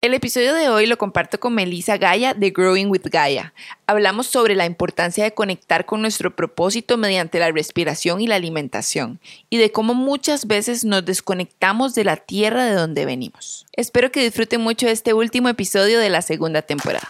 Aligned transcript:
El 0.00 0.14
episodio 0.14 0.54
de 0.54 0.68
hoy 0.68 0.86
lo 0.86 0.96
comparto 0.96 1.40
con 1.40 1.56
Melissa 1.56 1.96
Gaia 1.96 2.32
de 2.32 2.50
Growing 2.50 2.88
with 2.88 3.02
Gaia. 3.10 3.52
Hablamos 3.88 4.28
sobre 4.28 4.54
la 4.54 4.64
importancia 4.64 5.24
de 5.24 5.34
conectar 5.34 5.86
con 5.86 6.02
nuestro 6.02 6.36
propósito 6.36 6.96
mediante 6.96 7.40
la 7.40 7.50
respiración 7.50 8.20
y 8.20 8.28
la 8.28 8.36
alimentación 8.36 9.18
y 9.50 9.56
de 9.56 9.72
cómo 9.72 9.94
muchas 9.94 10.46
veces 10.46 10.84
nos 10.84 11.04
desconectamos 11.04 11.96
de 11.96 12.04
la 12.04 12.14
tierra 12.14 12.66
de 12.66 12.74
donde 12.74 13.06
venimos. 13.06 13.66
Espero 13.72 14.12
que 14.12 14.22
disfruten 14.22 14.60
mucho 14.60 14.86
este 14.86 15.14
último 15.14 15.48
episodio 15.48 15.98
de 15.98 16.10
la 16.10 16.22
segunda 16.22 16.62
temporada. 16.62 17.08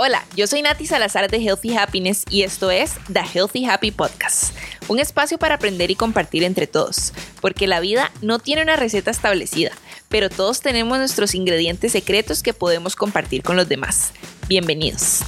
Hola, 0.00 0.24
yo 0.36 0.46
soy 0.46 0.62
Nati 0.62 0.86
Salazar 0.86 1.28
de 1.28 1.38
Healthy 1.38 1.76
Happiness 1.76 2.24
y 2.30 2.44
esto 2.44 2.70
es 2.70 2.92
The 3.12 3.18
Healthy 3.34 3.64
Happy 3.64 3.90
Podcast, 3.90 4.54
un 4.86 5.00
espacio 5.00 5.38
para 5.38 5.56
aprender 5.56 5.90
y 5.90 5.96
compartir 5.96 6.44
entre 6.44 6.68
todos, 6.68 7.12
porque 7.40 7.66
la 7.66 7.80
vida 7.80 8.12
no 8.22 8.38
tiene 8.38 8.62
una 8.62 8.76
receta 8.76 9.10
establecida, 9.10 9.72
pero 10.08 10.30
todos 10.30 10.60
tenemos 10.60 10.98
nuestros 10.98 11.34
ingredientes 11.34 11.90
secretos 11.90 12.44
que 12.44 12.54
podemos 12.54 12.94
compartir 12.94 13.42
con 13.42 13.56
los 13.56 13.68
demás. 13.68 14.12
Bienvenidos. 14.46 15.24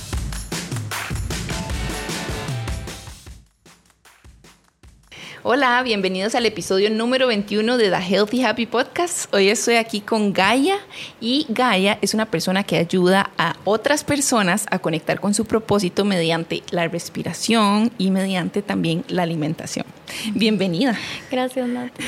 Hola, 5.43 5.83
bienvenidos 5.83 6.35
al 6.35 6.45
episodio 6.45 6.91
número 6.91 7.27
21 7.27 7.79
de 7.79 7.89
The 7.89 7.97
Healthy 7.97 8.45
Happy 8.45 8.67
Podcast. 8.67 9.35
Hoy 9.35 9.49
estoy 9.49 9.77
aquí 9.77 10.03
con 10.03 10.35
Gaia 10.35 10.77
y 11.19 11.47
Gaia 11.49 11.97
es 12.03 12.13
una 12.13 12.27
persona 12.27 12.63
que 12.63 12.77
ayuda 12.77 13.31
a 13.39 13.57
otras 13.65 14.05
personas 14.05 14.67
a 14.71 14.81
conectar 14.81 15.19
con 15.19 15.33
su 15.33 15.47
propósito 15.47 16.05
mediante 16.05 16.63
la 16.73 16.89
respiración 16.89 17.91
y 17.97 18.11
mediante 18.11 18.61
también 18.61 19.03
la 19.09 19.23
alimentación. 19.23 19.87
Bienvenida. 20.35 20.99
Gracias, 21.31 21.67
Nati. 21.67 22.03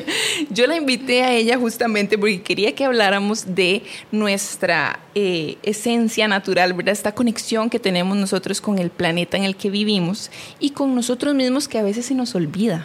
Yo 0.50 0.68
la 0.68 0.76
invité 0.76 1.24
a 1.24 1.32
ella 1.32 1.58
justamente 1.58 2.16
porque 2.16 2.42
quería 2.42 2.74
que 2.76 2.84
habláramos 2.84 3.54
de 3.54 3.82
nuestra 4.12 5.00
eh, 5.14 5.56
esencia 5.62 6.28
natural, 6.28 6.74
¿verdad? 6.74 6.92
Esta 6.92 7.12
conexión 7.12 7.68
que 7.70 7.80
tenemos 7.80 8.16
nosotros 8.16 8.60
con 8.60 8.78
el 8.78 8.90
planeta 8.90 9.36
en 9.36 9.44
el 9.44 9.56
que 9.56 9.70
vivimos 9.70 10.30
y 10.60 10.70
con 10.70 10.94
nosotros 10.94 11.34
mismos 11.34 11.66
que 11.66 11.78
a 11.78 11.82
veces 11.82 12.06
se 12.06 12.14
nos 12.14 12.34
olvida. 12.34 12.75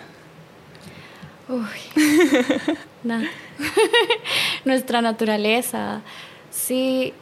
Uy, 1.51 1.67
nada. 3.03 3.27
Nuestra 4.65 5.01
naturaleza. 5.01 6.01
Sí, 6.49 7.13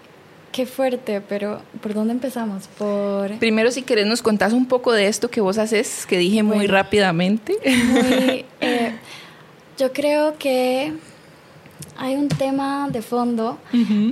qué 0.52 0.68
fuerte, 0.68 1.22
pero 1.22 1.62
¿por 1.82 1.96
dónde 1.96 2.14
empezamos? 2.14 2.68
Por... 2.68 3.38
Primero, 3.40 3.72
si 3.72 3.82
querés, 3.82 4.06
nos 4.06 4.22
contás 4.22 4.54
un 4.54 4.68
poco 4.68 4.92
de 4.92 5.08
esto 5.08 5.30
que 5.30 5.42
vos 5.42 5.58
haces, 5.58 6.06
que 6.06 6.20
dije 6.20 6.44
muy 6.44 6.68
rápidamente. 6.68 7.58
Eh, 8.62 8.94
yo 9.78 9.94
creo 9.94 10.38
que 10.38 10.92
hay 11.98 12.16
un 12.16 12.30
tema 12.30 12.90
de 12.90 13.02
fondo 13.02 13.58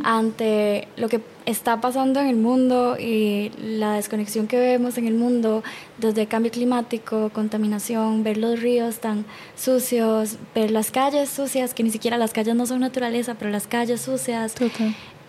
ante 0.04 0.88
lo 0.98 1.08
que 1.08 1.22
está 1.46 1.80
pasando 1.80 2.20
en 2.20 2.28
el 2.28 2.36
mundo 2.36 2.98
y 3.00 3.52
la 3.58 3.94
desconexión 3.94 4.48
que 4.48 4.60
vemos 4.60 4.98
en 4.98 5.08
el 5.08 5.14
mundo 5.14 5.64
desde 5.98 6.24
el 6.24 6.28
cambio 6.28 6.52
climático, 6.52 7.30
contaminación, 7.34 8.24
ver 8.24 8.38
los 8.38 8.60
ríos 8.62 9.00
tan 9.00 9.26
sucios, 9.56 10.38
ver 10.54 10.72
las 10.72 10.92
calles 10.92 11.30
sucias, 11.30 11.74
que 11.74 11.84
ni 11.84 11.90
siquiera 11.90 12.18
las 12.18 12.34
calles 12.34 12.56
no 12.56 12.66
son 12.66 12.82
naturaleza, 12.82 13.36
pero 13.36 13.52
las 13.52 13.68
calles 13.68 14.02
sucias, 14.02 14.56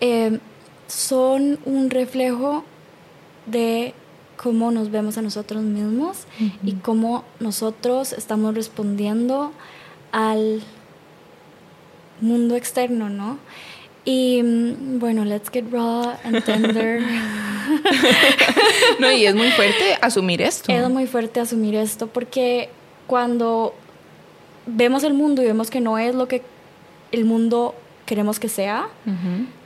eh, 0.01 0.39
son 0.87 1.59
un 1.65 1.89
reflejo 1.89 2.65
de 3.45 3.93
cómo 4.35 4.71
nos 4.71 4.91
vemos 4.91 5.17
a 5.17 5.21
nosotros 5.21 5.63
mismos 5.63 6.25
y 6.63 6.73
cómo 6.73 7.23
nosotros 7.39 8.13
estamos 8.13 8.55
respondiendo 8.55 9.51
al 10.11 10.61
mundo 12.21 12.55
externo, 12.55 13.09
¿no? 13.09 13.39
Y 14.05 14.41
mm, 14.43 14.99
bueno, 14.99 15.25
let's 15.25 15.49
get 15.51 15.65
raw 15.71 16.15
and 16.23 16.43
tender. 16.43 17.01
no, 18.99 19.11
y 19.11 19.25
es 19.25 19.35
muy 19.35 19.51
fuerte 19.51 19.97
asumir 20.01 20.41
esto. 20.41 20.71
Es 20.71 20.89
muy 20.89 21.07
fuerte 21.07 21.39
asumir 21.39 21.75
esto 21.75 22.07
porque 22.07 22.69
cuando 23.07 23.75
vemos 24.65 25.03
el 25.03 25.13
mundo 25.13 25.41
y 25.41 25.45
vemos 25.45 25.69
que 25.69 25.81
no 25.81 25.97
es 25.97 26.15
lo 26.15 26.27
que 26.27 26.41
el 27.11 27.25
mundo 27.25 27.75
queremos 28.05 28.39
que 28.39 28.49
sea, 28.49 28.87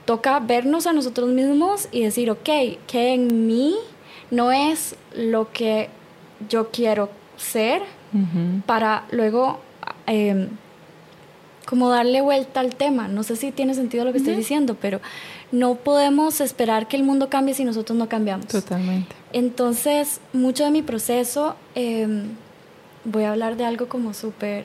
toca 0.04 0.38
vernos 0.40 0.86
a 0.86 0.92
nosotros 0.92 1.30
mismos 1.30 1.88
y 1.92 2.02
decir, 2.02 2.30
ok, 2.30 2.48
que 2.86 3.14
en 3.14 3.46
mí 3.46 3.74
no 4.30 4.52
es 4.52 4.96
lo 5.14 5.50
que 5.52 5.88
yo 6.48 6.70
quiero 6.70 7.08
ser, 7.36 7.82
para 8.66 9.04
luego 9.10 9.60
eh, 10.06 10.48
como 11.66 11.88
darle 11.88 12.20
vuelta 12.20 12.60
al 12.60 12.74
tema. 12.76 13.08
No 13.08 13.22
sé 13.22 13.36
si 13.36 13.52
tiene 13.52 13.74
sentido 13.74 14.04
lo 14.04 14.12
que 14.12 14.18
estoy 14.18 14.34
diciendo, 14.34 14.76
pero 14.80 15.00
no 15.52 15.76
podemos 15.76 16.40
esperar 16.40 16.88
que 16.88 16.96
el 16.96 17.04
mundo 17.04 17.28
cambie 17.30 17.54
si 17.54 17.64
nosotros 17.64 17.98
no 17.98 18.08
cambiamos. 18.08 18.46
Totalmente. 18.48 19.14
Entonces, 19.32 20.20
mucho 20.32 20.64
de 20.64 20.70
mi 20.70 20.82
proceso, 20.82 21.56
em, 21.74 22.28
voy 23.04 23.24
a 23.24 23.32
hablar 23.32 23.56
de 23.56 23.64
algo 23.64 23.88
como 23.88 24.14
súper 24.14 24.64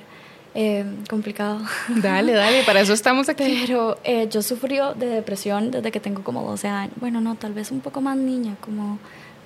em, 0.56 1.06
complicado. 1.06 1.62
Dale, 2.02 2.34
dale, 2.34 2.64
para 2.64 2.82
eso 2.82 2.94
estamos 2.94 3.30
aquí. 3.30 3.60
Pero 3.66 3.98
eh, 4.04 4.28
yo 4.32 4.42
sufrió 4.42 4.96
de 4.96 5.06
depresión 5.06 5.70
desde 5.70 5.92
que 5.92 6.00
tengo 6.00 6.24
como 6.24 6.44
12 6.44 6.68
años. 6.68 6.94
Bueno, 7.00 7.22
no, 7.22 7.36
tal 7.36 7.54
vez 7.54 7.72
un 7.72 7.82
poco 7.82 8.02
más 8.02 8.18
niña, 8.18 8.56
como 8.60 8.98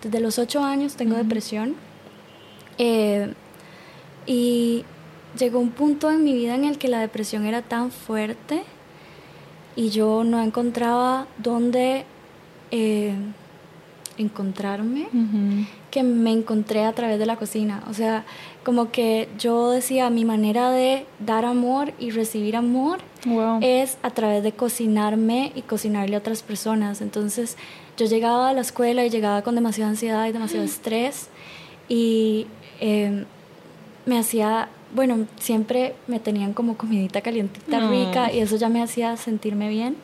desde 0.01 0.21
los 0.21 0.39
8 0.39 0.63
años 0.63 0.95
tengo 0.95 1.15
depresión. 1.15 1.75
Eh, 2.77 3.33
y 4.25 4.85
llegó 5.37 5.59
un 5.59 5.71
punto 5.71 6.11
en 6.11 6.23
mi 6.23 6.33
vida 6.33 6.55
en 6.55 6.65
el 6.65 6.77
que 6.77 6.87
la 6.87 6.99
depresión 6.99 7.45
era 7.45 7.61
tan 7.61 7.91
fuerte 7.91 8.63
y 9.75 9.89
yo 9.89 10.23
no 10.23 10.41
encontraba 10.41 11.27
dónde 11.37 12.05
eh, 12.71 13.15
encontrarme, 14.17 15.07
que 15.89 16.03
me 16.03 16.31
encontré 16.31 16.85
a 16.85 16.93
través 16.93 17.17
de 17.17 17.25
la 17.25 17.35
cocina. 17.35 17.83
O 17.89 17.93
sea, 17.93 18.25
como 18.63 18.91
que 18.91 19.29
yo 19.39 19.71
decía, 19.71 20.09
mi 20.09 20.25
manera 20.25 20.71
de 20.71 21.05
dar 21.19 21.45
amor 21.45 21.93
y 21.99 22.11
recibir 22.11 22.55
amor 22.55 22.99
es 23.61 23.97
a 24.03 24.11
través 24.11 24.43
de 24.43 24.51
cocinarme 24.51 25.51
y 25.55 25.61
cocinarle 25.63 26.15
a 26.15 26.19
otras 26.19 26.43
personas. 26.43 27.01
Entonces, 27.01 27.57
yo 27.97 28.05
llegaba 28.05 28.49
a 28.49 28.53
la 28.53 28.61
escuela 28.61 29.05
y 29.05 29.09
llegaba 29.09 29.41
con 29.41 29.55
demasiada 29.55 29.89
ansiedad 29.89 30.27
y 30.27 30.31
demasiado 30.31 30.65
estrés 30.65 31.29
y 31.89 32.47
eh, 32.79 33.25
me 34.05 34.19
hacía 34.19 34.69
bueno, 34.93 35.27
siempre 35.39 35.95
me 36.07 36.19
tenían 36.19 36.53
como 36.53 36.77
comidita 36.77 37.21
calientita 37.21 37.79
rica 37.89 38.31
y 38.31 38.39
eso 38.39 38.55
ya 38.57 38.69
me 38.69 38.81
hacía 38.81 39.17
sentirme 39.17 39.69
bien. 39.69 39.95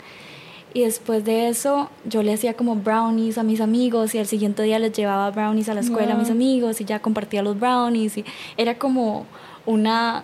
Y 0.73 0.81
después 0.81 1.25
de 1.25 1.50
eso, 1.50 1.89
yo 2.05 2.22
le 2.22 2.33
hacía 2.33 2.53
como 2.53 2.75
brownies 2.75 3.38
a 3.39 3.44
mis 3.44 3.59
amigos 3.59 4.13
y 4.13 4.19
al 4.19 4.27
siguiente 4.27 4.61
día 4.63 4.77
les 4.77 4.94
llevaba 4.94 5.31
brownies 5.31 5.67
a 5.69 5.73
la 5.73 5.81
escuela 5.81 6.13
a 6.13 6.17
mis 6.17 6.29
amigos 6.29 6.79
y 6.79 6.85
ya 6.85 7.00
compartía 7.00 7.41
los 7.41 7.59
brownies 7.59 8.17
y 8.17 8.25
era 8.55 8.77
como 8.77 9.25
una 9.66 10.23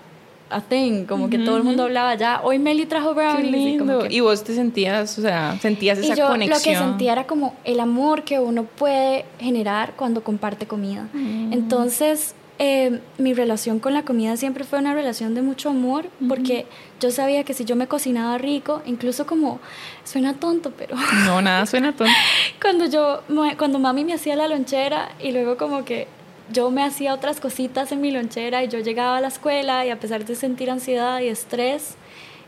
a 0.50 0.62
thing, 0.62 1.06
como 1.06 1.30
que 1.30 1.40
todo 1.40 1.58
el 1.58 1.64
mundo 1.64 1.84
hablaba 1.84 2.14
ya, 2.16 2.42
hoy 2.44 2.60
Meli 2.60 2.86
trajo 2.86 3.16
brownies. 3.16 3.82
Y, 4.12 4.20
vos 4.20 4.44
te 4.44 4.54
sentías, 4.54 5.18
o 5.18 5.22
sea, 5.22 5.58
sentías 5.60 5.98
esa 5.98 6.14
y 6.14 6.16
yo 6.16 6.38
Lo 6.38 6.60
que 6.64 6.76
sentía 6.76 7.14
era 7.14 7.26
como 7.26 7.56
el 7.64 7.80
amor 7.80 8.24
que 8.24 8.40
uno 8.40 8.64
puede 8.64 9.26
generar 9.40 9.94
cuando 9.96 10.24
comparte 10.24 10.68
comida. 10.68 11.08
Mm. 11.14 11.52
Entonces, 11.52 12.36
eh, 12.58 13.02
mi 13.18 13.34
relación 13.34 13.80
con 13.80 13.94
la 13.94 14.04
comida 14.04 14.38
siempre 14.38 14.64
fue 14.64 14.80
una 14.80 14.94
relación 14.94 15.36
de 15.36 15.42
mucho 15.42 15.70
amor, 15.70 16.06
porque 16.28 16.66
yo 17.02 17.12
sabía 17.12 17.44
que 17.44 17.54
si 17.54 17.66
yo 17.66 17.76
me 17.76 17.88
cocinaba 17.88 18.38
rico, 18.38 18.82
incluso 18.86 19.26
como 19.26 19.60
suena 20.06 20.36
tonto, 20.36 20.72
pero 20.78 20.96
no 21.26 21.42
nada 21.42 21.66
suena 21.66 21.94
tonto. 21.94 22.14
cuando 22.62 22.86
yo 22.86 23.22
cuando 23.58 23.80
mami 23.80 24.06
me 24.06 24.14
hacía 24.14 24.36
la 24.36 24.48
lonchera 24.48 25.10
y 25.22 25.32
luego 25.32 25.58
como 25.58 25.84
que 25.84 26.08
yo 26.54 26.72
me 26.72 26.84
hacía 26.84 27.14
otras 27.14 27.42
cositas 27.42 27.92
en 27.92 28.00
mi 28.00 28.12
lonchera 28.12 28.64
y 28.64 28.70
yo 28.70 28.80
llegaba 28.80 29.18
a 29.18 29.22
la 29.22 29.28
escuela 29.28 29.86
y 29.86 29.90
a 29.90 30.00
pesar 30.00 30.24
de 30.24 30.36
sentir 30.36 30.70
ansiedad 30.70 31.20
y 31.20 31.28
estrés 31.28 31.96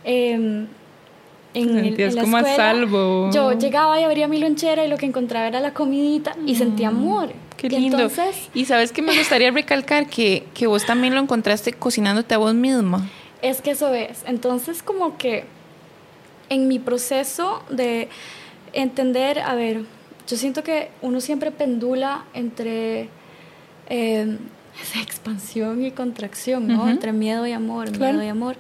eh, 0.06 0.68
en, 1.54 2.16
como 2.22 2.38
a 2.38 2.44
salvo. 2.44 3.30
Yo 3.32 3.54
llegaba 3.54 4.00
y 4.00 4.04
abría 4.04 4.28
mi 4.28 4.40
lonchera 4.40 4.86
y 4.86 4.90
lo 4.90 4.98
que 4.98 5.06
encontraba 5.06 5.48
era 5.48 5.60
la 5.60 5.74
comidita 5.74 6.36
y 6.46 6.56
sentía 6.56 6.92
mm, 6.92 6.96
amor. 6.96 7.30
Qué 7.58 7.70
lindo. 7.70 8.10
y 8.54 8.66
sabes 8.66 8.92
que 8.92 9.02
me 9.02 9.18
gustaría 9.18 9.52
recalcar 9.52 10.08
que, 10.08 10.46
que 10.54 10.68
vos 10.68 10.86
también 10.86 11.16
lo 11.16 11.22
encontraste 11.22 11.74
cocinándote 11.74 12.36
a 12.36 12.38
vos 12.38 12.54
misma. 12.54 13.10
Es 13.42 13.62
que 13.62 13.72
eso 13.72 13.94
es. 13.94 14.24
Entonces 14.28 14.84
como 14.84 15.18
que 15.18 15.46
en 16.50 16.68
mi 16.68 16.80
proceso 16.80 17.64
de 17.70 18.10
entender, 18.74 19.40
a 19.40 19.56
ver, 19.56 19.82
yo 20.28 20.38
siento 20.38 20.64
que 20.64 20.90
uno 21.02 21.22
siempre 21.22 21.52
pendula 21.52 22.26
entre 22.34 23.10
eh, 23.90 24.38
expansión 25.02 25.84
y 25.84 25.92
contracción, 25.92 26.68
¿no? 26.68 26.88
Entre 26.88 27.12
miedo 27.12 27.48
y 27.48 27.54
amor, 27.54 27.98
miedo 27.98 28.24
y 28.24 28.28
amor. 28.28 28.56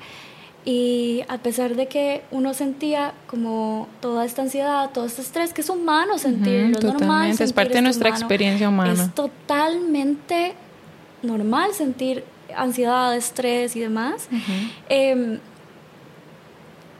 Y 0.69 1.23
a 1.29 1.37
pesar 1.37 1.75
de 1.75 1.87
que 1.87 2.23
uno 2.29 2.53
sentía 2.53 3.13
como 3.27 3.87
toda 4.01 4.25
esta 4.25 4.41
ansiedad, 4.41 4.89
todo 4.93 5.05
este 5.05 5.21
estrés, 5.21 5.53
que 5.53 5.61
es 5.61 5.69
humano 5.69 6.17
sentirlo, 6.17 6.77
es 6.77 6.83
normal. 6.83 7.29
es 7.31 7.53
parte 7.53 7.75
de 7.75 7.83
nuestra 7.83 8.09
experiencia 8.09 8.67
humana. 8.67 8.91
Es 8.91 9.15
totalmente 9.15 10.55
normal 11.23 11.73
sentir 11.73 12.25
ansiedad, 12.53 13.15
estrés 13.15 13.77
y 13.77 13.79
demás. 13.79 14.27
Em, 14.89 15.39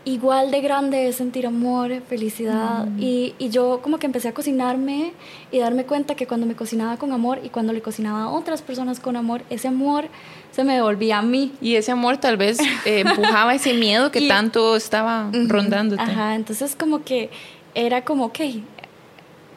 igual 0.09 0.51
de 0.51 0.62
grande 0.62 1.07
es 1.07 1.18
sentir 1.18 1.45
amor, 1.45 2.01
felicidad. 2.07 2.86
Mm. 2.86 3.00
Y, 3.01 3.36
y 3.39 3.50
yo 3.50 3.81
como 3.83 3.98
que 4.00 4.06
empecé 4.06 4.27
a 4.30 4.33
cocinarme 4.33 5.13
y 5.51 5.59
darme 5.59 5.86
cuenta 5.86 6.15
que 6.15 6.27
cuando 6.27 6.45
me 6.45 6.56
cocinaba 6.56 6.98
con 6.98 7.12
amor 7.12 7.39
y 7.44 7.50
cuando 7.50 7.74
le 7.74 7.81
cocinaba 7.81 8.24
a 8.24 8.30
otras 8.30 8.62
personas 8.62 9.00
con 9.00 9.15
amor, 9.15 9.42
ese 9.50 9.68
amor 9.68 10.06
se 10.51 10.63
me 10.63 10.74
devolvía 10.75 11.18
a 11.19 11.21
mí. 11.21 11.51
Y 11.62 11.75
ese 11.75 11.92
amor 11.92 12.18
tal 12.18 12.38
vez 12.38 12.59
eh, 12.86 13.00
empujaba 13.06 13.54
ese 13.54 13.74
miedo 13.74 14.12
que 14.12 14.19
Y- 14.21 14.27
tanto 14.27 14.75
estaba 14.75 15.27
Ujú, 15.30 15.48
rondándote. 15.48 16.01
Ajá, 16.01 16.36
entonces 16.36 16.75
como 16.75 17.03
que 17.03 17.30
era 17.75 18.03
como, 18.06 18.25
ok, 18.25 18.39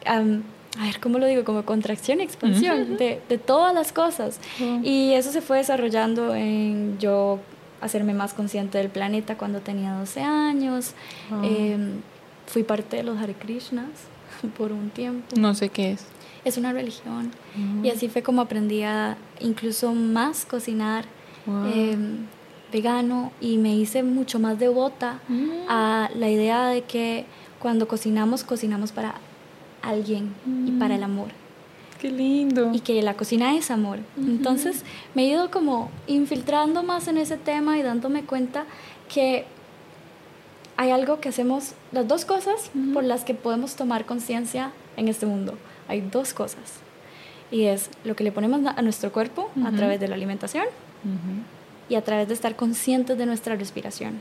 am, 0.06 0.42
a 0.78 0.84
ver, 0.84 1.00
¿cómo 1.00 1.18
lo 1.18 1.26
digo? 1.26 1.44
Como 1.44 1.64
contracción 1.64 2.20
y 2.20 2.22
expansión 2.24 2.96
de, 2.96 3.20
de 3.28 3.38
todas 3.38 3.74
las 3.74 3.92
cosas. 3.92 4.38
Y 4.82 5.12
eso 5.14 5.32
se 5.32 5.40
fue 5.40 5.58
desarrollando 5.58 6.34
en 6.34 6.96
yo 6.98 7.38
hacerme 7.80 8.14
más 8.14 8.34
consciente 8.34 8.78
del 8.78 8.88
planeta 8.88 9.36
cuando 9.38 9.60
tenía 9.60 9.94
12 9.94 10.20
años. 10.22 10.92
Ah. 11.30 11.42
Em, 11.44 12.00
fui 12.46 12.62
parte 12.62 12.96
de 12.98 13.02
los 13.02 13.18
Hare 13.18 13.34
Krishnas 13.34 13.88
por 14.58 14.72
un 14.72 14.90
tiempo. 14.90 15.26
No 15.36 15.54
sé 15.54 15.68
qué 15.68 15.92
es. 15.92 16.04
Es 16.44 16.56
una 16.56 16.72
religión. 16.72 17.30
Mm. 17.56 17.84
Y 17.84 17.90
así 17.90 18.08
fue 18.08 18.22
como 18.22 18.40
aprendí 18.42 18.82
a 18.82 19.16
incluso 19.40 19.92
más 19.94 20.44
cocinar 20.46 21.04
Wow. 21.46 21.66
em, 21.74 22.16
vegano 22.70 23.32
y 23.40 23.56
me 23.56 23.74
hice 23.74 24.02
mucho 24.02 24.38
más 24.38 24.58
devota 24.58 25.20
Mm. 25.28 25.50
a 25.68 26.10
la 26.14 26.28
idea 26.28 26.66
de 26.68 26.82
que 26.82 27.24
cuando 27.58 27.88
cocinamos, 27.88 28.44
cocinamos 28.44 28.92
para 28.92 29.14
alguien 29.82 30.32
y 30.66 30.70
para 30.72 30.94
el 30.96 31.02
amor. 31.02 31.28
Qué 32.00 32.10
lindo. 32.10 32.70
Y 32.72 32.80
que 32.80 33.02
la 33.02 33.14
cocina 33.14 33.54
es 33.56 33.70
amor. 33.70 33.98
Entonces 34.16 34.84
me 35.14 35.24
he 35.24 35.26
ido 35.26 35.50
como 35.50 35.90
infiltrando 36.06 36.82
más 36.82 37.08
en 37.08 37.18
ese 37.18 37.36
tema 37.36 37.78
y 37.78 37.82
dándome 37.82 38.24
cuenta 38.24 38.64
que 39.12 39.44
hay 40.78 40.92
algo 40.92 41.20
que 41.20 41.28
hacemos, 41.28 41.74
las 41.92 42.08
dos 42.08 42.24
cosas 42.24 42.70
por 42.94 43.04
las 43.04 43.24
que 43.24 43.34
podemos 43.34 43.76
tomar 43.76 44.06
conciencia 44.06 44.72
en 44.96 45.08
este 45.08 45.26
mundo. 45.26 45.58
Hay 45.88 46.00
dos 46.00 46.32
cosas. 46.32 46.80
Y 47.50 47.64
es 47.64 47.90
lo 48.04 48.16
que 48.16 48.24
le 48.24 48.32
ponemos 48.32 48.60
a 48.64 48.80
nuestro 48.80 49.12
cuerpo 49.12 49.50
a 49.64 49.70
través 49.72 50.00
de 50.00 50.08
la 50.08 50.14
alimentación 50.14 50.64
y 51.90 51.96
a 51.96 52.02
través 52.02 52.28
de 52.28 52.34
estar 52.34 52.56
conscientes 52.56 53.18
de 53.18 53.26
nuestra 53.26 53.56
respiración. 53.56 54.20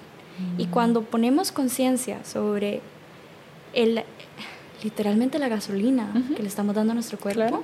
Y 0.57 0.65
cuando 0.65 1.03
ponemos 1.03 1.53
conciencia 1.53 2.25
sobre 2.25 2.81
el, 3.73 4.03
literalmente 4.83 5.39
la 5.39 5.47
gasolina 5.49 6.11
Ujú. 6.15 6.35
que 6.35 6.41
le 6.43 6.47
estamos 6.49 6.75
dando 6.75 6.91
a 6.91 6.93
nuestro 6.95 7.17
cuerpo, 7.17 7.41
Claro. 7.41 7.63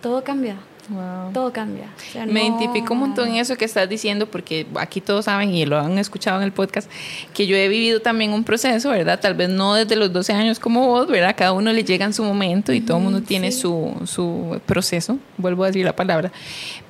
todo 0.00 0.24
cambia, 0.24 0.56
Wow. 0.88 1.32
todo 1.32 1.52
cambia. 1.52 1.84
O 1.96 2.12
sea, 2.12 2.26
Me 2.26 2.48
no- 2.48 2.58
identifico 2.58 2.94
un 2.94 3.00
montón 3.00 3.28
en 3.28 3.36
eso 3.36 3.54
que 3.56 3.64
estás 3.64 3.88
diciendo 3.88 4.26
porque 4.26 4.66
aquí 4.76 5.00
todos 5.00 5.26
saben 5.26 5.54
y 5.54 5.64
lo 5.66 5.78
han 5.78 5.98
escuchado 5.98 6.38
en 6.38 6.42
el 6.44 6.52
podcast 6.52 6.90
que 7.34 7.46
yo 7.46 7.54
he 7.54 7.68
vivido 7.68 8.00
también 8.00 8.32
un 8.32 8.42
proceso, 8.42 8.88
¿verdad? 8.90 9.20
Tal 9.20 9.34
vez 9.34 9.50
no 9.50 9.74
desde 9.74 9.94
los 9.94 10.12
12 10.12 10.32
años 10.32 10.58
como 10.58 10.86
vos, 10.88 11.06
¿verdad? 11.06 11.34
Cada 11.36 11.52
uno 11.52 11.72
le 11.72 11.84
llega 11.84 12.06
en 12.06 12.14
su 12.14 12.24
momento 12.24 12.72
y 12.72 12.80
todo 12.80 12.96
el 12.96 13.04
mundo 13.04 13.20
tiene 13.22 13.52
sí. 13.52 13.60
su, 13.60 13.94
su 14.06 14.60
proceso, 14.66 15.18
vuelvo 15.36 15.62
a 15.64 15.68
decir 15.68 15.84
la 15.84 15.94
palabra. 15.94 16.32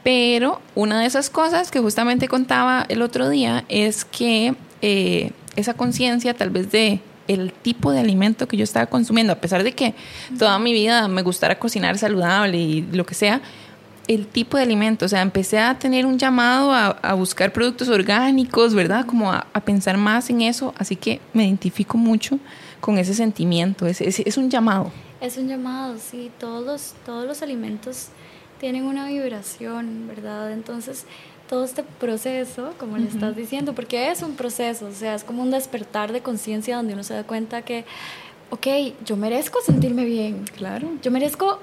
Pero 0.03 0.61
una 0.75 1.01
de 1.01 1.07
esas 1.07 1.29
cosas 1.29 1.71
que 1.71 1.81
justamente 1.81 2.27
contaba 2.29 2.87
el 2.89 3.03
otro 3.03 3.29
día 3.29 3.65
es 3.69 4.05
que 4.07 4.55
eh, 4.83 5.33
esa 5.57 5.75
conciencia 5.75 6.33
tal 6.33 6.49
vez 6.49 6.71
de 6.73 7.01
el 7.33 7.53
tipo 7.53 7.93
de 7.93 8.01
alimento 8.01 8.49
que 8.49 8.57
yo 8.57 8.65
estaba 8.65 8.87
consumiendo, 8.87 9.33
a 9.33 9.37
pesar 9.37 9.63
de 9.63 9.73
que 9.73 9.95
toda 10.39 10.59
mi 10.59 10.73
vida 10.73 11.07
me 11.09 11.23
gustara 11.23 11.59
cocinar 11.59 11.97
saludable 11.97 12.59
y 12.59 12.83
lo 12.93 13.07
que 13.07 13.15
sea, 13.15 13.41
el 14.09 14.27
tipo 14.27 14.57
de 14.57 14.65
alimento, 14.65 15.07
o 15.07 15.09
sea, 15.09 15.23
empecé 15.23 15.61
a 15.61 15.79
tener 15.79 16.05
un 16.05 16.19
llamado 16.19 16.73
a, 16.75 17.15
buscar 17.15 17.53
productos 17.53 17.89
orgánicos, 17.89 18.75
¿verdad? 18.75 19.07
Como 19.07 19.31
a, 19.31 19.47
a 19.53 19.61
pensar 19.61 19.97
más 19.97 20.31
en 20.31 20.43
eso, 20.43 20.75
así 20.77 20.97
que 20.97 21.21
me 21.33 21.45
identifico 21.45 21.97
mucho 21.97 22.41
con 22.81 22.99
ese 22.99 23.15
sentimiento, 23.15 23.87
es, 23.87 24.01
es, 24.01 24.19
es 24.21 24.37
un 24.37 24.51
llamado. 24.51 24.91
Es 25.21 25.37
un 25.37 25.47
llamado, 25.47 25.97
sí, 25.99 26.33
todos 26.41 26.65
los, 26.65 26.95
todos 27.07 27.27
los 27.27 27.43
alimentos 27.43 28.09
tienen 28.59 28.85
una 28.85 29.07
vibración, 29.07 30.09
¿verdad? 30.09 30.51
Entonces, 30.53 31.07
todo 31.51 31.65
este 31.65 31.83
proceso, 31.83 32.73
como 32.79 32.97
le 32.97 33.09
estás 33.09 33.35
diciendo, 33.35 33.75
porque 33.75 34.09
es 34.09 34.23
un 34.23 34.37
proceso, 34.37 34.87
o 34.87 34.93
sea, 34.93 35.17
es 35.17 35.25
como 35.25 35.43
un 35.43 35.51
despertar 35.51 36.13
de 36.13 36.21
conciencia 36.21 36.77
donde 36.77 36.95
uno 36.95 37.03
se 37.03 37.13
da 37.13 37.25
cuenta 37.25 37.63
que, 37.63 37.85
ok, 38.51 38.67
yo 39.05 39.17
merezco 39.17 39.61
sentirme 39.61 40.05
bien, 40.05 40.45
Claro. 40.57 40.89
yo 41.03 41.11
merezco 41.11 41.59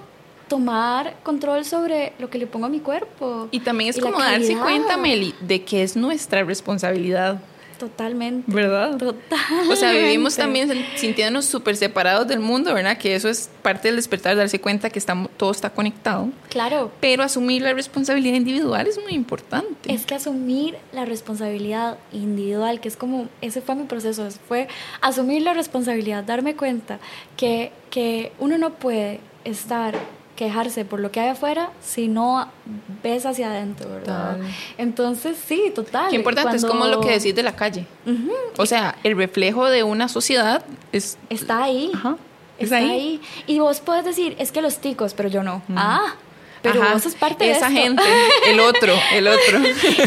tomar 0.49 1.15
control 1.23 1.63
sobre 1.63 2.11
lo 2.19 2.29
que 2.29 2.37
le 2.37 2.47
pongo 2.47 2.65
a 2.65 2.69
mi 2.69 2.81
cuerpo. 2.81 3.47
Y 3.51 3.61
también 3.61 3.89
es 3.91 3.97
Y 3.97 4.01
como 4.01 4.19
darse 4.19 4.57
cuenta, 4.57 4.97
Meli, 4.97 5.33
de 5.39 5.63
que 5.63 5.83
es 5.83 5.95
nuestra 5.95 6.43
responsabilidad, 6.43 7.39
Totalmente. 7.77 8.51
¿verdad? 8.51 8.97
Total. 8.97 9.69
O 9.69 9.75
sea, 9.75 9.91
vivimos 9.91 10.35
también 10.35 10.69
sintiéndonos 10.95 11.45
súper 11.45 11.75
separados 11.75 12.27
del 12.27 12.39
mundo, 12.39 12.73
¿verdad? 12.73 12.97
Que 12.97 13.15
eso 13.15 13.29
es 13.29 13.49
parte 13.61 13.87
del 13.87 13.97
despertar, 13.97 14.35
darse 14.35 14.59
cuenta 14.59 14.89
que 14.89 14.99
estamos, 14.99 15.29
todo 15.37 15.51
está 15.51 15.69
conectado. 15.69 16.29
Claro, 16.49 16.91
Pero 16.99 17.23
asumir 17.23 17.61
la 17.61 17.73
responsabilidad 17.73 18.35
individual 18.35 18.87
es 18.87 19.01
muy 19.01 19.13
importante. 19.13 19.93
Es 19.93 20.05
que 20.05 20.15
asumir 20.15 20.77
la 20.91 21.05
responsabilidad 21.05 21.97
individual, 22.11 22.79
que 22.79 22.87
es 22.87 22.97
como, 22.97 23.27
ese 23.41 23.61
fue 23.61 23.75
mi 23.75 23.83
proceso, 23.83 24.27
fue 24.47 24.67
asumir 25.01 25.41
la 25.43 25.53
responsabilidad, 25.53 26.23
darme 26.23 26.55
cuenta 26.55 26.99
que, 27.35 27.71
que 27.89 28.31
uno 28.39 28.57
no 28.57 28.73
puede 28.73 29.19
estar, 29.45 29.95
quejarse 30.37 30.85
por 30.85 31.01
lo 31.01 31.11
que 31.11 31.19
hay 31.19 31.27
afuera 31.29 31.71
si 31.83 32.07
no 32.07 32.47
ves 33.03 33.25
hacia 33.25 33.47
adentro, 33.47 33.89
¿verdad? 33.89 34.37
Total. 34.37 34.51
Entonces, 34.77 35.37
sí, 35.45 35.71
total. 35.75 36.09
Qué 36.09 36.15
importante, 36.15 36.55
es 36.55 36.63
como 36.63 36.85
lo 36.85 37.01
que 37.01 37.07
Cuando- 37.07 37.13
decís 37.19 37.35
de 37.35 37.43
la 37.43 37.55
calle. 37.57 37.85
O 38.57 38.65
sea, 38.65 38.95
el 39.03 39.17
reflejo 39.17 39.65
de 39.69 39.83
una 39.83 40.07
sociedad 40.07 40.63
es... 40.93 41.17
Está 41.29 41.63
ahí. 41.63 41.91
Ajá, 41.93 42.15
Está 42.59 42.77
ahí. 42.77 42.89
ahí. 42.89 43.21
Y 43.47 43.59
vos 43.59 43.81
puedes 43.81 44.05
decir, 44.05 44.35
es 44.39 44.51
que 44.53 44.61
los 44.61 44.77
ticos, 44.77 45.13
pero 45.13 45.27
yo 45.27 45.43
no. 45.43 45.61
Ah, 45.75 46.13
pero 46.71 46.81
Ajá, 46.83 46.93
vos 46.93 47.03
sos 47.03 47.15
parte 47.15 47.45
de 47.45 47.51
Esa 47.51 47.67
esto. 47.67 47.79
gente, 47.81 48.03
el 48.47 48.59
otro, 48.59 48.93
el 49.13 49.27
otro. 49.27 49.59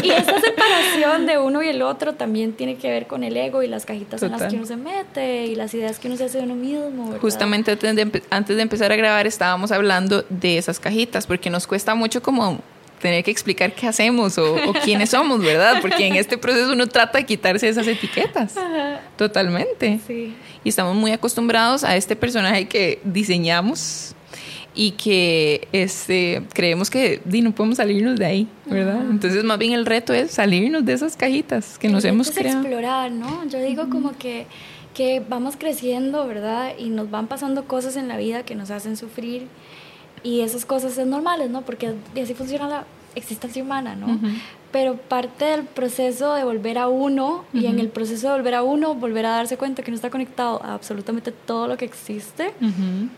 y 0.03 0.11
esa 0.11 0.39
separación 0.39 1.25
de 1.25 1.37
uno 1.37 1.61
y 1.63 1.67
el 1.69 1.81
otro 1.81 2.13
también 2.13 2.53
tiene 2.53 2.75
que 2.77 2.89
ver 2.89 3.07
con 3.07 3.23
el 3.23 3.35
ego 3.37 3.63
y 3.63 3.67
las 3.67 3.85
cajitas 3.85 4.21
en 4.23 4.31
las 4.31 4.39
Total. 4.39 4.51
que 4.51 4.57
uno 4.57 4.65
se 4.65 4.77
mete 4.77 5.45
y 5.47 5.55
las 5.55 5.73
ideas 5.73 5.99
que 5.99 6.07
uno 6.07 6.17
se 6.17 6.25
hace 6.25 6.37
de 6.39 6.43
uno 6.45 6.55
mismo. 6.55 7.05
¿verdad? 7.05 7.21
Justamente 7.21 7.71
antes 7.71 7.95
de, 7.95 8.23
antes 8.29 8.55
de 8.55 8.61
empezar 8.61 8.91
a 8.91 8.95
grabar 8.95 9.27
estábamos 9.27 9.71
hablando 9.71 10.23
de 10.29 10.57
esas 10.57 10.79
cajitas, 10.79 11.27
porque 11.27 11.49
nos 11.49 11.67
cuesta 11.67 11.95
mucho 11.95 12.21
como 12.21 12.59
tener 13.01 13.23
que 13.23 13.31
explicar 13.31 13.73
qué 13.73 13.87
hacemos 13.87 14.37
o, 14.37 14.53
o 14.53 14.73
quiénes 14.73 15.09
somos, 15.09 15.41
¿verdad? 15.41 15.77
Porque 15.81 16.05
en 16.05 16.15
este 16.17 16.37
proceso 16.37 16.71
uno 16.73 16.85
trata 16.85 17.17
de 17.17 17.25
quitarse 17.25 17.67
esas 17.67 17.87
etiquetas. 17.87 18.55
Ajá, 18.55 19.01
Totalmente. 19.17 19.99
Sí. 20.05 20.35
Y 20.63 20.69
estamos 20.69 20.95
muy 20.95 21.11
acostumbrados 21.11 21.83
a 21.83 21.95
este 21.95 22.15
personaje 22.15 22.67
que 22.67 22.99
diseñamos 23.03 24.13
y 24.73 24.91
que 24.91 25.67
este, 25.73 26.43
creemos 26.53 26.89
que 26.89 27.21
di, 27.25 27.41
no 27.41 27.51
podemos 27.53 27.77
salirnos 27.77 28.17
de 28.17 28.25
ahí, 28.25 28.47
¿verdad? 28.65 28.99
Ajá. 29.01 29.07
Entonces, 29.09 29.43
más 29.43 29.59
bien 29.59 29.73
el 29.73 29.85
reto 29.85 30.13
es 30.13 30.31
salirnos 30.31 30.85
de 30.85 30.93
esas 30.93 31.17
cajitas 31.17 31.77
que 31.77 31.89
nos 31.89 32.03
El 32.05 32.11
hemos 32.11 32.27
reto 32.27 32.39
es 32.39 32.43
creado. 32.45 32.61
explorar, 32.61 33.11
¿no? 33.11 33.45
Yo 33.49 33.59
digo 33.61 33.89
como 33.89 34.17
que, 34.17 34.45
que 34.93 35.21
vamos 35.27 35.55
creciendo, 35.57 36.25
¿verdad? 36.25 36.71
Y 36.77 36.89
nos 36.89 37.11
van 37.11 37.27
pasando 37.27 37.65
cosas 37.65 37.97
en 37.97 38.07
la 38.07 38.15
vida 38.17 38.43
que 38.43 38.55
nos 38.55 38.71
hacen 38.71 38.95
sufrir. 38.95 39.47
Y 40.23 40.41
esas 40.41 40.65
cosas 40.65 40.97
es 40.97 41.07
normales, 41.07 41.49
¿no? 41.49 41.63
Porque 41.63 41.93
así 42.21 42.33
funciona 42.33 42.67
la 42.69 42.85
existencia 43.15 43.61
humana, 43.63 43.95
¿no? 43.95 44.19
Pero 44.71 44.95
parte 44.95 45.43
del 45.45 45.63
proceso 45.65 46.33
de 46.35 46.45
volver 46.45 46.77
a 46.77 46.87
uno 46.87 47.43
y 47.53 47.65
en 47.65 47.79
el 47.79 47.89
proceso 47.89 48.29
de 48.29 48.35
volver 48.37 48.53
a 48.55 48.63
uno, 48.63 48.95
volver 48.95 49.25
a 49.25 49.31
darse 49.31 49.57
cuenta 49.57 49.83
que 49.83 49.91
no 49.91 49.95
está 49.95 50.09
conectado 50.09 50.63
a 50.63 50.75
absolutamente 50.75 51.33
todo 51.33 51.67
lo 51.67 51.75
que 51.75 51.83
existe, 51.83 52.53
Ujú, 52.61 52.69
mm, 52.69 53.09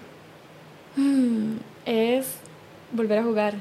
es 1.85 2.25
volver 2.91 3.19
a 3.19 3.23
jugar. 3.23 3.55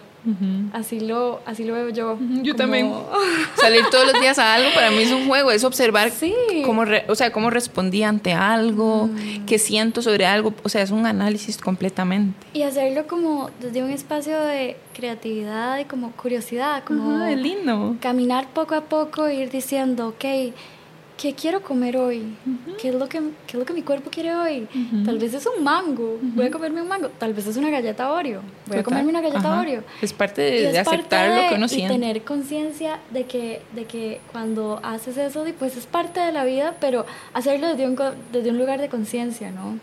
Así 0.72 1.00
lo, 1.00 1.40
así 1.46 1.64
lo 1.64 1.74
veo 1.74 1.88
yo. 1.88 2.16
Yo 2.20 2.52
como- 2.52 2.56
también. 2.56 2.92
Salir 3.56 3.82
todos 3.90 4.12
los 4.12 4.20
días 4.20 4.38
a 4.38 4.54
algo 4.54 4.68
para 4.72 4.92
mí 4.92 4.98
es 4.98 5.10
un 5.10 5.26
juego, 5.26 5.50
es 5.50 5.64
observar 5.64 6.12
Sí. 6.12 6.32
cómo, 6.64 6.84
re- 6.84 7.04
o 7.08 7.16
sea, 7.16 7.32
cómo 7.32 7.50
respondí 7.50 8.04
ante 8.04 8.32
algo, 8.32 9.08
Mm. 9.08 9.46
qué 9.46 9.58
siento 9.58 10.00
sobre 10.00 10.24
algo, 10.26 10.54
o 10.62 10.68
sea, 10.68 10.82
es 10.82 10.92
un 10.92 11.06
análisis 11.06 11.58
completamente. 11.58 12.38
Y 12.52 12.62
hacerlo 12.62 13.08
como 13.08 13.50
desde 13.60 13.82
un 13.82 13.90
espacio 13.90 14.38
de 14.40 14.76
creatividad 14.94 15.80
y 15.80 15.86
como 15.86 16.12
curiosidad, 16.12 16.84
como 16.84 17.24
es 17.24 17.36
lindo. 17.36 17.96
caminar 18.00 18.46
poco 18.54 18.76
a 18.76 18.82
poco 18.82 19.26
e 19.26 19.34
ir 19.34 19.50
diciendo, 19.50 20.06
ok, 20.10 20.54
¿qué 21.22 21.34
quiero 21.34 21.62
comer 21.62 21.96
hoy? 21.96 22.34
¿Qué, 22.80 22.88
es 22.88 22.94
lo 22.96 23.08
que, 23.08 23.20
¿Qué 23.46 23.52
es 23.52 23.54
lo 23.54 23.64
que 23.64 23.72
mi 23.72 23.82
cuerpo 23.82 24.10
quiere 24.10 24.34
hoy? 24.34 24.66
Ujú. 24.74 25.04
Tal 25.04 25.18
vez 25.20 25.32
es 25.34 25.46
un 25.46 25.62
mango, 25.62 26.18
voy 26.20 26.46
a 26.46 26.50
comerme 26.50 26.82
un 26.82 26.88
mango. 26.88 27.10
Tal 27.10 27.32
vez 27.32 27.46
es 27.46 27.56
una 27.56 27.70
galleta 27.70 28.10
Oreo, 28.10 28.40
voy 28.66 28.78
a 28.78 28.82
Total. 28.82 28.84
comerme 28.84 29.10
una 29.10 29.20
galleta 29.20 29.38
Ajá. 29.52 29.60
Oreo. 29.60 29.84
Es 30.02 30.12
parte 30.12 30.48
Y 30.48 30.52
de, 30.62 30.66
es 30.66 30.72
de 30.72 30.82
parte 30.82 30.98
aceptar 30.98 31.28
lo 31.28 31.42
de- 31.42 31.48
que 31.48 31.54
uno 31.54 31.66
y 31.66 31.68
siente. 31.68 31.94
tener 31.94 32.22
conciencia 32.24 32.98
de 33.12 33.24
que, 33.26 33.62
de 33.72 33.84
que 33.84 34.20
cuando 34.32 34.80
haces 34.82 35.16
eso, 35.16 35.44
pues 35.60 35.76
es 35.76 35.86
parte 35.86 36.18
de 36.18 36.32
la 36.32 36.44
vida, 36.44 36.74
pero 36.80 37.06
hacerlo 37.34 37.68
desde 37.68 37.86
un, 37.86 37.96
desde 38.32 38.50
un 38.50 38.58
lugar 38.58 38.80
de 38.80 38.88
conciencia, 38.88 39.52
¿no? 39.52 39.78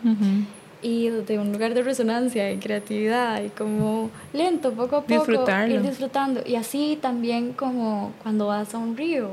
Y 0.82 1.08
de 1.08 1.38
un 1.38 1.52
lugar 1.52 1.74
de 1.74 1.82
resonancia 1.82 2.50
y 2.50 2.56
creatividad 2.56 3.42
y 3.42 3.50
como 3.50 4.10
lento, 4.32 4.72
poco 4.72 4.96
a 4.96 5.02
poco, 5.02 5.30
ir 5.68 5.82
disfrutando. 5.82 6.42
Y 6.46 6.56
así 6.56 6.98
también 7.00 7.52
como 7.52 8.12
cuando 8.22 8.46
vas 8.46 8.74
a 8.74 8.78
un 8.78 8.96
río, 8.96 9.32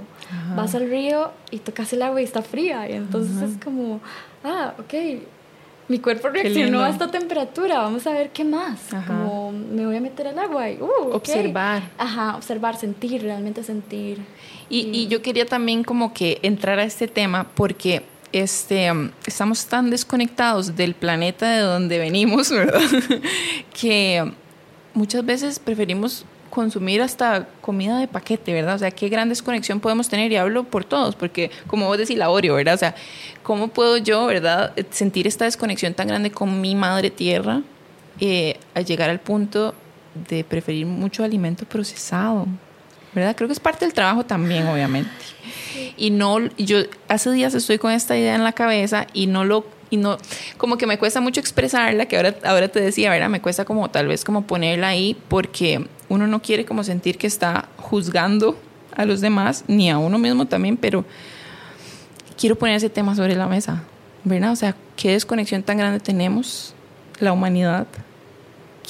vas 0.56 0.76
al 0.76 0.90
río 0.90 1.32
y 1.52 1.60
tocas 1.60 1.94
el 1.94 2.02
agua 2.02 2.20
y 2.22 2.26
está 2.26 2.42
fría 2.42 2.90
y 2.90 2.94
entonces 2.94 3.42
es 3.42 3.64
como, 3.64 4.02
ah, 4.44 4.74
ok, 4.78 4.94
mi 5.88 6.00
cuerpo 6.00 6.28
reaccionó 6.28 6.82
a 6.84 6.90
esta 6.90 7.10
temperatura, 7.10 7.80
vamos 7.80 8.06
a 8.08 8.12
ver 8.12 8.32
qué 8.32 8.44
más. 8.44 8.94
Ajá. 8.94 9.08
Como 9.08 9.54
me 9.54 9.86
voy 9.86 9.96
a 9.96 10.02
meter 10.02 10.28
al 10.28 10.38
agua 10.38 10.70
y, 10.70 10.82
uh, 10.82 10.86
ok. 10.86 11.16
Observar. 11.16 11.84
Ajá, 11.98 12.36
observar, 12.36 12.76
sentir, 12.76 13.22
realmente 13.22 13.64
sentir. 13.64 14.20
Y, 14.70 14.90
y 14.92 15.08
yo 15.08 15.22
quería 15.22 15.46
también 15.46 15.86
como 15.86 16.14
que 16.14 16.40
entrar 16.42 16.78
a 16.80 16.84
este 16.84 17.08
tema 17.08 17.48
porque 17.56 18.04
este, 18.32 18.92
estamos 19.26 19.66
tan 19.66 19.90
desconectados 19.90 20.76
del 20.76 20.94
planeta 20.94 21.50
de 21.50 21.60
donde 21.60 21.98
venimos, 21.98 22.52
¿verdad? 22.52 22.82
que 23.80 24.32
muchas 24.94 25.26
veces 25.26 25.60
preferimos 25.60 26.26
consumir 26.50 27.02
hasta 27.02 27.48
comida 27.62 28.00
de 28.00 28.08
paquete, 28.08 28.54
¿verdad? 28.54 28.76
O 28.76 28.80
sea, 28.80 28.92
qué 28.92 29.10
gran 29.10 29.30
desconexión 29.30 29.80
podemos 29.80 30.10
tener, 30.10 30.32
y 30.32 30.38
hablo 30.38 30.64
por 30.64 30.86
todos, 30.86 31.16
porque 31.16 31.52
como 31.68 31.86
vos 31.86 31.98
decís, 31.98 32.18
la 32.18 32.30
Oreo, 32.30 32.56
¿verdad? 32.56 32.76
O 32.76 32.78
sea, 32.78 32.96
¿cómo 33.44 33.68
puedo 33.68 33.98
yo, 33.98 34.26
¿verdad? 34.26 34.74
Sentir 34.90 35.28
esta 35.28 35.46
desconexión 35.46 35.94
tan 35.94 36.08
grande 36.08 36.32
con 36.32 36.60
mi 36.62 36.74
madre 36.74 37.12
tierra 37.12 37.62
eh, 38.20 38.58
a 38.74 38.82
llegar 38.82 39.10
al 39.10 39.20
punto 39.20 39.76
de 40.30 40.44
preferir 40.44 40.86
mucho 40.86 41.24
alimento 41.24 41.66
procesado, 41.66 42.48
¿verdad? 43.14 43.36
Creo 43.36 43.48
que 43.48 43.54
es 43.54 43.60
parte 43.60 43.86
del 43.86 43.94
trabajo 43.94 44.26
también, 44.26 44.68
obviamente. 44.68 45.12
Y 45.98 46.12
no, 46.12 46.40
yo 46.58 46.80
hace 47.08 47.32
días 47.32 47.54
estoy 47.54 47.78
con 47.78 47.92
esta 47.92 48.18
idea 48.18 48.36
en 48.36 48.44
la 48.44 48.54
cabeza 48.54 49.08
y 49.14 49.28
no 49.28 49.44
lo, 49.46 49.66
y 49.90 49.98
no, 49.98 50.18
como 50.58 50.78
que 50.78 50.88
me 50.88 50.98
cuesta 50.98 51.22
mucho 51.22 51.40
expresarla, 51.40 52.06
que 52.06 52.18
ahora, 52.18 52.36
ahora 52.44 52.68
te 52.68 52.80
decía, 52.80 53.10
¿verdad? 53.10 53.30
Me 53.30 53.42
cuesta 53.42 53.66
como 53.66 53.90
tal 53.90 54.08
vez 54.08 54.24
como 54.24 54.44
ponerla 54.48 54.90
ahí 54.90 55.18
porque 55.28 55.88
uno 56.10 56.28
no 56.28 56.42
quiere 56.42 56.66
como 56.66 56.84
sentir 56.84 57.18
que 57.18 57.28
está 57.28 57.70
juzgando 57.78 58.58
a 58.96 59.06
los 59.06 59.22
demás, 59.22 59.64
ni 59.68 59.90
a 59.90 59.98
uno 59.98 60.18
mismo 60.18 60.46
también, 60.46 60.78
pero 60.78 61.06
quiero 62.38 62.56
poner 62.56 62.76
ese 62.76 62.90
tema 62.90 63.16
sobre 63.16 63.36
la 63.36 63.48
mesa, 63.48 63.84
¿verdad? 64.24 64.52
O 64.52 64.56
sea, 64.56 64.76
qué 64.96 65.12
desconexión 65.12 65.64
tan 65.64 65.78
grande 65.78 66.00
tenemos 66.00 66.74
la 67.20 67.34
humanidad 67.34 67.88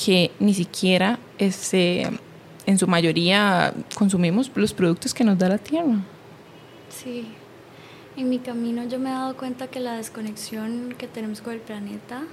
que 0.05 0.31
ni 0.39 0.53
siquiera 0.53 1.19
este, 1.37 2.07
en 2.65 2.77
su 2.77 2.87
mayoría 2.87 3.73
consumimos 3.95 4.51
los 4.55 4.73
productos 4.73 5.13
que 5.13 5.23
nos 5.23 5.37
da 5.37 5.49
la 5.49 5.57
tierra. 5.57 5.99
Sí. 6.89 7.27
En 8.15 8.29
mi 8.29 8.39
camino 8.39 8.83
yo 8.85 8.99
me 8.99 9.09
he 9.09 9.13
dado 9.13 9.35
cuenta 9.37 9.67
que 9.67 9.79
la 9.79 9.97
desconexión 9.97 10.95
que 10.97 11.07
tenemos 11.07 11.41
con 11.41 11.53
el 11.53 11.59
planeta 11.59 12.23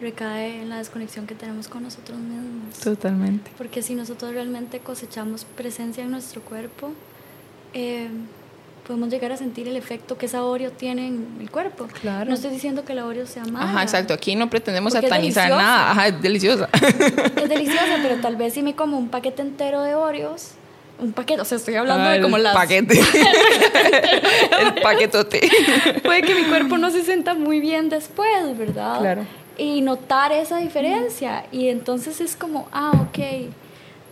recae 0.00 0.62
en 0.62 0.68
la 0.68 0.78
desconexión 0.78 1.26
que 1.26 1.34
tenemos 1.34 1.68
con 1.68 1.82
nosotros 1.82 2.18
mismos. 2.18 2.78
Totalmente. 2.78 3.50
Porque 3.56 3.82
si 3.82 3.94
nosotros 3.94 4.32
realmente 4.32 4.78
cosechamos 4.80 5.44
presencia 5.44 6.04
en 6.04 6.10
nuestro 6.10 6.42
cuerpo, 6.42 6.92
eh, 7.72 8.08
podemos 8.86 9.08
llegar 9.08 9.32
a 9.32 9.36
sentir 9.36 9.66
el 9.66 9.76
efecto 9.76 10.16
que 10.16 10.26
esa 10.26 10.44
Oreo 10.44 10.70
tiene 10.70 11.08
en 11.08 11.38
el 11.40 11.50
cuerpo. 11.50 11.88
Claro. 12.00 12.28
No 12.28 12.34
estoy 12.34 12.50
diciendo 12.50 12.84
que 12.84 12.94
la 12.94 13.04
Oreo 13.06 13.26
sea 13.26 13.44
mala. 13.44 13.70
Ajá, 13.70 13.82
exacto. 13.82 14.14
Aquí 14.14 14.36
no 14.36 14.48
pretendemos 14.48 14.92
satanizar 14.92 15.50
nada. 15.50 15.90
Ajá, 15.90 16.08
es 16.08 16.22
deliciosa. 16.22 16.68
Es 16.72 17.48
deliciosa, 17.48 17.98
pero 18.02 18.16
tal 18.20 18.36
vez 18.36 18.54
si 18.54 18.62
me 18.62 18.76
como 18.76 18.98
un 18.98 19.08
paquete 19.08 19.42
entero 19.42 19.82
de 19.82 19.94
Oreos, 19.94 20.52
un 20.98 21.12
paquete, 21.12 21.40
o 21.40 21.44
sea, 21.44 21.56
estoy 21.58 21.74
hablando 21.74 22.04
Ah, 22.08 22.12
de 22.12 22.20
como 22.22 22.36
el 22.36 22.42
las... 22.42 22.54
paquete. 22.54 22.98
el 24.60 24.74
paquetote. 24.82 25.48
puede 26.02 26.22
que 26.22 26.34
mi 26.34 26.44
cuerpo 26.44 26.78
no 26.78 26.90
se 26.90 27.02
sienta 27.02 27.34
muy 27.34 27.60
bien 27.60 27.88
después, 27.88 28.56
¿verdad? 28.56 29.00
Claro. 29.00 29.26
Y 29.58 29.80
notar 29.80 30.32
esa 30.32 30.58
diferencia. 30.58 31.44
Y 31.52 31.68
entonces 31.68 32.20
es 32.20 32.36
como, 32.36 32.68
ah, 32.72 32.92
ok, 33.08 33.18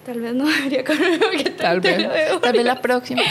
tal 0.07 0.21
vez 0.21 0.35
no 0.35 0.47
debería 0.57 0.85
comer 0.85 1.19
porque 1.19 1.51
Tal 1.51 1.81
vez. 1.81 2.09
Tal 2.41 2.53
vez 2.53 2.65
la 2.65 2.81
próxima. 2.81 3.23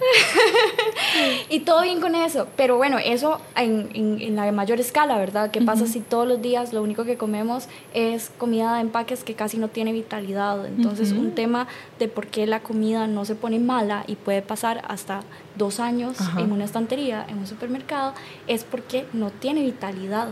Y 1.48 1.60
todo 1.60 1.82
bien 1.82 2.00
con 2.00 2.14
eso. 2.14 2.46
Pero 2.56 2.76
bueno, 2.76 2.98
eso 2.98 3.40
en, 3.56 3.88
en, 3.94 4.20
en 4.20 4.36
la 4.36 4.50
mayor 4.52 4.80
escala, 4.80 5.16
¿verdad? 5.18 5.50
¿Qué 5.50 5.62
pasa 5.62 5.86
si 5.86 6.00
todos 6.00 6.26
los 6.28 6.42
días 6.42 6.72
lo 6.72 6.82
único 6.82 7.04
que 7.04 7.16
comemos 7.16 7.68
es 7.94 8.30
comida 8.36 8.74
de 8.74 8.80
empaques 8.82 9.24
que 9.24 9.34
casi 9.34 9.56
no 9.58 9.68
tiene 9.68 9.92
vitalidad? 9.92 10.66
Entonces, 10.66 11.12
un 11.12 11.32
tema 11.32 11.68
de 11.98 12.08
por 12.08 12.26
qué 12.26 12.46
la 12.46 12.60
comida 12.60 13.06
no 13.06 13.24
se 13.24 13.34
pone 13.34 13.58
mala 13.58 14.04
y 14.06 14.16
puede 14.16 14.42
pasar 14.42 14.82
hasta 14.88 15.22
dos 15.56 15.80
años 15.80 16.20
Ajá. 16.20 16.40
en 16.40 16.52
una 16.52 16.64
estantería, 16.64 17.24
en 17.28 17.38
un 17.38 17.46
supermercado, 17.46 18.12
es 18.46 18.64
porque 18.64 19.06
no 19.12 19.30
tiene 19.30 19.62
vitalidad. 19.62 20.28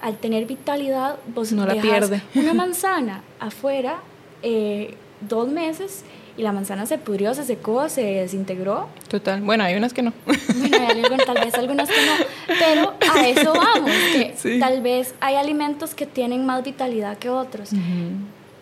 Al 0.00 0.16
tener 0.16 0.46
vitalidad, 0.46 1.16
vos 1.34 1.52
No 1.52 1.66
la 1.66 1.74
pierde. 1.80 2.22
una 2.34 2.54
manzana 2.62 3.22
afuera 3.38 3.98
eh, 4.42 4.94
dos 5.20 5.48
meses 5.48 6.04
y 6.36 6.42
la 6.42 6.52
manzana 6.52 6.84
se 6.86 6.98
pudrió, 6.98 7.34
se 7.34 7.44
secó, 7.44 7.88
se 7.88 8.02
desintegró. 8.02 8.88
Total. 9.08 9.40
Bueno, 9.40 9.64
hay 9.64 9.74
unas 9.74 9.92
que 9.94 10.02
no. 10.02 10.12
Bueno, 10.26 10.76
hay 10.88 11.02
tal 11.24 11.38
vez 11.44 11.54
algunas 11.54 11.88
que 11.88 11.94
no, 12.06 12.54
pero 12.58 12.94
a 13.14 13.26
eso 13.28 13.52
vamos, 13.54 13.90
que 14.12 14.34
Sí. 14.38 14.58
tal 14.60 14.82
vez 14.82 15.14
hay 15.20 15.36
alimentos 15.36 15.94
que 15.94 16.06
tienen 16.06 16.44
más 16.44 16.62
vitalidad 16.64 17.16
que 17.18 17.30
otros. 17.30 17.70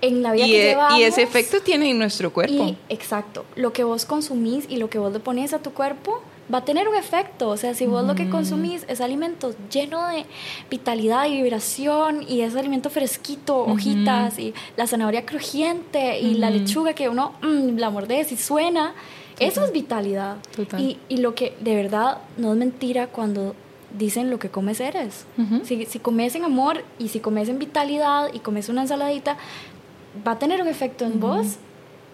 En 0.01 0.23
la 0.23 0.33
vida 0.33 0.47
Y, 0.47 0.51
que 0.53 0.63
llevamos... 0.65 0.99
y 0.99 1.03
ese 1.05 1.23
efecto 1.23 1.61
tiene 1.63 1.91
en 1.91 1.99
nuestro 1.99 2.33
cuerpo. 2.33 2.53
y- 2.55 2.77
exacto, 2.89 3.45
lo 3.57 3.73
que 3.73 3.85
vos 3.85 4.05
consumís 4.05 4.67
y 4.69 4.77
lo 4.77 4.91
que 4.91 4.99
vos 4.99 5.13
le 5.13 5.19
pones 5.21 5.53
a 5.55 5.59
tu 5.61 5.73
cuerpo 5.73 6.23
va 6.53 6.59
a 6.59 6.65
tener 6.65 6.89
un 6.89 6.95
efecto. 6.95 7.49
O 7.49 7.57
sea, 7.57 7.75
si 7.75 7.87
vos 7.87 8.05
lo 8.05 8.15
que 8.15 8.29
consumís 8.29 8.85
es 8.89 9.01
alimento 9.01 9.55
lleno 9.71 10.07
de 10.09 10.27
vitalidad 10.71 11.27
y 11.27 11.43
vibración 11.43 12.25
y 12.29 12.43
es 12.43 12.55
alimento 12.57 12.91
fresquito, 12.91 13.59
hojitas 13.65 14.39
y 14.39 14.55
la 14.77 14.87
zanahoria 14.87 15.25
crujiente 15.25 16.21
y 16.21 16.35
la 16.35 16.51
lechuga 16.51 16.93
que 16.93 17.09
uno 17.09 17.33
mm, 17.43 17.79
la 17.79 17.91
mordés 17.91 18.33
y 18.33 18.37
suena, 18.37 18.95
eso 19.39 19.65
es 19.65 19.73
vitalidad. 19.73 20.37
Total. 20.55 20.81
Y, 20.81 20.99
y 21.09 21.19
lo 21.19 21.35
que 21.35 21.57
de 21.61 21.75
verdad 21.75 22.19
no 22.37 22.53
es 22.53 22.59
mentira 22.59 23.09
cuando 23.09 23.55
dicen 23.97 24.31
lo 24.31 24.39
que 24.39 24.51
comes 24.51 24.81
eres. 24.81 25.25
Ujú. 25.39 25.65
si, 25.65 25.87
si 25.87 25.99
comes 25.99 26.35
en 26.35 26.45
amor 26.45 26.85
y 26.99 27.09
si 27.09 27.21
comes 27.21 27.49
en 27.49 27.59
vitalidad 27.59 28.31
y 28.33 28.41
comes 28.41 28.69
una 28.69 28.83
ensaladita, 28.83 29.37
va 30.27 30.33
a 30.33 30.39
tener 30.39 30.61
un 30.61 30.69
efecto 30.69 31.05
en 31.05 31.21
vos. 31.21 31.57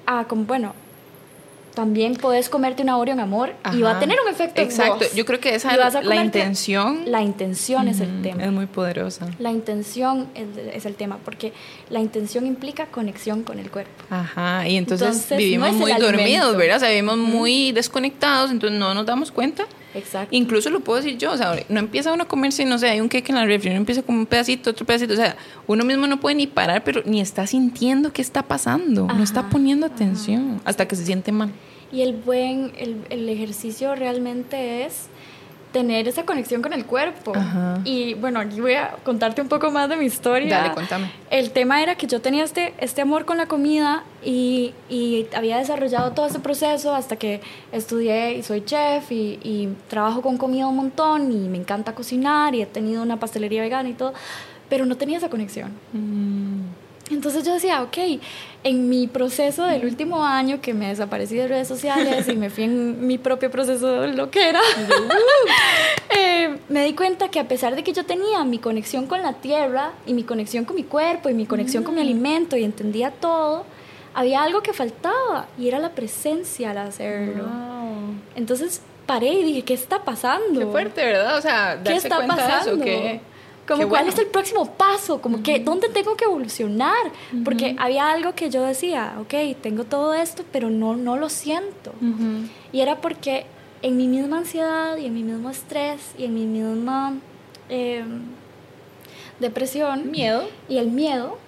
Ah, 0.06 0.26
como 0.28 0.44
bueno, 0.44 0.75
también 1.75 2.15
puedes 2.15 2.49
comerte 2.49 2.83
una 2.83 2.97
Oreo 2.97 3.15
en 3.15 3.21
amor 3.21 3.55
y 3.73 3.83
va 3.83 3.93
a 3.93 4.00
tener 4.00 4.19
un 4.25 4.33
efecto 4.33 4.61
Exacto. 4.61 5.05
en. 5.05 5.17
Yo 5.17 5.25
creo 5.25 5.41
que 5.41 5.55
esa 5.55 5.71
a 5.71 6.03
la 6.03 6.17
intención. 6.17 7.03
La 7.07 7.23
intención 7.23 7.89
es 7.89 8.00
el 8.00 8.23
tema. 8.23 8.45
Es 8.45 8.53
muy 8.53 8.67
poderosa. 8.67 9.29
La 9.39 9.50
intención 9.50 10.29
es, 10.35 10.47
es 10.75 10.87
el 10.87 10.95
tema, 10.95 11.19
porque 11.25 11.53
la 11.89 12.00
intención 12.00 12.47
implica 12.47 12.87
conexión 12.87 13.43
con 13.43 13.59
el 13.59 13.71
cuerpo. 13.71 13.93
Ajá, 14.11 14.67
y 14.69 14.77
entonces, 14.77 15.09
Entonces, 15.09 15.39
vivimos 15.39 15.73
no 15.73 15.75
es 15.75 15.81
muy 15.81 15.93
dormidos. 16.00 16.57
¿verdad? 16.57 16.77
O 16.77 16.81
sea, 16.81 16.89
vivimos 16.91 17.19
muy 17.19 17.73
desconectados, 17.73 18.50
entonces 18.50 18.79
no 18.79 18.95
nos 18.95 19.07
damos 19.07 19.31
cuenta. 19.31 19.67
Exacto. 19.94 20.35
Incluso 20.35 20.70
lo 20.70 20.80
puedo 20.80 21.00
decir 21.02 21.18
yo, 21.18 21.32
o 21.32 21.37
sea, 21.37 21.54
no 21.68 21.80
empieza 21.80 22.12
uno 22.12 22.25
a 22.25 22.28
comerse, 22.28 22.64
no 22.64 22.78
sé, 22.78 22.88
hay 22.88 23.00
un 23.00 23.09
cake 23.09 23.30
en 23.30 23.37
la 23.37 23.44
refri, 23.44 23.70
uno 23.70 23.78
empieza 23.78 24.02
con 24.02 24.16
un 24.16 24.26
pedacito, 24.26 24.70
otro 24.70 24.87
pedacito, 24.87 25.14
o 25.14 25.16
sea, 25.16 25.37
uno 25.66 25.85
mismo 25.85 26.06
no 26.06 26.20
puede 26.20 26.37
ni 26.37 26.47
parar, 26.47 26.85
pero 26.85 27.02
ni 27.04 27.20
está 27.20 27.47
sintiendo 27.47 28.12
qué 28.12 28.23
está 28.23 28.42
pasando, 28.42 29.06
no 29.06 29.23
está 29.23 29.49
poniendo 29.49 29.87
atención 29.87 30.61
hasta 30.64 30.87
que 30.87 30.97
se 30.97 31.04
siente 31.04 31.32
mal. 31.32 31.50
Y 31.92 32.02
el 32.02 32.12
buen, 32.12 32.73
el, 32.78 33.04
el 33.11 33.28
ejercicio 33.28 33.97
realmente 33.97 34.85
es 34.85 35.09
tener 35.73 36.09
esa 36.09 36.25
conexión 36.25 36.62
con 36.62 36.73
el 36.73 36.85
cuerpo. 36.85 37.33
Ajá. 37.35 37.81
Y 37.85 38.15
bueno, 38.15 38.41
aquí 38.41 38.61
voy 38.61 38.75
a 38.75 38.97
contarte 39.05 39.41
un 39.41 39.49
poco 39.49 39.71
más 39.71 39.89
de 39.89 39.97
mi 39.97 40.07
historia. 40.07 40.59
Dale, 40.59 40.75
contame. 40.75 41.11
El 41.31 41.50
tema 41.50 41.83
era 41.83 41.95
que 41.95 42.07
yo 42.07 42.21
tenía 42.21 42.45
este, 42.45 42.75
este 42.79 43.03
amor 43.03 43.25
con 43.25 43.37
la 43.39 43.47
comida 43.47 44.03
y, 44.25 44.75
y 44.89 45.27
había 45.35 45.59
desarrollado 45.59 46.12
todo 46.12 46.27
ese 46.27 46.41
proceso 46.41 46.95
hasta 46.95 47.17
que 47.17 47.41
estudié 47.73 48.35
y 48.35 48.43
soy 48.43 48.65
chef 48.65 49.12
y, 49.12 49.39
y 49.43 49.69
trabajo 49.89 50.23
con 50.23 50.37
comida 50.37 50.67
un 50.67 50.77
montón 50.77 51.33
y 51.33 51.49
me 51.49 51.59
encanta 51.59 51.95
cocinar 51.95 52.55
y 52.55 52.62
he 52.62 52.67
tenido 52.67 53.03
una 53.03 53.19
pastelería 53.19 53.62
vegana 53.62 53.89
y 53.89 53.95
todo, 53.95 54.12
pero 54.69 54.87
no 54.87 54.97
tenía 54.97 55.19
esa 55.19 55.31
conexión. 55.31 55.73
Entonces 57.11 57.45
yo 57.45 57.55
decía, 57.55 57.83
ok, 57.83 57.99
en 58.62 58.88
mi 58.88 59.07
proceso 59.07 59.64
del 59.64 59.85
último 59.85 60.25
año 60.25 60.61
que 60.61 60.75
me 60.75 60.88
desaparecí 60.88 61.37
de 61.37 61.49
redes 61.49 61.67
sociales 61.69 62.29
y 62.29 62.37
me 62.37 62.50
fui 62.50 62.64
en 62.64 63.07
mi 63.07 63.19
propio 63.19 63.50
proceso 63.50 64.02
de 64.02 64.09
lo 64.09 64.31
que 64.31 64.49
era, 64.49 64.61
eh, 66.17 66.59
me 66.69 66.85
di 66.85 66.95
cuenta 66.95 67.29
que 67.29 67.40
a 67.40 67.49
pesar 67.49 67.75
de 67.75 67.83
que 67.83 67.93
yo 67.93 68.05
tenía 68.05 68.45
mi 68.45 68.59
conexión 68.59 69.07
con 69.07 69.23
la 69.23 69.35
tierra 69.35 69.93
y 70.07 70.12
mi 70.14 70.25
conexión 70.25 70.64
con 70.64 70.76
mi 70.76 70.85
cuerpo 70.85 71.29
y 71.29 71.35
mi 71.35 71.47
conexión 71.47 71.85
con 71.85 71.95
mi 71.95 72.00
alimento 72.00 72.57
y 72.57 72.64
entendía 72.64 73.11
todo, 73.11 73.64
había 74.14 74.43
algo 74.43 74.62
que 74.62 74.73
faltaba 74.73 75.47
y 75.59 75.69
era 75.69 75.79
la 75.79 75.90
presencia 75.90 76.71
al 76.71 76.79
hacerlo. 76.79 77.45
Entonces 78.37 78.83
paré 79.07 79.33
y 79.33 79.43
dije, 79.43 79.62
¿qué 79.62 79.75
está 79.75 80.02
pasando? 80.05 80.61
Qué 80.61 80.67
fuerte, 80.67 81.05
¿verdad? 81.05 81.38
O 81.38 81.43
sea, 81.43 81.81
¿Qué 81.83 81.95
está 81.95 82.17
cuenta 82.17 82.37
de 82.37 82.43
eso, 82.43 82.79
pasando? 82.79 82.85
Como 83.77 83.89
cuál 83.89 84.09
es 84.09 84.19
el 84.19 84.27
próximo 84.27 84.67
paso, 84.75 85.21
como 85.21 85.43
que 85.43 85.59
dónde 85.61 85.89
tengo 85.89 86.17
que 86.17 86.25
evolucionar, 86.25 86.95
porque 87.45 87.77
había 87.79 88.11
algo 88.11 88.35
que 88.35 88.50
yo 88.50 88.62
decía, 88.62 89.15
ok, 89.21 89.35
tengo 89.62 89.85
todo 89.85 90.15
esto, 90.15 90.45
pero 90.53 90.71
no, 90.71 90.97
no 90.97 91.17
lo 91.17 91.29
siento. 91.29 91.91
Ujú. 92.00 92.49
Y 92.73 92.81
era 92.81 93.00
porque 93.00 93.47
en 93.83 93.97
mi 93.97 94.07
misma 94.09 94.39
ansiedad 94.39 94.97
y 94.99 95.07
en 95.07 95.15
mi 95.15 95.23
mismo 95.23 95.49
estrés 95.50 96.00
y 96.19 96.25
en 96.25 96.35
mi 96.35 96.45
misma 96.47 97.15
eh, 97.69 98.05
depresión, 99.39 100.11
Miedo. 100.11 100.45
y 100.69 100.79
el 100.79 100.89
miedo, 100.91 101.39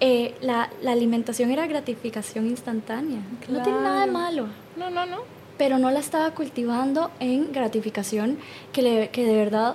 eh, 0.00 0.34
la, 0.40 0.70
la 0.82 0.92
alimentación 0.92 1.50
era 1.50 1.66
gratificación 1.66 2.46
instantánea. 2.46 3.20
que 3.44 3.52
No 3.52 3.62
tiene 3.62 3.78
nada 3.80 4.00
de 4.06 4.10
Claro. 4.10 4.12
malo. 4.12 4.46
No, 4.76 4.90
no, 4.90 5.06
no. 5.06 5.18
pero 5.56 5.78
no 5.78 5.90
la 5.90 5.98
estaba 6.00 6.30
cultivando 6.32 7.10
en 7.20 7.52
gratificación 7.52 8.38
que, 8.72 8.82
le, 8.82 9.08
que 9.10 9.24
de 9.24 9.34
verdad 9.36 9.74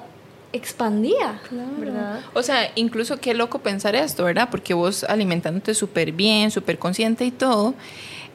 expandía, 0.54 1.42
¿verdad? 1.80 2.22
O 2.34 2.44
sea, 2.44 2.72
incluso 2.76 3.20
qué 3.20 3.34
loco 3.34 3.60
pensar 3.60 3.96
esto, 3.96 4.24
¿verdad? 4.24 4.48
Porque 4.50 4.74
vos 4.74 5.04
alimentándote 5.04 5.74
súper 5.74 6.12
bien, 6.12 6.52
súper 6.52 6.78
consciente 6.80 7.26
y 7.26 7.32
todo, 7.32 7.74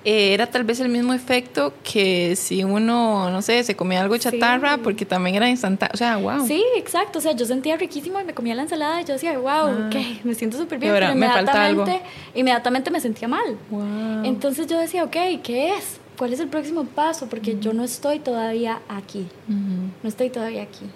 eh, 0.05 0.33
era 0.35 0.47
tal 0.47 0.65
vez 0.65 0.81
el 0.81 0.89
mismo 0.89 1.13
efecto 1.15 1.73
que 1.83 2.35
si 2.37 2.65
uno, 2.65 3.31
no 3.31 3.43
sé, 3.43 3.63
se 3.65 3.75
comía 3.77 4.01
algo 4.01 4.17
chatarra, 4.17 4.75
Sí. 4.75 4.81
porque 4.85 5.05
también 5.07 5.37
era 5.37 5.49
instantáneo. 5.49 5.93
O 5.95 5.97
sea, 5.97 6.17
wow. 6.19 6.47
Sí, 6.47 6.63
exacto. 6.77 7.19
O 7.19 7.23
sea, 7.23 7.33
yo 7.33 7.45
sentía 7.47 7.77
riquísimo 7.77 8.21
y 8.21 8.25
me 8.25 8.35
comía 8.35 8.55
la 8.55 8.63
ensalada 8.63 9.01
y 9.01 9.05
yo 9.05 9.15
decía, 9.15 9.37
wow, 9.39 9.49
Ah. 9.51 9.89
ok, 9.89 10.25
me 10.25 10.35
siento 10.35 10.57
súper 10.59 10.79
bien. 10.79 10.93
pero 10.93 11.15
me 11.15 11.27
falta 11.29 11.65
algo. 11.67 11.83
inmediatamente, 11.83 12.11
inmediatamente 12.35 12.91
me 12.91 13.01
sentía 13.01 13.29
mal. 13.29 13.57
Wow. 13.71 14.25
Entonces 14.25 14.67
yo 14.67 14.79
decía, 14.79 15.05
ok, 15.05 15.17
¿qué 15.43 15.75
es? 15.77 16.01
¿Cuál 16.17 16.33
es 16.33 16.41
el 16.41 16.49
próximo 16.49 16.85
paso? 16.85 17.29
Porque 17.29 17.59
yo 17.61 17.73
no 17.73 17.85
estoy 17.85 18.19
todavía 18.19 18.81
aquí. 18.89 19.27
No 19.47 20.09
estoy 20.09 20.31
todavía 20.31 20.63
aquí. 20.63 20.87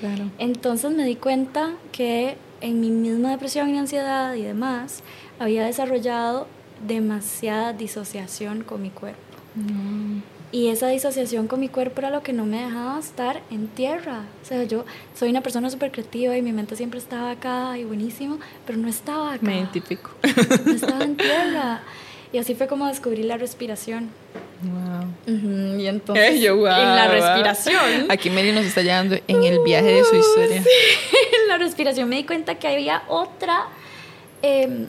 Claro. 0.00 0.30
Entonces 0.38 0.92
me 0.92 1.04
di 1.04 1.16
cuenta 1.16 1.74
que 1.92 2.36
en 2.60 2.80
mi 2.80 2.90
misma 2.90 3.30
depresión 3.30 3.68
y 3.74 3.78
ansiedad 3.78 4.34
y 4.34 4.42
demás 4.42 5.02
había 5.38 5.64
desarrollado 5.64 6.46
demasiada 6.86 7.72
disociación 7.72 8.62
con 8.62 8.82
mi 8.82 8.90
cuerpo. 8.90 9.18
Y 10.50 10.68
esa 10.68 10.88
disociación 10.88 11.46
con 11.46 11.60
mi 11.60 11.68
cuerpo 11.68 12.00
era 12.00 12.10
lo 12.10 12.22
que 12.22 12.32
no 12.32 12.46
me 12.46 12.62
dejaba 12.64 12.98
estar 12.98 13.42
en 13.50 13.68
tierra. 13.68 14.22
O 14.42 14.46
sea, 14.46 14.64
yo 14.64 14.84
soy 15.14 15.30
una 15.30 15.42
persona 15.42 15.68
súper 15.68 15.90
creativa 15.90 16.36
y 16.38 16.42
mi 16.42 16.52
mente 16.52 16.74
siempre 16.74 16.98
estaba 16.98 17.32
acá 17.32 17.76
y 17.76 17.84
buenísimo, 17.84 18.38
pero 18.66 18.78
no 18.78 18.88
estaba 18.88 19.34
acá. 19.34 19.44
Me 19.44 19.58
identifico. 19.58 20.10
No 20.64 20.72
estaba 20.72 21.04
en 21.04 21.16
tierra. 21.16 21.82
Y 22.32 22.38
así 22.38 22.54
fue 22.54 22.66
como 22.66 22.86
descubrí 22.86 23.22
la 23.22 23.36
respiración. 23.36 24.10
Wow. 24.62 25.78
Y 25.78 25.86
entonces, 25.86 26.40
yo, 26.40 26.56
guau, 26.56 26.80
en 26.80 26.96
la 26.96 27.08
respiración, 27.08 28.10
Aquí 28.10 28.28
Meli 28.28 28.52
nos 28.52 28.64
está 28.64 28.82
llevando 28.82 29.16
en 29.26 29.44
el 29.44 29.60
viaje 29.60 29.86
de 29.86 30.04
su 30.04 30.16
historia. 30.16 30.56
en 31.42 31.48
la 31.48 31.58
respiración 31.58 32.08
me 32.08 32.16
di 32.16 32.24
cuenta 32.24 32.56
que 32.56 32.68
había 32.68 33.02
otra, 33.08 33.66
eh, 34.42 34.86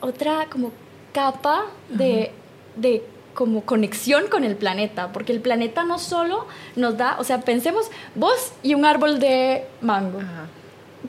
otra 0.00 0.46
como 0.50 0.72
capa 1.12 1.66
de, 1.88 2.32
de 2.76 3.02
como 3.34 3.64
conexión 3.64 4.26
con 4.28 4.44
el 4.44 4.56
planeta, 4.56 5.12
porque 5.12 5.32
el 5.32 5.40
planeta 5.40 5.84
no 5.84 5.98
solo 5.98 6.46
nos 6.76 6.96
da, 6.96 7.16
o 7.18 7.24
sea, 7.24 7.40
pensemos 7.40 7.90
vos 8.14 8.52
y 8.62 8.74
un 8.74 8.84
árbol 8.84 9.20
de 9.20 9.64
mango. 9.80 10.20
Ajá. 10.20 10.46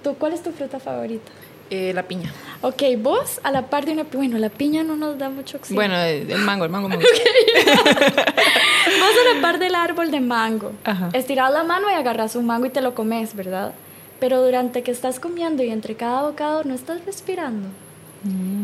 ¿Tú, 0.03 0.15
¿Cuál 0.15 0.33
es 0.33 0.43
tu 0.43 0.51
fruta 0.51 0.79
favorita? 0.79 1.31
Eh, 1.71 1.93
la 1.93 2.03
piña. 2.03 2.31
Ok, 2.61 2.83
vos 2.99 3.39
a 3.43 3.51
la 3.51 3.63
par 3.63 3.85
de 3.85 3.93
una, 3.93 4.03
bueno, 4.13 4.37
la 4.37 4.49
piña 4.49 4.83
no 4.83 4.95
nos 4.95 5.17
da 5.17 5.29
mucho 5.29 5.57
oxígeno. 5.57 5.75
Bueno, 5.79 5.95
el 5.99 6.37
mango, 6.39 6.65
el 6.65 6.71
mango 6.71 6.89
me 6.89 6.95
gusta. 6.97 7.11
Vos 8.99 9.11
a 9.31 9.33
la 9.35 9.41
par 9.41 9.57
del 9.59 9.73
árbol 9.73 10.11
de 10.11 10.19
mango. 10.19 10.71
Ajá. 10.83 11.09
Estiras 11.13 11.51
la 11.51 11.63
mano 11.63 11.89
y 11.89 11.93
agarras 11.93 12.35
un 12.35 12.45
mango 12.45 12.67
y 12.67 12.69
te 12.69 12.81
lo 12.81 12.93
comes, 12.93 13.35
¿verdad? 13.35 13.73
Pero 14.19 14.43
durante 14.43 14.83
que 14.83 14.91
estás 14.91 15.19
comiendo 15.19 15.63
y 15.63 15.69
entre 15.71 15.95
cada 15.95 16.21
bocado 16.23 16.63
no 16.63 16.73
estás 16.75 17.03
respirando. 17.05 17.67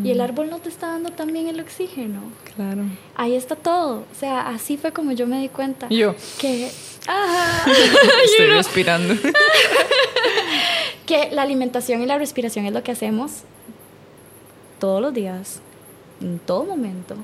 Y 0.03 0.09
el 0.09 0.21
árbol 0.21 0.49
no 0.49 0.57
te 0.59 0.69
está 0.69 0.87
dando 0.87 1.11
también 1.11 1.47
el 1.47 1.59
oxígeno. 1.59 2.21
Claro. 2.55 2.83
Ahí 3.15 3.35
está 3.35 3.55
todo. 3.55 4.05
O 4.11 4.19
sea, 4.19 4.47
así 4.47 4.77
fue 4.77 4.91
como 4.91 5.11
yo 5.11 5.27
me 5.27 5.39
di 5.39 5.49
cuenta. 5.49 5.87
Yo. 5.89 6.15
Que, 6.39 6.71
Ajá. 7.07 7.71
Estoy 8.23 8.47
respirando. 8.47 9.15
que 11.05 11.29
la 11.31 11.43
alimentación 11.43 12.01
y 12.01 12.05
la 12.05 12.17
respiración 12.17 12.65
es 12.65 12.73
lo 12.73 12.83
que 12.83 12.91
hacemos 12.91 13.43
todos 14.79 15.01
los 15.01 15.13
días, 15.13 15.59
en 16.21 16.39
todo 16.39 16.63
momento. 16.63 17.15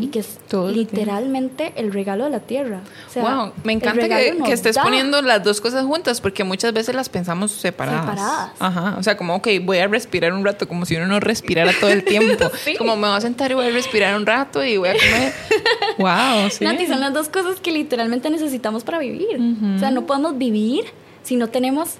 Y 0.00 0.08
que 0.08 0.18
es 0.18 0.38
literalmente 0.74 1.72
el 1.76 1.92
regalo 1.92 2.24
de 2.24 2.30
la 2.30 2.40
tierra. 2.40 2.80
O 3.08 3.12
sea, 3.12 3.22
wow, 3.22 3.52
me 3.62 3.72
encanta 3.72 4.08
que, 4.08 4.52
estés 4.52 4.74
da. 4.74 4.82
poniendo 4.82 5.22
las 5.22 5.44
dos 5.44 5.60
cosas 5.60 5.84
juntas 5.84 6.20
porque 6.20 6.42
muchas 6.42 6.72
veces 6.72 6.94
las 6.94 7.08
pensamos 7.08 7.52
separadas. 7.52 8.00
Separadas. 8.00 8.50
Ajá, 8.58 8.96
o 8.98 9.02
sea, 9.02 9.16
como, 9.16 9.36
ok, 9.36 9.48
voy 9.62 9.78
a 9.78 9.86
respirar 9.86 10.32
un 10.32 10.44
rato, 10.44 10.66
como 10.66 10.84
si 10.84 10.96
uno 10.96 11.06
no 11.06 11.20
respirara 11.20 11.72
todo 11.78 11.90
el 11.90 12.04
tiempo. 12.04 12.50
Sí. 12.62 12.76
Como 12.76 12.94
me 12.96 13.08
voy 13.08 13.16
a 13.16 13.20
sentar 13.20 13.50
y 13.50 13.54
voy 13.54 13.66
a 13.66 13.70
respirar 13.70 14.16
un 14.16 14.24
rato 14.24 14.64
y 14.64 14.76
voy 14.76 14.90
a 14.90 14.92
comer. 14.92 15.32
wow, 15.98 16.50
sí. 16.50 16.64
Nati, 16.64 16.86
son 16.86 17.00
las 17.00 17.12
dos 17.12 17.28
cosas 17.28 17.60
que 17.60 17.72
literalmente 17.72 18.30
necesitamos 18.30 18.84
para 18.84 18.98
vivir. 18.98 19.40
O 19.76 19.78
sea, 19.78 19.90
no 19.90 20.06
podemos 20.06 20.38
vivir 20.38 20.84
si 21.22 21.36
no 21.36 21.48
tenemos 21.48 21.96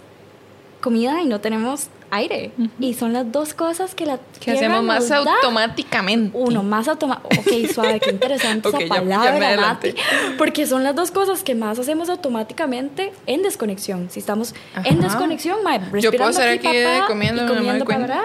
comida 0.81 1.21
y 1.23 1.27
no 1.27 1.41
tenemos 1.41 1.89
aire. 2.13 2.53
Y 2.79 2.95
son 2.95 3.13
las 3.13 3.33
dos 3.33 3.55
cosas 3.55 3.95
que 3.95 4.05
la 4.07 4.19
que 4.39 4.53
hacemos 4.53 4.85
más 4.85 5.09
da. 5.09 5.17
automáticamente. 5.17 6.37
Uno, 6.39 6.63
más 6.63 6.87
automático. 6.87 7.29
Ok, 7.41 7.71
suave, 7.73 7.99
qué 8.01 8.11
interesante 8.11 8.69
esa 8.69 8.79
ya- 8.81 8.87
ya 8.87 9.19
me 9.19 9.41
palabra. 9.41 9.57
Nati. 9.57 9.95
Porque 10.39 10.67
son 10.67 10.85
las 10.85 10.95
dos 10.95 11.11
cosas 11.11 11.43
que 11.43 11.55
más 11.55 11.79
hacemos 11.79 12.09
automáticamente 12.11 13.13
en 13.27 13.43
desconexión. 13.43 14.09
Si 14.11 14.21
estamos 14.21 14.55
en 14.85 15.01
desconexión, 15.01 15.63
mae, 15.65 15.79
Yo 15.79 15.85
puedo 16.13 16.29
respirando 16.29 16.31
estar 16.31 16.49
aquí, 16.49 16.67
papá, 16.67 17.07
comiendo, 17.09 17.45
y 17.45 17.49
comiendo 17.49 17.85
para 17.87 18.21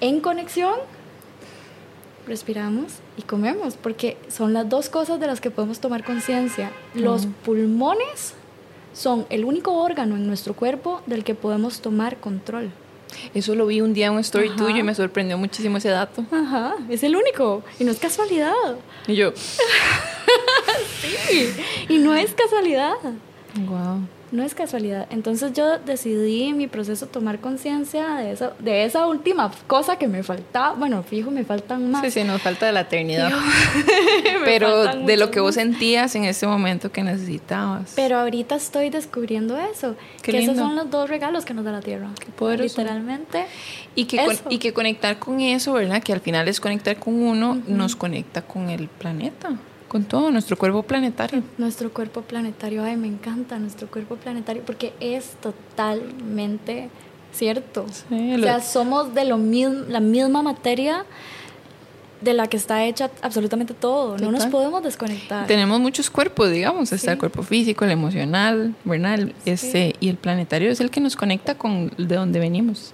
En 0.00 0.20
conexión, 0.20 0.74
respiramos 2.26 2.94
y 3.16 3.22
comemos. 3.22 3.74
Porque 3.76 4.16
son 4.28 4.52
las 4.54 4.68
dos 4.68 4.88
cosas 4.88 5.20
de 5.20 5.26
las 5.26 5.40
que 5.40 5.50
podemos 5.50 5.80
tomar 5.80 6.04
conciencia. 6.04 6.70
Los 6.94 7.26
pulmones 7.44 8.34
son 8.92 9.26
el 9.30 9.44
único 9.44 9.74
órgano 9.74 10.16
en 10.16 10.26
nuestro 10.26 10.54
cuerpo 10.54 11.00
del 11.06 11.22
que 11.24 11.34
podemos 11.34 11.80
tomar 11.80 12.16
control. 12.16 12.70
Eso 13.34 13.54
lo 13.54 13.66
vi 13.66 13.80
un 13.80 13.92
día 13.94 14.06
en 14.06 14.12
un 14.14 14.18
story 14.20 14.48
Ajá. 14.48 14.56
tuyo 14.56 14.76
y 14.76 14.82
me 14.82 14.94
sorprendió 14.94 15.36
muchísimo 15.38 15.78
ese 15.78 15.88
dato. 15.90 16.24
Ajá, 16.30 16.74
es 16.88 17.02
el 17.02 17.16
único. 17.16 17.62
Y 17.78 17.84
no 17.84 17.92
es 17.92 17.98
casualidad. 17.98 18.52
Y 19.06 19.14
yo, 19.16 19.32
Sí, 21.28 21.52
y 21.88 21.98
no 21.98 22.14
es 22.14 22.32
casualidad. 22.34 22.94
wow. 23.66 24.00
No 24.32 24.44
es 24.44 24.54
casualidad. 24.54 25.06
Entonces 25.10 25.52
yo 25.54 25.78
decidí 25.78 26.44
en 26.44 26.56
mi 26.56 26.68
proceso 26.68 27.06
tomar 27.06 27.40
conciencia 27.40 28.14
de 28.14 28.30
esa, 28.32 28.52
de 28.60 28.84
esa 28.84 29.06
última 29.08 29.50
cosa 29.66 29.96
que 29.96 30.06
me 30.06 30.22
faltaba. 30.22 30.74
Bueno, 30.74 31.02
fijo, 31.02 31.30
me 31.32 31.44
faltan 31.44 31.90
más. 31.90 32.04
Sí, 32.04 32.10
sí, 32.12 32.24
nos 32.24 32.40
falta 32.40 32.66
de 32.66 32.72
la 32.72 32.82
eternidad. 32.82 33.32
Pero 34.44 34.86
de 35.04 35.16
lo 35.16 35.30
que 35.30 35.40
vos 35.40 35.54
sentías 35.56 36.14
en 36.14 36.24
ese 36.24 36.46
momento 36.46 36.92
que 36.92 37.02
necesitabas. 37.02 37.92
Pero 37.96 38.18
ahorita 38.18 38.54
estoy 38.54 38.90
descubriendo 38.90 39.58
eso. 39.58 39.96
Qué 40.22 40.32
que 40.32 40.38
esos 40.38 40.56
son 40.56 40.76
los 40.76 40.90
dos 40.90 41.08
regalos 41.10 41.44
que 41.44 41.54
nos 41.54 41.64
da 41.64 41.72
la 41.72 41.80
tierra. 41.80 42.08
Qué 42.18 42.30
poderoso. 42.30 42.80
Literalmente. 42.80 43.46
Y 43.94 44.04
que, 44.04 44.18
con- 44.18 44.30
Eso. 44.32 44.44
y 44.48 44.58
que 44.58 44.72
conectar 44.72 45.18
con 45.18 45.40
eso, 45.40 45.72
¿verdad? 45.72 46.02
Que 46.02 46.12
al 46.12 46.20
final 46.20 46.46
es 46.48 46.60
conectar 46.60 46.96
con 46.98 47.20
uno, 47.20 47.60
nos 47.66 47.96
conecta 47.96 48.42
con 48.42 48.70
el 48.70 48.88
planeta, 48.88 49.50
con 49.90 50.04
todo 50.04 50.30
nuestro 50.30 50.56
cuerpo 50.56 50.84
planetario. 50.84 51.42
Nuestro 51.58 51.92
cuerpo 51.92 52.22
planetario, 52.22 52.84
ay, 52.84 52.96
me 52.96 53.08
encanta 53.08 53.58
nuestro 53.58 53.88
cuerpo 53.88 54.14
planetario 54.14 54.62
porque 54.64 54.92
es 55.00 55.32
totalmente 55.42 56.88
cierto. 57.32 57.86
Sí, 58.08 58.34
o 58.34 58.38
lo- 58.38 58.44
sea, 58.44 58.60
somos 58.60 59.14
de 59.14 59.24
lo 59.24 59.36
mismo, 59.36 59.74
la 59.88 59.98
misma 59.98 60.42
materia 60.42 61.04
de 62.20 62.34
la 62.34 62.46
que 62.48 62.56
está 62.56 62.84
hecha 62.84 63.10
absolutamente 63.22 63.74
todo. 63.74 64.18
No 64.18 64.30
nos 64.30 64.46
podemos 64.46 64.82
desconectar. 64.82 65.46
Tenemos 65.46 65.80
muchos 65.80 66.10
cuerpos, 66.10 66.50
digamos, 66.50 66.92
está 66.92 67.12
el 67.12 67.16
Sí. 67.16 67.20
cuerpo 67.20 67.42
físico, 67.42 67.84
el 67.84 67.90
emocional, 67.90 68.74
¿verdad? 68.84 69.28
Este, 69.46 69.94
y 70.00 70.08
el 70.08 70.16
planetario 70.16 70.70
es 70.70 70.80
el 70.80 70.90
que 70.90 71.00
nos 71.00 71.16
conecta 71.16 71.54
con 71.56 71.92
de 71.96 72.14
donde 72.16 72.38
venimos. 72.38 72.92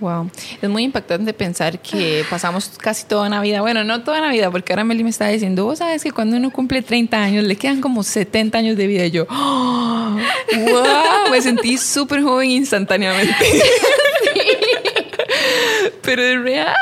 Wow. 0.00 0.30
Es 0.60 0.68
muy 0.68 0.82
impactante 0.82 1.32
pensar 1.32 1.78
que 1.78 2.24
pasamos 2.28 2.70
casi 2.78 3.06
toda 3.06 3.26
una 3.28 3.40
vida, 3.40 3.60
bueno, 3.60 3.84
no 3.84 4.02
toda 4.02 4.18
una 4.18 4.30
vida, 4.30 4.50
porque 4.50 4.72
ahora 4.72 4.84
Meli 4.84 5.04
me 5.04 5.10
está 5.10 5.28
diciendo, 5.28 5.64
vos 5.64 5.78
sabes 5.78 6.02
que 6.02 6.10
cuando 6.10 6.36
uno 6.36 6.50
cumple 6.50 6.82
30 6.82 7.22
años 7.22 7.44
le 7.44 7.56
quedan 7.56 7.80
como 7.80 8.02
70 8.02 8.58
años 8.58 8.76
de 8.76 8.86
vida. 8.86 9.06
Y 9.06 9.10
yo, 9.12 9.26
¡oh! 9.30 10.16
wow, 10.56 11.30
me 11.30 11.40
sentí 11.40 11.78
súper 11.78 12.22
joven 12.22 12.50
instantáneamente. 12.50 13.34
Pero 16.04 16.22
es 16.22 16.40
real, 16.42 16.74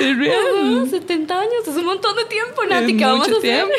es 0.00 0.16
real. 0.18 0.38
Ah, 0.82 0.84
70 0.90 1.38
años, 1.40 1.52
es 1.68 1.76
un 1.76 1.84
montón 1.84 2.16
de 2.16 2.24
tiempo, 2.24 2.62
Es 2.64 2.68
Nati, 2.70 2.96
¿qué 2.96 3.04
vamos 3.04 3.28
a 3.28 3.30
hacer? 3.30 3.40
tiempo. 3.40 3.72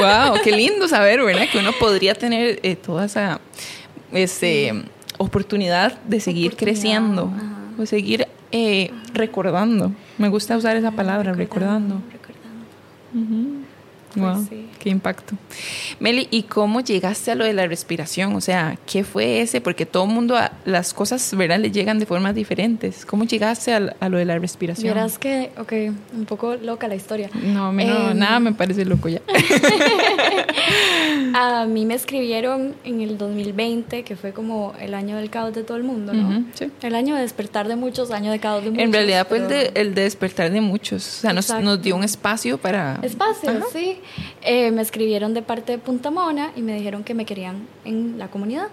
Wow, 0.00 0.40
qué 0.42 0.50
lindo 0.52 0.88
saber, 0.88 1.22
¿verdad? 1.22 1.46
Que 1.50 1.58
uno 1.58 1.72
podría 1.72 2.14
tener 2.14 2.58
eh, 2.62 2.76
toda 2.76 3.04
esa 3.04 3.40
este, 4.12 4.72
oportunidad 5.18 5.98
de 6.02 6.20
seguir 6.20 6.52
Oportunidad, 6.52 6.74
creciendo, 6.74 7.32
ajá. 7.34 7.82
o 7.82 7.86
seguir 7.86 8.26
eh, 8.50 8.90
recordando. 9.14 9.92
Me 10.18 10.28
gusta 10.28 10.56
usar 10.56 10.76
esa 10.76 10.90
palabra, 10.90 11.32
recordando. 11.32 12.02
Recordando. 12.12 12.32
Ujú. 13.14 13.61
Wow, 14.14 14.46
qué 14.78 14.90
impacto. 14.90 15.36
Meli, 16.00 16.28
¿y 16.30 16.44
cómo 16.44 16.80
llegaste 16.80 17.30
a 17.30 17.34
lo 17.34 17.44
de 17.44 17.52
la 17.52 17.66
respiración? 17.66 18.34
O 18.34 18.40
sea, 18.40 18.78
¿qué 18.86 19.04
fue 19.04 19.40
ese? 19.40 19.60
Porque 19.60 19.86
todo 19.86 20.04
el 20.04 20.10
mundo, 20.10 20.36
las 20.64 20.94
cosas, 20.94 21.34
¿verdad? 21.36 21.58
Le 21.58 21.70
llegan 21.70 21.98
de 21.98 22.06
formas 22.06 22.34
diferentes. 22.34 23.06
¿Cómo 23.06 23.24
llegaste 23.24 23.72
a, 23.72 24.08
lo 24.08 24.18
de 24.18 24.24
la 24.24 24.38
respiración? 24.38 24.94
Verás 24.94 25.18
que, 25.18 25.50
ok, 25.58 25.72
un 26.14 26.24
poco 26.26 26.56
loca 26.56 26.88
la 26.88 26.94
historia. 26.94 27.30
No, 27.42 27.68
a 27.68 27.72
no, 27.72 28.14
nada 28.14 28.40
me 28.40 28.52
parece 28.52 28.84
loco 28.84 29.08
ya. 29.08 29.20
a 31.34 31.66
mí 31.66 31.86
me 31.86 31.94
escribieron 31.94 32.74
en 32.84 33.00
el 33.00 33.18
2020, 33.18 34.04
que 34.04 34.16
fue 34.16 34.32
como 34.32 34.74
el 34.80 34.94
año 34.94 35.16
del 35.16 35.30
caos 35.30 35.54
de 35.54 35.62
todo 35.62 35.76
el 35.76 35.84
mundo, 35.84 36.12
¿no? 36.12 36.44
sí. 36.54 36.70
El 36.82 36.94
año 36.94 37.14
de 37.14 37.22
despertar 37.22 37.68
de 37.68 37.76
muchos, 37.76 38.10
año 38.10 38.30
de 38.30 38.38
caos 38.38 38.64
de 38.64 38.70
muchos. 38.70 38.84
En 38.84 38.92
realidad 38.92 39.26
fue 39.26 39.38
el, 39.38 39.48
de, 39.48 39.72
el 39.74 39.94
de 39.94 40.02
despertar 40.02 40.50
de 40.50 40.60
muchos. 40.60 41.18
O 41.18 41.20
sea, 41.22 41.32
nos, 41.32 41.48
nos, 41.62 41.80
dio 41.80 41.96
un 41.96 42.04
espacio 42.04 42.58
para... 42.58 42.98
Espacio, 43.02 43.50
sí. 43.72 43.98
Eh, 44.42 44.70
me 44.70 44.82
escribieron 44.82 45.34
de 45.34 45.42
parte 45.42 45.72
de 45.72 45.78
Punta 45.78 46.10
Mona 46.10 46.52
y 46.56 46.62
me 46.62 46.74
dijeron 46.74 47.04
que 47.04 47.14
me 47.14 47.24
querían 47.24 47.66
en 47.84 48.18
la 48.18 48.28
comunidad. 48.28 48.68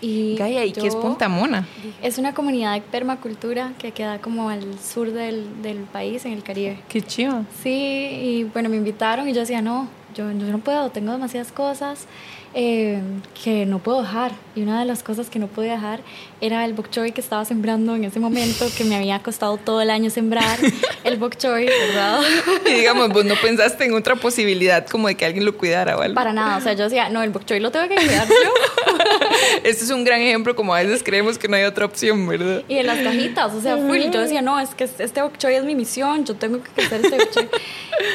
Y 0.00 0.32
¿y 0.32 0.72
qué 0.72 0.86
es 0.88 0.96
Punta 0.96 1.28
Mona? 1.28 1.66
Es 2.02 2.18
una 2.18 2.34
comunidad 2.34 2.74
de 2.74 2.80
permacultura 2.80 3.72
que 3.78 3.92
queda 3.92 4.20
como 4.20 4.48
al 4.48 4.78
sur 4.80 5.12
del, 5.12 5.62
del 5.62 5.78
país, 5.78 6.24
en 6.24 6.32
el 6.32 6.42
Caribe. 6.42 6.80
Qué 6.88 7.02
chido. 7.02 7.44
Sí, 7.62 7.70
y 7.70 8.44
bueno, 8.52 8.68
me 8.68 8.76
invitaron 8.76 9.28
y 9.28 9.32
yo 9.32 9.40
decía, 9.40 9.62
no, 9.62 9.88
yo, 10.16 10.30
yo 10.32 10.46
no 10.46 10.58
puedo, 10.58 10.90
tengo 10.90 11.12
demasiadas 11.12 11.52
cosas. 11.52 12.06
Eh, 12.54 13.00
que 13.42 13.64
no 13.64 13.78
puedo 13.78 14.02
dejar. 14.02 14.32
Y 14.54 14.62
una 14.62 14.78
de 14.80 14.84
las 14.84 15.02
cosas 15.02 15.30
que 15.30 15.38
no 15.38 15.46
podía 15.46 15.72
dejar 15.72 16.00
era 16.40 16.64
el 16.66 16.74
bok 16.74 16.90
choy 16.90 17.12
que 17.12 17.20
estaba 17.22 17.44
sembrando 17.46 17.96
en 17.96 18.04
ese 18.04 18.20
momento, 18.20 18.66
que 18.76 18.84
me 18.84 18.94
había 18.94 19.18
costado 19.20 19.56
todo 19.56 19.80
el 19.80 19.88
año 19.88 20.10
sembrar 20.10 20.58
el 21.04 21.16
bok 21.16 21.36
choy, 21.36 21.64
¿verdad? 21.64 22.20
Y 22.66 22.72
digamos, 22.72 23.08
vos 23.08 23.24
no 23.24 23.36
pensaste 23.36 23.84
en 23.84 23.94
otra 23.94 24.16
posibilidad 24.16 24.86
como 24.86 25.08
de 25.08 25.14
que 25.14 25.24
alguien 25.24 25.44
lo 25.46 25.56
cuidara 25.56 25.96
o 25.96 26.02
algo. 26.02 26.14
Para 26.14 26.32
nada, 26.32 26.58
o 26.58 26.60
sea, 26.60 26.74
yo 26.74 26.84
decía, 26.84 27.08
no, 27.08 27.22
el 27.22 27.30
bok 27.30 27.46
choy 27.46 27.60
lo 27.60 27.70
tengo 27.70 27.88
que 27.88 27.94
cuidar 27.94 28.28
yo. 28.28 28.91
este 29.64 29.84
es 29.84 29.90
un 29.90 30.04
gran 30.04 30.20
ejemplo, 30.20 30.54
como 30.54 30.74
a 30.74 30.82
veces 30.82 31.02
creemos 31.02 31.38
que 31.38 31.48
no 31.48 31.56
hay 31.56 31.64
otra 31.64 31.86
opción, 31.86 32.26
¿verdad? 32.26 32.62
Y 32.68 32.76
en 32.76 32.86
las 32.86 32.98
cajitas, 32.98 33.52
o 33.54 33.60
sea, 33.60 33.76
fui, 33.76 34.10
yo 34.10 34.20
decía, 34.20 34.42
no, 34.42 34.58
es 34.58 34.74
que 34.74 34.84
este 34.84 35.22
bok 35.22 35.36
choy 35.38 35.54
es 35.54 35.64
mi 35.64 35.74
misión, 35.74 36.24
yo 36.24 36.34
tengo 36.34 36.60
que 36.62 36.82
hacer 36.82 37.04
este 37.04 37.18
bok 37.18 37.30
choy. 37.30 37.48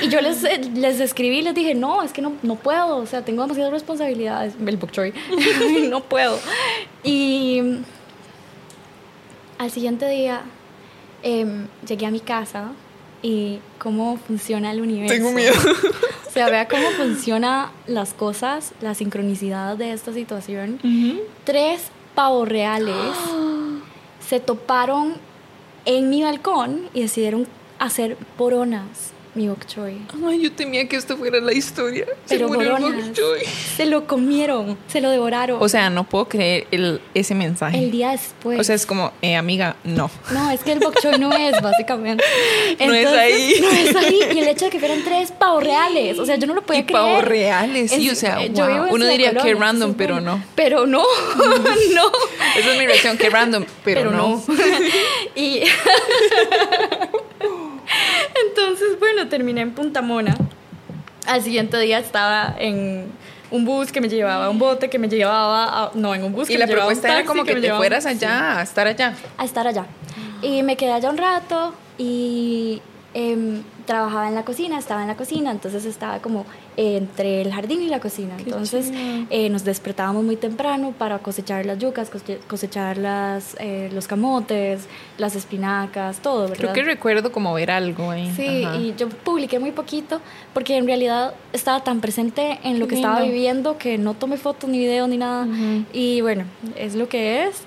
Y 0.02 0.10
yo 0.10 0.22
les, 0.22 0.44
les 0.74 1.00
escribí 1.00 1.40
y 1.40 1.42
les 1.42 1.56
dije, 1.56 1.76
no, 1.76 2.04
es 2.04 2.12
que 2.12 2.22
no, 2.22 2.34
no 2.44 2.56
puedo, 2.56 2.98
o 2.98 3.06
sea, 3.06 3.24
tengo 3.24 3.42
demasiadas 3.44 3.72
responsabilidades, 3.72 4.54
el 4.66 4.78
bok 4.78 4.92
choy, 4.92 5.14
no 5.90 6.04
puedo. 6.04 6.40
Y 7.04 7.62
al 9.58 9.72
siguiente 9.72 10.08
día 10.08 10.42
em, 11.24 11.68
llegué 11.88 12.06
a 12.06 12.12
mi 12.12 12.20
casa 12.20 12.72
y 13.28 13.60
cómo 13.78 14.16
funciona 14.16 14.72
el 14.72 14.80
universo. 14.80 15.14
Tengo 15.14 15.32
miedo. 15.32 15.54
O 16.28 16.40
sea, 16.40 16.50
vea 16.52 16.68
cómo 16.68 16.92
funcionan 16.92 17.70
las 17.88 18.14
cosas, 18.14 18.74
la 18.80 18.94
sincronicidad 18.94 19.76
de 19.76 19.92
esta 19.92 20.14
situación. 20.14 20.80
Tres 21.46 21.86
pavos 22.14 22.48
reales 22.48 22.94
se 24.20 24.40
toparon 24.40 25.16
en 25.86 26.12
mi 26.12 26.22
balcón 26.22 26.90
y 26.94 27.02
decidieron 27.02 27.48
hacer 27.80 28.18
poronas 28.38 29.14
mi 29.38 29.48
bok 29.48 29.66
choy. 29.68 30.02
Ay, 30.26 30.42
yo 30.42 30.52
temía 30.52 30.90
que 30.90 30.96
esto 30.96 31.16
fuera 31.16 31.40
la 31.40 31.54
historia. 31.54 32.08
Pero 32.28 32.50
se 32.50 32.54
murió 32.56 32.78
el 32.78 33.14
choy. 33.14 33.42
Se 33.76 33.86
lo 33.86 34.08
comieron, 34.08 34.78
se 34.88 35.00
lo 35.00 35.12
devoraron. 35.12 35.62
O 35.62 35.70
sea, 35.70 35.92
no 35.92 36.06
puedo 36.06 36.28
creer 36.28 36.66
el, 36.72 37.00
ese 37.14 37.36
mensaje. 37.36 37.78
El 37.78 37.92
día 37.92 38.12
después. 38.12 38.60
O 38.60 38.64
sea, 38.64 38.74
es 38.74 38.88
como, 38.88 39.14
eh, 39.22 39.36
amiga, 39.36 39.76
no. 39.84 40.10
No, 40.32 40.50
es 40.50 40.62
que 40.64 40.72
el 40.72 40.80
bok 40.80 41.00
choy 41.00 41.20
no 41.20 41.32
es, 41.32 41.62
básicamente. 41.62 42.24
no 42.80 42.94
es 42.94 43.08
ahí. 43.08 43.56
No 43.62 43.70
es 43.70 43.96
ahí. 43.96 44.20
Y 44.34 44.40
el 44.40 44.48
hecho 44.48 44.66
de 44.66 44.72
que 44.72 44.80
fueran 44.80 45.04
tres 45.04 45.32
pavos 45.32 45.64
reales. 45.64 46.18
O 46.18 46.26
sea, 46.26 46.36
yo 46.38 46.48
no 46.48 46.56
lo 46.56 46.64
podía 46.64 46.84
creer. 46.84 47.00
Pavos 47.00 47.24
reales, 47.24 47.92
sí. 47.92 48.10
o 48.10 48.16
sea, 48.16 48.40
wow. 48.40 48.88
uno 48.90 49.06
diría 49.06 49.36
que 49.36 49.54
random, 49.54 49.94
pero 49.94 50.20
no. 50.20 50.44
Pero 50.56 50.88
no. 50.88 51.04
no. 51.94 52.12
Esa 52.58 52.72
es 52.72 52.80
mi 52.80 52.88
reacción, 52.88 53.18
que 53.18 53.30
random, 53.30 53.66
pero, 53.84 54.10
no. 54.10 54.44
y. 55.36 55.62
Entonces, 58.48 59.00
bueno, 59.00 59.28
terminé 59.28 59.62
en 59.62 59.72
Punta 59.72 60.02
Mona. 60.02 60.36
Al 61.26 61.42
siguiente 61.42 61.78
día 61.80 62.00
estaba 62.00 62.56
en 62.58 63.12
un 63.52 63.66
bus 63.66 63.92
que 63.92 64.02
me 64.02 64.10
llevaba, 64.10 64.50
un 64.50 64.60
bote 64.60 64.90
que 64.90 65.00
me 65.00 65.10
llevaba, 65.10 65.66
a, 65.66 65.92
no, 65.94 66.16
en 66.16 66.24
un 66.24 66.34
bus 66.34 66.48
que 66.48 66.54
y 66.54 66.58
la 66.58 66.68
propuesta 66.68 67.08
era 67.08 67.26
como 67.26 67.44
que, 67.44 67.56
te 67.56 67.74
fueras 67.74 68.06
allá, 68.06 68.60
a 68.60 68.64
estar 68.64 68.88
allá. 68.88 69.14
A 69.38 69.46
estar 69.46 69.68
allá. 69.68 69.86
Y 70.42 70.64
me 70.64 70.78
quedé 70.78 70.92
allá 70.92 71.10
un 71.10 71.18
rato 71.18 71.74
y 71.98 72.82
Em, 73.18 73.64
trabajaba 73.88 74.28
en 74.28 74.36
la 74.36 74.46
cocina, 74.46 74.78
estaba 74.78 75.02
en 75.02 75.08
la 75.08 75.16
cocina, 75.16 75.50
entonces 75.50 75.86
estaba 75.86 76.20
como 76.20 76.46
entre 76.76 77.42
el 77.42 77.52
jardín 77.52 77.82
y 77.82 77.88
la 77.88 78.00
cocina. 78.00 78.36
entonces 78.38 78.92
eh, 79.32 79.50
nos 79.50 79.64
despertábamos 79.64 80.24
muy 80.24 80.36
temprano 80.36 80.94
para 80.96 81.18
cosechar 81.20 81.66
las 81.66 81.80
yucas, 81.80 82.12
cosechar 82.48 82.98
las, 82.98 83.56
eh, 83.60 83.90
los 83.94 84.08
camotes, 84.08 84.88
las 85.18 85.36
espinacas, 85.36 86.20
todo, 86.20 86.50
¿verdad? 86.50 86.58
Creo 86.58 86.74
que 86.74 86.84
recuerdo 86.84 87.32
como 87.32 87.54
ver 87.54 87.72
algo 87.72 88.12
ahí. 88.12 88.32
Sí, 88.36 88.68
y 88.80 88.94
yo 88.96 89.10
publiqué 89.10 89.58
muy 89.58 89.72
poquito 89.72 90.22
porque 90.54 90.78
en 90.78 90.86
realidad 90.86 91.34
estaba 91.54 91.84
tan 91.84 92.02
presente 92.02 92.60
en 92.64 92.80
lo 92.80 92.88
que 92.88 92.96
estaba 92.96 93.22
viviendo 93.22 93.78
que 93.78 93.98
no 93.98 94.14
tomé 94.14 94.38
fotos 94.38 94.70
ni 94.70 94.78
videos 94.78 95.10
ni 95.10 95.18
nada. 95.18 95.48
Y 95.94 96.22
bueno, 96.22 96.44
es 96.76 96.94
lo 96.94 97.08
que 97.08 97.46
es. 97.46 97.62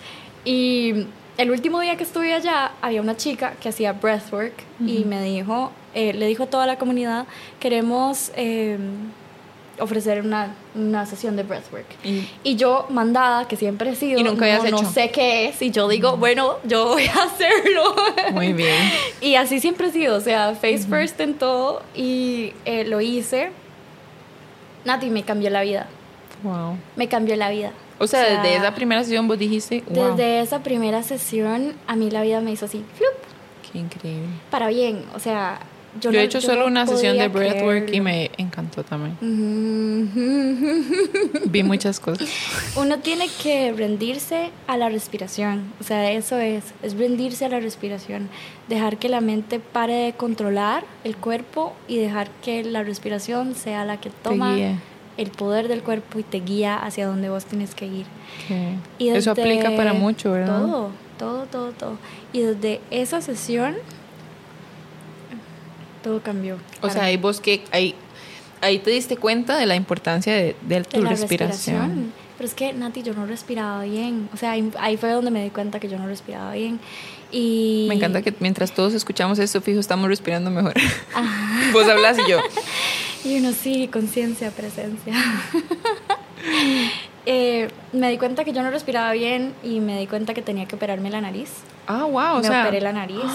Y 0.45 1.07
el 1.41 1.51
último 1.51 1.81
día 1.81 1.97
que 1.97 2.05
estuve 2.05 2.35
allá 2.35 2.73
había 2.83 3.01
una 3.01 3.17
chica 3.17 3.55
que 3.63 3.71
hacía 3.71 3.95
breathwork 3.95 4.53
y 4.79 5.05
me 5.05 5.23
dijo, 5.23 5.73
eh, 5.95 6.13
le 6.13 6.27
dijo 6.27 6.43
a 6.43 6.47
toda 6.47 6.67
la 6.67 6.77
comunidad, 6.77 7.27
queremos 7.59 8.31
em, 8.37 9.11
ofrecer 9.79 10.21
una, 10.21 10.55
una, 10.75 11.07
sesión 11.07 11.37
de 11.37 11.43
breathwork. 11.43 11.87
Y, 12.45 12.57
yo, 12.57 12.85
mandada, 12.91 13.49
que 13.49 13.57
siempre 13.57 13.89
he 13.89 13.95
sido, 13.95 14.21
¿Y 14.21 14.23
nunca 14.23 14.55
no, 14.59 14.83
no, 14.83 14.93
sé 14.93 15.11
qué 15.11 15.49
es, 15.49 15.63
y 15.63 15.71
yo 15.71 15.89
digo, 15.89 16.19
bueno, 16.19 16.57
yo 16.65 16.89
voy 16.89 17.07
a 17.07 17.23
hacerlo. 17.23 17.95
Muy 18.33 18.53
bien. 18.53 18.93
y 19.23 19.37
así 19.37 19.61
siempre 19.61 19.87
he 19.87 19.93
sido, 19.93 20.19
o 20.19 20.21
sea, 20.21 20.55
face 20.55 20.87
first 20.87 21.19
en 21.21 21.33
todo, 21.33 21.83
y 21.95 22.53
eh, 22.67 22.85
lo 22.85 23.01
hice. 23.01 23.51
Nati, 24.85 25.09
me 25.09 25.23
cambió 25.23 25.49
la 25.49 25.63
vida. 25.63 25.87
Wow. 26.43 26.77
Me 26.97 27.09
cambió 27.09 27.35
la 27.37 27.49
vida. 27.49 27.73
O 28.01 28.07
sea, 28.07 28.43
desde 28.43 28.57
esa 28.57 28.75
primera 28.75 29.05
sesión 29.05 29.29
vos 29.29 29.39
dijiste, 29.39 29.85
Desde 29.87 30.41
esa 30.41 30.63
primera 30.63 31.03
sesión 31.03 31.75
a 31.87 31.97
mí 31.97 32.11
la 32.11 32.23
vida 32.23 32.41
me 32.41 32.51
hizo 32.51 32.65
así, 32.65 32.83
¡flup! 32.97 33.13
Qué 33.71 33.79
increíble. 33.79 34.27
Para 34.51 34.69
bien, 34.69 35.05
o 35.15 35.19
sea, 35.21 35.61
yo, 36.01 36.11
he 36.11 36.23
hecho 36.23 36.41
solo 36.41 36.67
una 36.67 36.87
sesión 36.87 37.19
de 37.19 37.29
breathwork 37.29 37.93
y 37.93 38.01
me 38.01 38.31
encantó 38.39 38.85
también. 38.85 39.19
Vi 41.47 41.63
muchas 41.63 42.01
cosas. 42.01 42.27
Uno 42.77 43.01
tiene 43.01 43.29
que 43.43 43.73
rendirse 43.73 44.51
a 44.67 44.79
la 44.79 44.89
respiración, 44.89 45.73
o 45.79 45.85
sea, 45.85 46.11
eso 46.11 46.39
es, 46.39 46.65
es 46.83 46.97
rendirse 46.97 47.45
a 47.45 47.51
la 47.51 47.61
respiración, 47.61 48.31
dejar 48.69 48.97
que 48.97 49.11
la 49.11 49.21
mente 49.21 49.61
pare 49.61 49.95
de 49.95 50.13
controlar 50.15 50.85
el 51.05 51.17
cuerpo 51.17 51.75
y 51.87 51.99
dejar 51.99 52.31
que 52.43 52.65
la 52.65 52.83
respiración 52.83 53.55
sea 53.55 53.85
la 53.85 54.01
que 54.01 54.09
toma 54.09 54.57
el 55.21 55.31
poder 55.31 55.69
del 55.69 55.83
cuerpo 55.83 56.19
y 56.19 56.23
te 56.23 56.41
guía 56.41 56.77
hacia 56.77 57.07
donde 57.07 57.29
vos 57.29 57.45
tienes 57.45 57.75
que 57.75 57.87
ir. 57.87 58.07
Y 58.99 59.11
Eso 59.11 59.33
aplica 59.33 59.77
para 59.77 59.93
mucho, 59.93 60.33
¿verdad? 60.33 60.61
Todo, 60.61 60.91
todo, 61.19 61.45
todo, 61.45 61.73
todo. 61.73 61.99
Y 62.33 62.41
desde 62.41 62.81
esa 62.91 63.21
sesión, 63.21 63.77
todo 66.03 66.23
cambió. 66.23 66.57
O 66.81 66.89
sea, 66.89 67.05
ahí 67.05 67.19
vos 67.19 67.41
que 67.41 67.63
ahí, 67.71 67.95
ahí 68.63 68.79
te 68.79 68.91
diste 68.91 69.19
cuenta 69.19 69.59
de 69.59 69.67
la 69.67 69.77
importancia 69.77 70.35
de, 70.35 70.57
de 70.63 70.83
tu 70.85 71.03
respiración. 71.03 72.13
Pero 72.39 72.49
es 72.49 72.55
que, 72.55 72.73
Nati, 72.73 73.03
yo 73.03 73.13
no 73.13 73.27
respiraba 73.27 73.83
bien. 73.85 74.31
O 74.33 74.39
sea, 74.39 74.53
ahí, 74.53 74.97
fue 74.97 75.11
donde 75.11 75.31
me 75.31 75.45
di 75.45 75.51
cuenta 75.51 75.79
que 75.79 75.91
yo 75.91 75.99
no 75.99 76.07
respiraba 76.07 76.55
bien. 76.55 76.81
Y... 77.33 77.87
Me 77.89 77.95
encanta 77.95 78.23
que 78.23 78.35
mientras 78.41 78.73
todos 78.73 78.95
escuchamos 78.95 79.39
esto, 79.39 79.61
fijo, 79.61 79.81
estamos 79.81 80.09
respirando 80.09 80.51
mejor. 80.51 80.75
Vos 81.73 81.89
hablas 81.89 82.19
y 82.19 82.31
yo. 82.31 82.41
Y 83.23 83.39
uno 83.39 83.53
sí, 83.53 83.89
conciencia, 83.89 84.51
presencia. 84.51 85.15
Eh, 87.27 87.69
me 87.93 88.11
di 88.11 88.17
cuenta 88.17 88.45
que 88.45 88.53
yo 88.55 88.63
no 88.63 88.71
respiraba 88.71 89.13
bien 89.13 89.53
y 89.63 89.81
me 89.81 90.01
di 90.01 90.07
cuenta 90.07 90.33
que 90.33 90.41
tenía 90.41 90.65
que 90.67 90.77
operarme 90.77 91.11
la 91.11 91.21
nariz. 91.21 91.51
Ah, 91.87 92.05
wow. 92.05 92.13
Me 92.15 92.41
o 92.41 92.43
sea, 92.43 92.63
operé 92.63 92.81
la 92.81 92.95
nariz. 92.95 93.31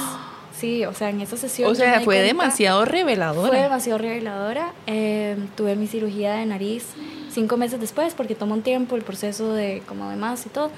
Sí, 0.59 0.83
o 0.85 0.93
sea, 0.93 1.11
en 1.11 1.21
esa 1.21 1.37
sesión. 1.37 1.71
O 1.71 1.75
sea, 1.75 2.01
fue 2.01 2.19
demasiado 2.19 2.83
reveladora. 2.83 3.49
Fue 3.49 3.61
demasiado 3.61 3.99
reveladora. 3.99 4.73
Eh, 4.87 5.37
tuve 5.55 5.75
mi 5.75 5.85
cirugía 5.85 6.33
de 6.33 6.47
nariz 6.47 6.87
cinco 7.31 7.57
meses 7.57 7.79
después, 7.79 8.15
porque 8.15 8.33
toma 8.33 8.55
un 8.55 8.63
tiempo 8.63 8.95
el 8.95 9.03
proceso 9.03 9.53
de 9.53 9.83
como 9.87 10.09
demás 10.09 10.45
y 10.47 10.49
todo. 10.49 10.71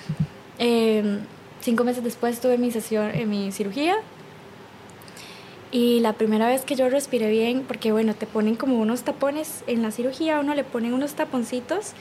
Eh, 0.60 1.20
cinco 1.68 1.84
meses 1.84 2.02
después 2.02 2.40
tuve 2.40 2.58
mi 2.58 2.72
sesión, 2.72 3.12
mi 3.30 3.52
cirugía 3.52 3.98
y 5.70 6.00
la 6.00 6.14
primera 6.14 6.48
vez 6.48 6.64
que 6.64 6.76
yo 6.76 6.88
respiré 6.88 7.30
bien, 7.30 7.66
porque 7.68 7.92
bueno, 7.92 8.14
te 8.14 8.26
ponen 8.26 8.56
como 8.56 8.80
unos 8.80 9.02
tapones 9.04 9.66
en 9.68 9.82
la 9.82 9.92
cirugía, 9.92 10.40
uno 10.40 10.56
le 10.56 10.64
ponen 10.64 10.94
unos 10.94 11.16
taponcitos 11.16 11.92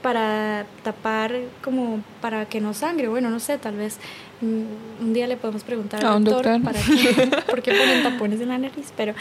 para 0.00 0.64
tapar, 0.84 1.32
como 1.64 2.04
para 2.20 2.46
que 2.46 2.60
no 2.60 2.72
sangre. 2.72 3.08
Bueno, 3.08 3.28
no 3.28 3.40
sé, 3.40 3.58
tal 3.58 3.74
vez 3.74 3.98
mm, 4.42 5.02
un 5.02 5.12
día 5.12 5.26
le 5.26 5.36
podemos 5.36 5.64
preguntar 5.64 6.06
A 6.06 6.14
al 6.14 6.22
doctor, 6.22 6.60
doctor. 6.60 6.62
para 6.62 6.80
qué, 6.80 7.42
por 7.50 7.62
qué 7.62 7.72
ponen 7.72 8.04
tapones 8.04 8.40
en 8.40 8.50
la 8.50 8.58
nariz, 8.58 8.92
pero 8.96 9.12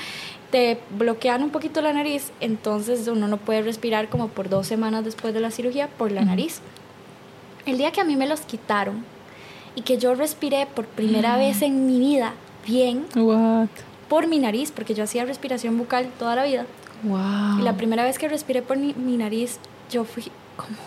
te 0.52 0.78
bloquean 0.96 1.42
un 1.42 1.50
poquito 1.50 1.82
la 1.82 1.94
nariz, 1.94 2.32
entonces 2.42 3.08
uno 3.08 3.28
no 3.28 3.38
puede 3.38 3.64
respirar 3.64 4.10
como 4.10 4.28
por 4.28 4.50
dos 4.50 4.68
semanas 4.68 5.04
después 5.04 5.34
de 5.34 5.40
la 5.40 5.50
cirugía 5.50 5.88
por 5.88 6.12
la 6.12 6.22
nariz. 6.22 6.62
El 7.66 7.80
día 7.80 7.92
que 7.92 8.02
a 8.02 8.04
mí 8.04 8.16
me 8.16 8.28
los 8.28 8.42
quitaron 8.42 9.15
y 9.76 9.82
que 9.82 9.98
yo 9.98 10.16
respiré 10.16 10.66
por 10.68 10.86
primera 10.86 11.38
vez 11.38 11.62
en 11.62 11.86
mi 11.88 12.00
vida 12.00 12.34
bien 12.66 13.06
What? 13.16 13.68
por 14.10 14.28
mi 14.28 14.40
nariz, 14.40 14.72
porque 14.72 14.94
yo 14.94 15.04
hacía 15.04 15.26
respiración 15.26 15.78
bucal 15.78 16.08
toda 16.20 16.36
la 16.36 16.44
vida, 16.46 16.66
Wow. 17.04 17.60
y 17.60 17.62
la 17.64 17.76
primera 17.78 18.04
vez 18.04 18.18
que 18.18 18.28
respiré 18.28 18.62
por 18.62 18.78
mi, 18.78 18.94
mi 18.94 19.18
nariz, 19.18 19.60
yo 19.92 20.06
fui 20.06 20.24
como 20.56 20.78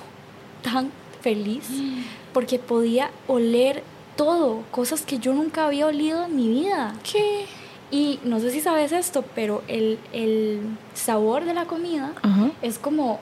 tan 0.63 0.91
feliz 1.21 1.69
porque 2.33 2.59
podía 2.59 3.11
oler 3.27 3.83
todo, 4.17 4.63
cosas 4.71 5.03
que 5.03 5.19
yo 5.19 5.33
nunca 5.33 5.67
había 5.67 5.87
olido 5.87 6.25
en 6.25 6.35
mi 6.37 6.49
vida. 6.49 6.95
¿Qué? 7.05 7.47
Y 7.91 8.19
no 8.25 8.41
sé 8.41 8.51
si 8.51 8.61
sabes 8.61 8.91
esto, 8.93 9.25
pero 9.35 9.63
el, 9.69 9.99
el 10.13 10.61
sabor 10.95 11.45
de 11.45 11.55
la 11.55 11.65
comida 11.67 12.13
es 12.61 12.79
como 12.79 13.21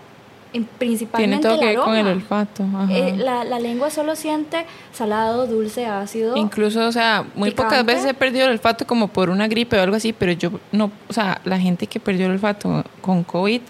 en- 0.57 0.65
Tiene 0.65 0.79
principalmente 0.79 1.49
todo 1.49 1.59
que 1.61 1.67
ver 1.67 1.77
con 1.77 1.95
el 1.97 2.07
olfato. 2.07 2.65
Ajá. 2.65 2.87
Eh, 2.93 3.15
la, 3.17 3.45
la 3.45 3.59
lengua 3.59 3.91
solo 3.91 4.17
siente 4.17 4.67
salado, 4.93 5.47
dulce, 5.47 5.87
ácido. 5.87 6.37
Incluso, 6.37 6.87
o 6.87 6.93
sea, 6.93 7.25
muy 7.35 7.51
pocas 7.53 7.73
Picante. 7.73 7.95
veces 7.95 8.11
he 8.11 8.15
perdido 8.15 8.47
el 8.47 8.53
olfato 8.53 8.87
como 8.87 9.09
por 9.09 9.31
una 9.31 9.49
gripe 9.49 9.79
o 9.79 9.83
algo 9.83 9.97
así, 9.97 10.13
pero 10.13 10.33
yo 10.33 10.51
no, 10.73 10.91
o 11.09 11.13
sea, 11.13 11.41
la 11.45 11.59
gente 11.59 11.87
que 11.87 12.01
perdió 12.01 12.27
el 12.27 12.33
olfato 12.33 12.85
con 13.01 13.23
COVID 13.25 13.61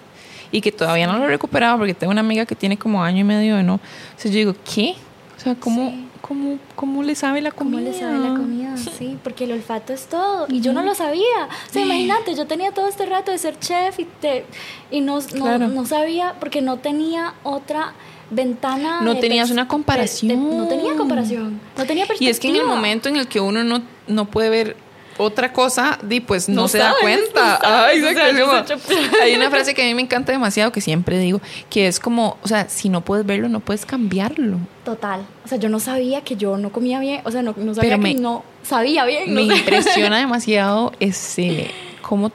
y 0.52 0.60
que 0.60 0.72
todavía 0.72 1.06
no 1.06 1.18
lo 1.18 1.24
he 1.24 1.28
recuperado 1.28 1.76
porque 1.78 1.92
tengo 1.94 2.10
una 2.12 2.20
amiga 2.20 2.46
que 2.46 2.54
tiene 2.54 2.76
como 2.78 3.02
año 3.02 3.20
y 3.20 3.24
medio 3.24 3.56
de 3.56 3.62
no. 3.62 3.74
O 3.74 3.80
sea, 4.16 4.30
yo 4.30 4.38
digo, 4.38 4.54
¿qué? 4.74 4.94
O 5.36 5.40
sea, 5.40 5.54
¿cómo, 5.56 5.90
Sí. 5.90 6.05
Cómo, 6.20 6.58
cómo 6.74 7.02
le 7.02 7.14
sabe 7.14 7.40
la 7.40 7.50
comida? 7.52 7.78
¿Cómo 7.80 7.90
le 7.92 7.98
sabe 7.98 8.18
la 8.18 8.28
comida? 8.34 8.76
Sí, 8.76 9.16
porque 9.22 9.44
el 9.44 9.52
olfato 9.52 9.92
es 9.92 10.06
todo. 10.06 10.46
Y 10.48 10.60
yo 10.60 10.72
no 10.72 10.82
lo 10.82 10.94
sabía. 10.94 11.48
O 11.68 11.72
sea, 11.72 11.82
imagínate, 11.82 12.34
yo 12.34 12.46
tenía 12.46 12.72
todo 12.72 12.88
este 12.88 13.06
rato 13.06 13.30
de 13.30 13.38
ser 13.38 13.58
chef 13.58 13.98
y, 14.00 14.04
te, 14.20 14.44
y 14.90 15.00
no, 15.00 15.18
no, 15.20 15.26
Claro. 15.44 15.68
no 15.68 15.84
sabía 15.86 16.34
porque 16.40 16.62
no 16.62 16.78
tenía 16.78 17.34
otra 17.42 17.92
ventana. 18.30 19.00
No 19.02 19.16
tenías 19.18 19.50
una 19.50 19.68
comparación. 19.68 20.28
de- 20.28 20.56
no 20.56 20.66
tenía 20.68 20.94
comparación. 20.96 21.60
No 21.76 21.84
tenía 21.86 22.04
Y 22.04 22.08
perspectiva. 22.08 22.30
es 22.30 22.40
que 22.40 22.48
en 22.48 22.56
el 22.56 22.64
momento 22.64 23.08
en 23.08 23.16
el 23.16 23.28
que 23.28 23.40
uno 23.40 23.62
no, 23.64 23.82
no 24.08 24.24
puede 24.26 24.50
ver 24.50 24.76
otra 25.18 25.52
cosa, 25.52 25.98
di, 26.02 26.20
pues 26.20 26.48
no, 26.48 26.62
No 26.62 26.68
se 26.68 26.78
da 26.78 26.94
cuenta. 27.00 27.58
no 27.62 27.68
sabes, 27.68 28.02
Ay, 28.02 28.02
o 28.02 28.12
sea, 28.12 28.76
como- 28.76 28.82
hay 29.22 29.34
una 29.34 29.50
frase 29.50 29.74
que 29.74 29.82
a 29.82 29.84
mí 29.86 29.94
me 29.94 30.02
encanta 30.02 30.32
demasiado 30.32 30.72
que 30.72 30.80
siempre 30.80 31.18
digo, 31.18 31.40
que 31.70 31.86
es 31.88 31.98
como, 32.00 32.36
o 32.42 32.48
sea, 32.48 32.68
si 32.68 32.88
no 32.88 33.00
puedes 33.02 33.24
verlo, 33.26 33.48
no 33.48 33.60
puedes 33.60 33.86
cambiarlo. 33.86 34.58
Total. 34.84 35.20
O 35.44 35.48
sea, 35.48 35.58
yo 35.58 35.68
no 35.68 35.80
sabía 35.80 36.20
que 36.22 36.36
yo 36.36 36.56
no 36.56 36.70
comía 36.70 37.00
bien. 37.00 37.20
O 37.24 37.30
sea, 37.30 37.42
no, 37.42 37.54
no 37.56 37.74
sabía 37.74 37.90
Pero 37.90 38.02
que 38.02 38.14
me- 38.14 38.20
no 38.20 38.44
sabía 38.62 39.04
bien. 39.04 39.32
Me 39.34 39.44
no 39.46 39.52
sé. 39.52 39.58
impresiona 39.60 40.18
demasiado 40.20 40.92
ese 41.00 41.70
cómo 42.02 42.30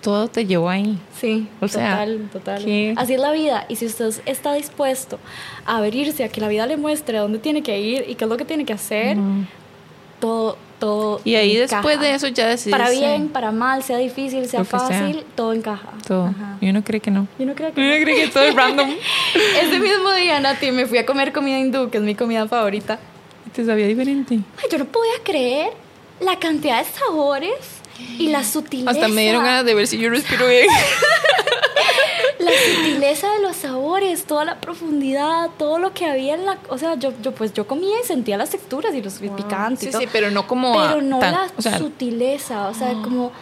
todo 0.00 0.26
te 0.28 0.46
llevó 0.46 0.68
ahí. 0.68 0.98
Sí, 1.20 1.46
O 1.60 1.68
sea, 1.68 1.90
total, 1.92 2.28
total. 2.32 2.64
¿qué? 2.64 2.92
Así 2.96 3.14
es 3.14 3.20
la 3.20 3.30
vida. 3.30 3.66
Y 3.68 3.76
si 3.76 3.86
usted 3.86 4.12
está 4.26 4.52
dispuesto 4.54 5.20
a 5.64 5.76
abrirse, 5.76 6.24
a 6.24 6.28
que 6.28 6.40
la 6.40 6.48
vida 6.48 6.66
le 6.66 6.76
muestre 6.76 7.18
a 7.18 7.20
dónde 7.20 7.38
tiene 7.38 7.62
que 7.62 7.78
ir 7.80 8.04
y 8.08 8.16
qué 8.16 8.24
es 8.24 8.28
lo 8.30 8.36
que 8.36 8.44
tiene 8.44 8.64
que 8.64 8.72
hacer, 8.72 9.16
Mm. 9.16 9.46
todo, 10.18 10.56
todo. 10.82 11.20
Y 11.22 11.36
ahí 11.36 11.56
encaja. 11.56 11.76
después 11.76 12.00
de 12.00 12.12
eso 12.14 12.26
ya 12.26 12.48
decides. 12.48 12.76
Para 12.76 12.90
bien, 12.90 13.28
para 13.28 13.52
mal, 13.52 13.84
sea 13.84 13.98
difícil, 13.98 14.48
sea 14.48 14.60
que 14.60 14.64
fácil, 14.66 15.24
todo 15.36 15.52
encaja. 15.52 15.90
todo. 16.08 16.26
Ajá. 16.26 16.56
Y 16.60 16.70
uno 16.70 16.82
cree 16.82 16.98
que 16.98 17.12
no. 17.12 17.28
Yo 17.38 17.46
no 17.46 17.54
creo 17.54 17.68
Uno 17.68 17.76
que. 17.76 18.02
cree 18.02 18.16
que 18.16 18.28
todo 18.28 18.42
es 18.42 18.52
random. 18.54 18.90
Ese 19.62 19.78
mismo 19.78 20.10
día, 20.12 20.40
Nati, 20.40 20.72
me 20.72 20.86
fui 20.86 20.98
a 20.98 21.06
comer 21.06 21.32
comida 21.32 21.56
hindú, 21.56 21.88
que 21.88 21.98
es 21.98 22.02
mi 22.02 22.16
comida 22.16 22.48
favorita. 22.48 22.98
Y 23.46 23.50
te 23.50 23.64
sabía 23.64 23.86
diferente. 23.86 24.40
Ay, 24.58 24.68
yo 24.72 24.78
no 24.78 24.86
podía 24.86 25.12
creer 25.22 25.70
la 26.18 26.36
cantidad 26.40 26.84
de 26.84 26.90
sabores 26.90 27.54
y 28.18 28.28
la 28.30 28.42
sutileza. 28.42 28.90
Hasta 28.90 29.06
me 29.06 29.22
dieron 29.22 29.44
ganas 29.44 29.64
de 29.64 29.74
ver 29.74 29.86
si 29.86 29.98
yo 29.98 30.10
respiro 30.10 30.48
bien. 30.48 30.66
La 32.38 32.50
sutileza 32.50 33.32
de 33.34 33.40
los 33.40 33.56
sabores, 33.56 34.24
toda 34.24 34.44
la 34.44 34.60
profundidad, 34.60 35.50
todo 35.58 35.78
lo 35.78 35.92
que 35.94 36.06
había 36.06 36.34
en 36.34 36.46
la... 36.46 36.58
O 36.68 36.78
sea, 36.78 36.94
yo, 36.94 37.12
yo 37.22 37.32
pues 37.32 37.52
yo 37.52 37.66
comía 37.66 37.94
y 38.02 38.06
sentía 38.06 38.36
las 38.36 38.50
texturas 38.50 38.94
y 38.94 39.02
los 39.02 39.14
picantes 39.14 39.82
y 39.82 39.86
Sí, 39.86 39.92
todo. 39.92 40.00
sí, 40.02 40.08
pero 40.12 40.30
no 40.30 40.46
como. 40.46 40.72
pero 40.72 41.00
no 41.02 41.18
tan- 41.18 41.32
la 41.32 41.50
o 41.56 41.62
sea, 41.62 41.78
sutileza, 41.78 42.68
o 42.68 42.74
sea, 42.74 42.92
como 42.94 43.32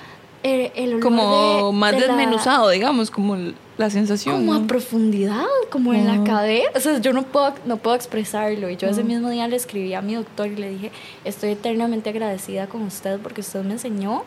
el, 0.42 0.72
el 0.74 0.90
olor 0.94 1.00
como 1.02 1.66
de- 1.66 1.72
más 1.72 1.92
de 1.92 2.00
la- 2.00 2.06
desmenuzado, 2.08 2.68
digamos, 2.70 3.10
como 3.10 3.36
la 3.78 3.88
sensación. 3.90 4.36
como 4.36 4.54
¿no? 4.54 4.64
a 4.64 4.66
profundidad, 4.66 5.44
como 5.70 5.94
en 5.94 6.06
la 6.06 6.22
cadera. 6.24 6.70
O 6.74 6.80
sea, 6.80 6.98
yo 6.98 7.12
no 7.12 7.22
puedo, 7.22 7.54
no 7.64 7.76
puedo 7.78 7.96
expresarlo. 7.96 8.68
Y 8.68 8.76
yo 8.76 8.88
ese 8.88 9.02
mismo 9.04 9.30
día 9.30 9.48
le 9.48 9.56
escribí 9.56 9.94
a 9.94 10.02
mi 10.02 10.14
doctor 10.14 10.48
y 10.48 10.56
le 10.56 10.68
dije, 10.70 10.92
estoy 11.24 11.50
eternamente 11.52 12.10
agradecida 12.10 12.66
con 12.66 12.82
usted 12.82 13.18
porque 13.20 13.40
usted 13.40 13.62
me 13.62 13.72
enseñó 13.72 14.22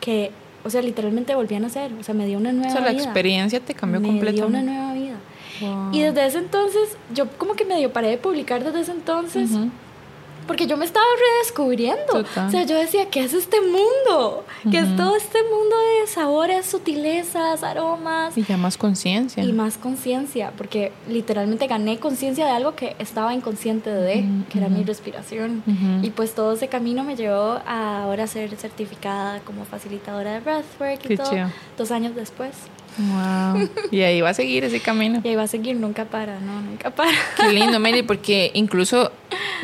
que, 0.00 0.30
o 0.66 0.70
sea, 0.70 0.82
literalmente 0.82 1.34
volví 1.34 1.54
a 1.54 1.60
nacer. 1.60 1.92
O 1.98 2.02
sea, 2.02 2.14
me 2.14 2.26
dio 2.26 2.38
una 2.38 2.52
nueva 2.52 2.68
O 2.68 2.72
sea, 2.72 2.80
la 2.82 2.90
vida. 2.92 3.02
experiencia 3.04 3.60
te 3.60 3.74
cambió 3.74 4.00
me 4.00 4.08
dio 4.08 4.18
una 4.18 4.20
completamente. 4.26 4.70
nueva 4.72 4.92
vida. 4.94 5.16
Wow. 5.60 5.90
Y 5.94 6.00
desde 6.02 6.26
ese 6.26 6.38
entonces, 6.38 6.96
yo 7.14 7.28
como 7.38 7.54
que 7.54 7.64
medio 7.64 7.92
paré 7.92 8.08
de 8.08 8.18
publicar 8.18 8.62
desde 8.62 8.80
ese 8.80 8.92
entonces. 8.92 9.50
Porque 10.46 10.66
yo 10.66 10.76
me 10.76 10.84
estaba 10.84 11.04
redescubriendo. 11.42 12.04
Total. 12.12 12.48
O 12.48 12.50
sea, 12.50 12.62
yo 12.64 12.76
decía, 12.78 13.10
¿qué 13.10 13.24
es 13.24 13.32
este 13.32 13.58
mundo? 13.60 14.44
¿Qué 14.70 14.78
es 14.78 14.96
todo 14.96 15.16
este 15.16 15.38
mundo 15.42 15.76
de 16.00 16.06
sabores, 16.06 16.66
sutilezas, 16.66 17.62
aromas? 17.62 18.36
Y 18.38 18.44
ya 18.44 18.56
más 18.56 18.76
conciencia. 18.76 19.42
Y 19.42 19.52
más 19.52 19.76
conciencia, 19.78 20.52
porque 20.56 20.92
literalmente 21.08 21.66
gané 21.66 21.98
conciencia 21.98 22.44
de 22.46 22.52
algo 22.52 22.74
que 22.76 22.94
estaba 22.98 23.34
inconsciente 23.34 23.90
de, 23.90 24.20
Ujú, 24.20 24.48
que 24.50 24.58
era 24.58 24.68
mi 24.68 24.84
respiración. 24.84 25.62
Y 26.02 26.10
pues 26.10 26.34
todo 26.34 26.52
ese 26.52 26.68
camino 26.68 27.02
me 27.04 27.16
llevó 27.16 27.60
a 27.66 28.02
ahora 28.04 28.26
ser 28.26 28.54
certificada 28.56 29.40
como 29.40 29.64
facilitadora 29.64 30.34
de 30.34 30.40
breathwork 30.40 31.04
y 31.04 31.08
Qué 31.08 31.16
todo, 31.16 31.30
chido. 31.30 31.48
dos 31.76 31.90
años 31.90 32.14
después. 32.14 32.50
Wow. 32.98 33.68
Y 33.90 34.00
ahí 34.00 34.20
va 34.20 34.30
a 34.30 34.34
seguir 34.34 34.64
ese 34.64 34.80
camino. 34.80 35.20
Y 35.22 35.28
ahí 35.28 35.36
va 35.36 35.42
a 35.42 35.48
seguir, 35.48 35.76
nunca 35.76 36.04
para, 36.04 36.40
no, 36.40 36.60
nunca 36.60 36.90
para. 36.90 37.16
Qué 37.36 37.52
lindo, 37.52 37.78
Meli, 37.78 38.02
porque 38.02 38.50
incluso 38.54 39.12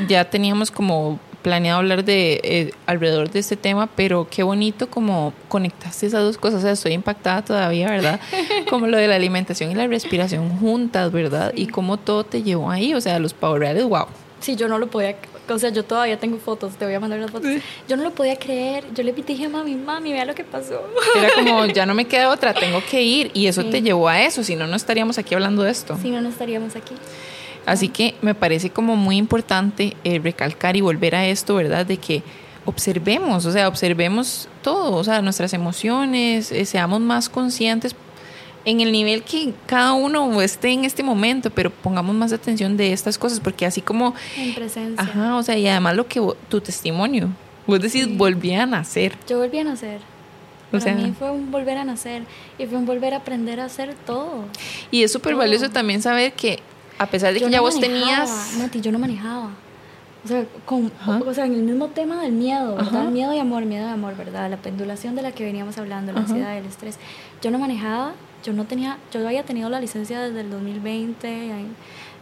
ya 0.09 0.29
teníamos 0.29 0.71
como 0.71 1.18
planeado 1.42 1.81
hablar 1.81 2.05
de 2.05 2.40
eh, 2.45 2.75
alrededor 2.87 3.31
de 3.31 3.40
este 3.40 3.57
tema, 3.57 3.88
pero 3.95 4.29
qué 4.31 4.42
bonito 4.42 4.88
como 4.88 5.33
conectaste 5.49 6.07
esas 6.07 6.23
dos 6.23 6.38
cosas. 6.38 6.61
O 6.61 6.62
sea, 6.62 6.73
estoy 6.73 6.92
impactada 6.92 7.45
todavía, 7.45 7.90
¿verdad? 7.90 8.21
Como 8.71 8.87
lo 8.87 8.97
de 8.97 9.09
la 9.09 9.16
alimentación 9.16 9.71
y 9.71 9.75
la 9.75 9.87
respiración 9.87 10.49
juntas, 10.59 11.11
¿verdad? 11.12 11.53
Y 11.55 11.66
cómo 11.66 11.99
todo 11.99 12.25
te 12.25 12.42
llevó 12.42 12.71
ahí. 12.71 12.95
O 12.95 13.01
sea, 13.01 13.18
los 13.18 13.35
pavos 13.35 13.59
reales, 13.59 13.85
wow. 13.85 14.07
Sí, 14.40 14.57
yo 14.57 14.68
no 14.68 14.79
lo 14.79 14.88
podía, 14.88 15.16
o 15.48 15.59
sea, 15.59 15.70
yo 15.70 15.85
todavía 15.85 16.18
tengo 16.18 16.38
fotos, 16.38 16.74
te 16.76 16.85
voy 16.85 16.94
a 16.94 17.00
mandar 17.00 17.18
las 17.20 17.31
fotos. 17.31 17.50
Yo 17.88 17.96
no 17.96 18.02
lo 18.05 18.11
podía 18.12 18.37
creer, 18.37 18.85
yo 18.94 19.02
le 19.02 19.12
dije 19.12 19.46
a 19.46 19.48
mami, 19.48 19.74
mami, 19.74 20.12
vea 20.12 20.24
lo 20.24 20.35
que 20.35 20.44
pasó. 20.44 20.83
Era 21.16 21.31
como, 21.35 21.66
ya 21.74 21.85
no 21.87 21.94
me 21.94 22.05
queda 22.07 22.31
otra, 22.31 22.55
tengo 22.55 22.81
que 22.90 23.02
ir. 23.02 23.31
Y 23.35 23.46
eso 23.46 23.62
Sí. 23.62 23.70
te 23.70 23.83
llevó 23.83 24.09
a 24.09 24.20
eso, 24.22 24.42
si 24.44 24.57
no, 24.57 24.66
no 24.66 24.76
estaríamos 24.76 25.18
aquí 25.18 25.35
hablando 25.35 25.62
de 25.62 25.70
esto. 25.70 25.98
Si 26.00 26.11
no, 26.11 26.20
no 26.20 26.28
estaríamos 26.28 26.76
aquí. 26.76 26.94
Así 27.66 27.88
que 27.88 28.14
me 28.22 28.35
parece 28.35 28.70
como 28.70 28.96
muy 28.96 29.16
importante 29.16 29.96
eh, 30.05 30.18
recalcar 30.18 30.76
y 30.76 30.81
volver 30.81 31.14
a 31.14 31.26
esto, 31.26 31.55
¿verdad? 31.55 31.87
De 31.87 31.96
que 31.96 32.22
observemos, 32.64 33.44
o 33.46 33.52
sea, 33.52 33.68
observemos 33.68 34.48
todo, 34.62 34.96
o 34.96 35.05
sea, 35.05 35.20
nuestras 35.22 35.52
emociones, 35.52 36.52
eh, 36.52 36.64
seamos 36.64 37.00
más 37.00 37.28
conscientes 37.28 37.94
en 38.64 38.81
el 38.81 38.92
nivel 38.92 39.22
que 39.22 39.53
cada 39.66 39.92
uno 39.92 40.40
esté 40.42 40.70
en 40.70 40.85
este 40.85 41.03
momento, 41.03 41.51
pero 41.51 41.70
pongamos 41.70 42.14
más 42.14 42.33
atención 42.33 42.77
de 42.77 42.92
estas 42.92 43.18
cosas, 43.18 43.40
porque 43.40 43.66
así 43.66 43.81
como, 43.81 44.14
En 44.37 44.55
presencia. 44.55 45.03
ajá, 45.03 45.37
o 45.37 45.42
sea, 45.42 45.57
y 45.59 45.66
además 45.66 45.96
lo 45.96 46.07
que 46.07 46.20
tu 46.48 46.61
testimonio, 46.61 47.29
vos 47.66 47.81
decís, 47.81 48.05
Sí. 48.05 48.14
volví 48.16 48.53
a 48.55 48.66
nacer. 48.66 49.16
Yo 49.29 49.38
volví 49.38 49.59
a 49.59 49.64
nacer. 49.64 50.01
O 50.68 50.72
Para 50.79 50.85
sea- 50.85 50.94
mí 50.94 51.12
fue 51.18 51.31
un 51.31 51.51
volver 51.51 51.77
a 51.77 51.85
nacer 51.85 52.22
y 52.59 52.66
fue 52.66 52.79
un 52.79 52.87
volver 52.87 53.12
a 53.14 53.18
aprender 53.18 53.61
a 53.61 53.66
hacer 53.66 53.94
todo. 54.07 54.44
Y 54.90 55.03
es 55.03 55.12
súper 55.12 55.35
valioso 55.35 55.68
también 55.70 56.01
saber 56.01 56.33
que 56.33 56.61
a 56.98 57.07
pesar 57.07 57.33
de 57.35 57.40
que 57.40 57.44
Yo 57.44 57.51
ya 57.51 57.59
no 57.59 57.64
vos 57.64 57.75
manejaba, 57.75 58.01
tenías... 58.01 58.55
Mati, 58.59 58.81
yo 58.81 58.90
no 58.92 58.98
manejaba. 58.98 59.51
O 60.25 60.29
sea, 60.29 60.44
con, 60.64 60.92
Ajá. 61.01 61.20
o 61.27 61.35
sea, 61.35 61.46
en 61.46 61.55
el 61.55 61.62
mismo 61.62 61.88
tema 61.88 62.22
del 62.22 62.33
miedo, 62.33 62.77
¿verdad? 62.77 63.07
Miedo 63.11 63.35
y 63.35 63.38
amor, 63.40 63.64
miedo 63.64 63.88
y 63.88 63.90
amor, 63.92 64.16
¿verdad? 64.16 64.48
La 64.48 64.57
pendulación 64.57 65.16
de 65.16 65.22
la 65.22 65.33
que 65.33 65.42
veníamos 65.44 65.77
hablando, 65.79 66.12
la 66.12 66.20
Ajá. 66.20 66.29
ansiedad 66.31 66.57
el 66.57 66.64
estrés. 66.64 66.96
Yo 67.42 67.51
no 67.51 67.59
manejaba, 67.59 68.12
yo 68.44 68.52
no 68.52 68.64
tenía, 68.64 68.98
yo 69.12 69.26
había 69.26 69.42
tenido 69.44 69.68
la 69.70 69.81
licencia 69.81 70.20
desde 70.20 70.40
el 70.40 70.50
2020, 70.50 71.26
ahí, 71.52 71.66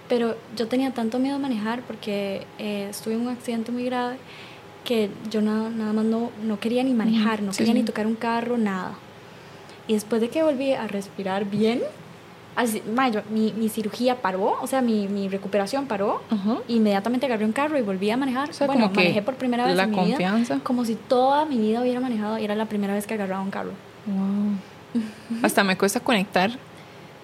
pero 0.09 0.37
yo 0.57 0.67
tenía 0.69 0.91
tanto 0.93 1.19
miedo 1.19 1.37
a 1.37 1.39
manejar 1.39 1.83
porque 1.83 2.47
eh, 2.59 2.89
estuve 2.91 3.15
en 3.15 3.21
un 3.23 3.29
accidente 3.29 3.71
muy 3.73 3.85
grave 3.85 4.17
que 4.85 5.11
yo 5.31 5.41
nada, 5.43 5.69
nada 5.71 5.93
más 5.93 6.05
no, 6.05 6.31
no 6.45 6.59
quería 6.59 6.83
ni 6.83 6.95
manejar, 6.95 7.43
no 7.43 7.53
Sí, 7.53 7.59
quería 7.59 7.75
sí. 7.75 7.79
ni 7.81 7.85
tocar 7.85 8.07
un 8.07 8.15
carro, 8.17 8.57
nada. 8.59 8.95
Y 9.87 9.93
después 9.95 10.21
de 10.21 10.29
que 10.29 10.43
volví 10.43 10.73
a 10.73 10.87
respirar 10.87 11.45
bien, 11.45 11.81
así, 12.57 12.83
ma, 12.95 13.09
yo- 13.09 13.23
mi, 13.31 13.53
mi 13.53 13.69
cirugía 13.69 14.17
paró, 14.23 14.57
o 14.61 14.67
sea, 14.67 14.81
mi, 14.83 15.07
mi 15.09 15.29
recuperación 15.29 15.87
paró. 15.87 16.23
Ajá. 16.31 16.57
Inmediatamente 16.69 17.27
agarré 17.27 17.45
un 17.45 17.53
carro 17.53 17.79
y 17.79 17.83
volví 17.83 18.11
a 18.11 18.17
manejar. 18.17 18.51
O 18.51 18.53
sea, 18.53 18.67
bueno, 18.67 18.91
manejé 18.95 19.23
por 19.23 19.35
primera 19.35 19.67
vez 19.67 19.77
la 19.77 19.85
en 19.85 19.91
mi 19.91 19.97
confianza. 19.97 20.55
vida. 20.55 20.65
Como 20.65 20.85
si 20.85 20.95
toda 20.95 21.45
mi 21.45 21.59
vida 21.59 21.83
hubiera 21.83 22.01
manejado 22.01 22.39
y 22.39 22.45
era 22.45 22.55
la 22.55 22.67
primera 22.67 22.95
vez 22.95 23.07
que 23.07 23.15
agarraba 23.15 23.43
un 23.43 23.51
carro. 23.51 23.73
Wow. 24.07 24.55
Hasta 25.43 25.65
me 25.65 25.77
cuesta 25.77 26.01
conectar 26.01 26.51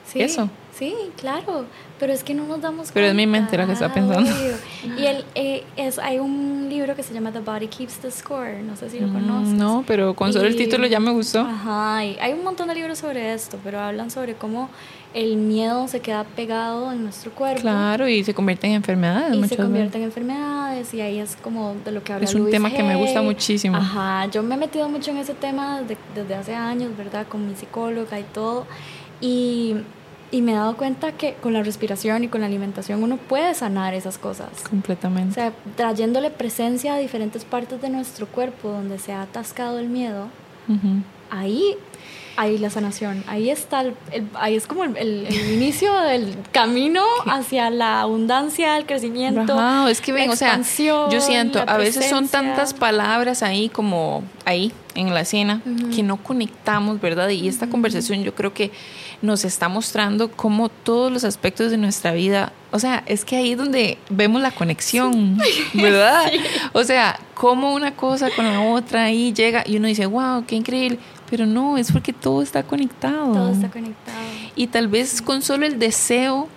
Sí, 0.07 0.23
Eso. 0.23 0.49
Sí, 0.79 0.95
claro, 1.19 1.65
pero 1.99 2.13
es 2.13 2.23
que 2.23 2.33
no 2.35 2.47
nos 2.47 2.61
damos 2.61 2.93
Pero 2.93 3.07
cuenta. 3.07 3.09
es 3.11 3.15
mi 3.17 3.27
mente 3.27 3.57
la 3.59 3.67
que 3.67 3.73
está 3.73 3.93
pensando. 3.93 4.31
Obvio. 4.31 4.55
Y 4.99 5.07
el, 5.07 5.25
eh, 5.35 5.65
es, 5.77 5.99
hay 5.99 6.19
un 6.21 6.69
libro 6.69 6.95
que 6.95 7.03
se 7.03 7.13
llama 7.15 7.33
The 7.33 7.41
Body 7.41 7.67
Keeps 7.67 7.95
the 8.01 8.11
Score, 8.11 8.63
no 8.63 8.77
sé 8.77 8.91
si 8.91 9.01
lo 9.01 9.09
conoces. 9.13 9.55
Mm, 9.55 9.59
No, 9.59 9.85
pero 9.87 10.15
con 10.15 10.33
solo 10.33 10.47
el 10.47 10.55
título 10.55 10.87
ya 10.87 11.01
me 11.01 11.11
gustó. 11.11 11.41
Ajá, 11.41 12.05
y 12.05 12.17
hay 12.21 12.35
un 12.35 12.45
montón 12.45 12.69
de 12.69 12.75
libros 12.77 12.99
sobre 12.99 13.33
esto, 13.33 13.59
pero 13.65 13.81
hablan 13.81 14.11
sobre 14.11 14.35
cómo 14.35 14.69
el 15.17 15.37
miedo 15.37 15.89
se 15.89 16.01
queda 16.01 16.25
pegado 16.25 16.93
en 16.93 17.03
nuestro 17.03 17.33
cuerpo. 17.33 17.63
Claro, 17.63 18.07
y 18.07 18.23
se 18.23 18.35
convierte 18.35 18.67
en 18.67 18.75
enfermedades 18.75 19.33
Y 19.35 19.37
muchas 19.39 19.49
se 19.49 19.55
veces. 19.57 19.65
convierte 19.67 19.99
en 19.99 20.05
enfermedades 20.05 20.93
y 20.95 21.01
ahí 21.01 21.19
es 21.19 21.37
como 21.37 21.75
de 21.85 21.91
lo 21.91 22.05
que 22.05 22.13
habla 22.13 22.25
Es 22.27 22.35
un 22.35 22.43
Louise 22.43 22.57
tema 22.57 22.71
que 22.71 22.83
me 22.83 22.97
gusta 22.97 23.23
muchísimo. 23.23 23.77
Ajá, 23.77 24.27
yo 24.31 24.43
me 24.43 24.55
he 24.57 24.59
metido 24.59 24.89
mucho 24.91 25.11
en 25.13 25.17
ese 25.17 25.33
tema 25.35 25.81
desde, 25.81 25.97
desde 26.15 26.35
hace 26.35 26.55
años, 26.55 26.95
¿verdad? 26.97 27.27
Con 27.29 27.49
mi 27.49 27.55
psicóloga 27.57 28.21
y 28.21 28.25
todo. 28.25 28.67
Y, 29.23 29.77
y 30.31 30.43
me 30.43 30.53
he 30.53 30.55
dado 30.55 30.77
cuenta 30.77 31.13
que 31.13 31.33
con 31.43 31.55
la 31.55 31.63
respiración 31.63 32.25
y 32.25 32.29
con 32.29 32.43
la 32.43 32.47
alimentación 32.49 33.03
uno 33.03 33.17
puede 33.17 33.55
sanar 33.55 33.95
esas 33.95 34.19
cosas. 34.19 34.49
O 34.67 34.69
Completamente. 34.69 35.35
sea, 35.35 35.53
trayéndole 35.77 36.31
presencia 36.31 36.95
a 36.95 36.99
diferentes 36.99 37.45
partes 37.47 37.81
de 37.81 37.89
nuestro 37.89 38.27
cuerpo 38.27 38.69
donde 38.69 38.99
se 38.99 39.13
ha 39.13 39.23
atascado 39.23 39.79
el 39.79 39.89
miedo, 39.89 40.29
Ujú. 40.69 41.01
Ahí 41.31 41.77
hay 42.39 42.59
la 42.59 42.69
sanación. 42.69 43.25
Ahí 43.27 43.49
está, 43.49 43.81
el, 43.81 43.95
el- 44.13 44.29
ahí 44.35 44.57
es 44.57 44.67
como 44.67 44.85
el, 44.85 45.27
inicio 45.55 45.95
del 46.03 46.37
camino 46.53 47.03
hacia 47.27 47.71
la 47.71 48.03
abundancia, 48.03 48.77
el 48.77 48.85
crecimiento. 48.85 49.59
Ajá, 49.59 49.91
es 49.91 50.01
que 50.03 50.13
ven, 50.13 50.29
o 50.31 50.37
sea, 50.37 50.61
yo 51.11 51.21
siento, 51.21 51.65
a 51.67 51.79
veces 51.79 52.09
son 52.11 52.29
tantas 52.29 52.75
palabras 52.75 53.43
ahí 53.43 53.69
como 53.71 54.23
ahí 54.45 54.71
en 54.95 55.13
la 55.15 55.23
escena 55.23 55.63
que 55.95 56.03
no 56.03 56.17
conectamos, 56.19 57.01
¿verdad? 57.01 57.31
Y 57.31 57.49
esta 57.49 57.69
conversación 57.69 58.23
yo 58.23 58.35
creo 58.35 58.53
que 58.53 58.71
nos 59.23 59.45
está 59.47 59.69
mostrando 59.69 60.31
cómo 60.31 60.69
todos 60.69 61.11
los 61.11 61.25
aspectos 61.25 61.71
de 61.71 61.79
nuestra 61.79 62.13
vida, 62.13 62.53
o 62.71 62.79
sea, 62.79 63.03
es 63.07 63.25
que 63.25 63.37
ahí 63.37 63.53
es 63.53 63.59
donde 63.59 63.97
vemos 64.11 64.43
la 64.43 64.51
conexión, 64.51 65.39
¿verdad? 65.75 66.31
O 66.75 66.85
sea, 66.85 67.19
cómo 67.35 67.73
una 67.75 67.95
cosa 67.95 68.29
con 68.31 68.45
la 68.45 68.61
otra 68.61 69.05
ahí 69.05 69.33
llega 69.33 69.65
y 69.67 69.79
uno 69.79 69.89
dice, 69.89 70.05
wow, 70.05 70.45
qué 70.47 70.55
increíble, 70.57 70.99
pero 71.29 71.47
no, 71.47 71.77
es 71.79 71.93
porque 71.93 72.13
todo 72.13 72.43
está 72.43 72.63
conectado. 72.63 73.33
Todo 73.33 73.53
está 73.53 73.71
conectado. 73.71 74.19
Y 74.55 74.67
tal 74.69 74.89
vez 74.89 75.23
con 75.23 75.43
solo 75.43 75.67
el 75.67 75.79
deseo 75.79 76.49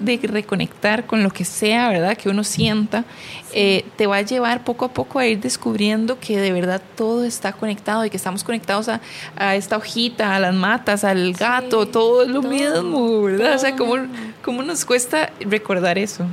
de 0.00 0.18
reconectar 0.22 1.06
con 1.06 1.22
lo 1.22 1.30
que 1.30 1.44
sea, 1.44 1.88
¿verdad? 1.90 2.16
Que 2.16 2.28
uno 2.28 2.42
sienta, 2.42 3.04
eh, 3.52 3.84
te 3.96 4.06
va 4.06 4.16
a 4.16 4.22
llevar 4.22 4.64
poco 4.64 4.86
a 4.86 4.88
poco 4.88 5.18
a 5.18 5.26
ir 5.26 5.40
descubriendo 5.40 6.18
que 6.18 6.40
de 6.40 6.52
verdad 6.52 6.82
todo 6.96 7.24
está 7.24 7.52
conectado 7.52 8.04
y 8.04 8.10
que 8.10 8.16
estamos 8.16 8.42
conectados 8.42 8.88
a, 8.88 9.00
a 9.36 9.54
esta 9.54 9.76
hojita, 9.76 10.34
a 10.34 10.40
las 10.40 10.54
matas, 10.54 11.04
al 11.04 11.32
gato, 11.34 11.86
todo 11.86 12.22
es 12.22 12.28
lo 12.28 12.40
todo, 12.40 12.50
mismo, 12.50 13.22
¿verdad? 13.22 13.54
O 13.54 13.58
sea, 13.58 13.76
¿cómo. 13.76 13.94
¿cómo 14.42 14.62
nos 14.62 14.84
cuesta 14.84 15.30
recordar 15.40 15.98
eso? 15.98 16.26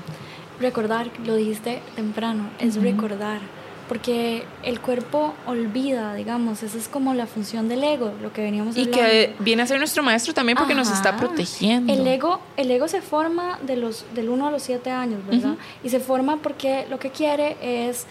Recordar, 0.59 1.07
lo 1.25 1.35
dijiste 1.35 1.81
temprano, 1.95 2.49
es 2.59 2.81
recordar. 2.81 3.39
Porque 3.87 4.43
el 4.63 4.81
cuerpo 4.81 5.33
olvida, 5.45 6.13
digamos, 6.13 6.61
esa 6.61 6.77
es 6.77 6.87
como 6.89 7.13
la 7.13 7.25
función 7.25 7.69
del 7.69 7.83
ego, 7.83 8.11
lo 8.21 8.33
que 8.33 8.41
veníamos 8.41 8.75
Y 8.75 8.81
hablando. 8.81 8.97
que 9.01 9.33
viene 9.39 9.61
a 9.63 9.67
ser 9.67 9.79
nuestro 9.79 10.03
maestro 10.03 10.33
también 10.33 10.57
porque 10.57 10.75
nos 10.75 10.91
está 10.91 11.09
Ajá. 11.09 11.19
protegiendo. 11.19 11.93
El 11.93 12.05
ego, 12.05 12.39
el 12.57 12.69
ego 12.69 12.87
se 12.89 13.01
forma 13.01 13.59
de 13.65 13.77
los, 13.77 14.05
del 14.13 14.27
1 14.29 14.47
a 14.47 14.51
los 14.51 14.63
7 14.63 14.89
años, 14.91 15.25
¿verdad? 15.25 15.51
Ujú. 15.51 15.57
Y 15.83 15.89
se 15.89 15.99
forma 16.01 16.37
porque 16.37 16.85
lo 16.89 16.99
que 16.99 17.11
quiere 17.11 17.55
es 17.61 18.05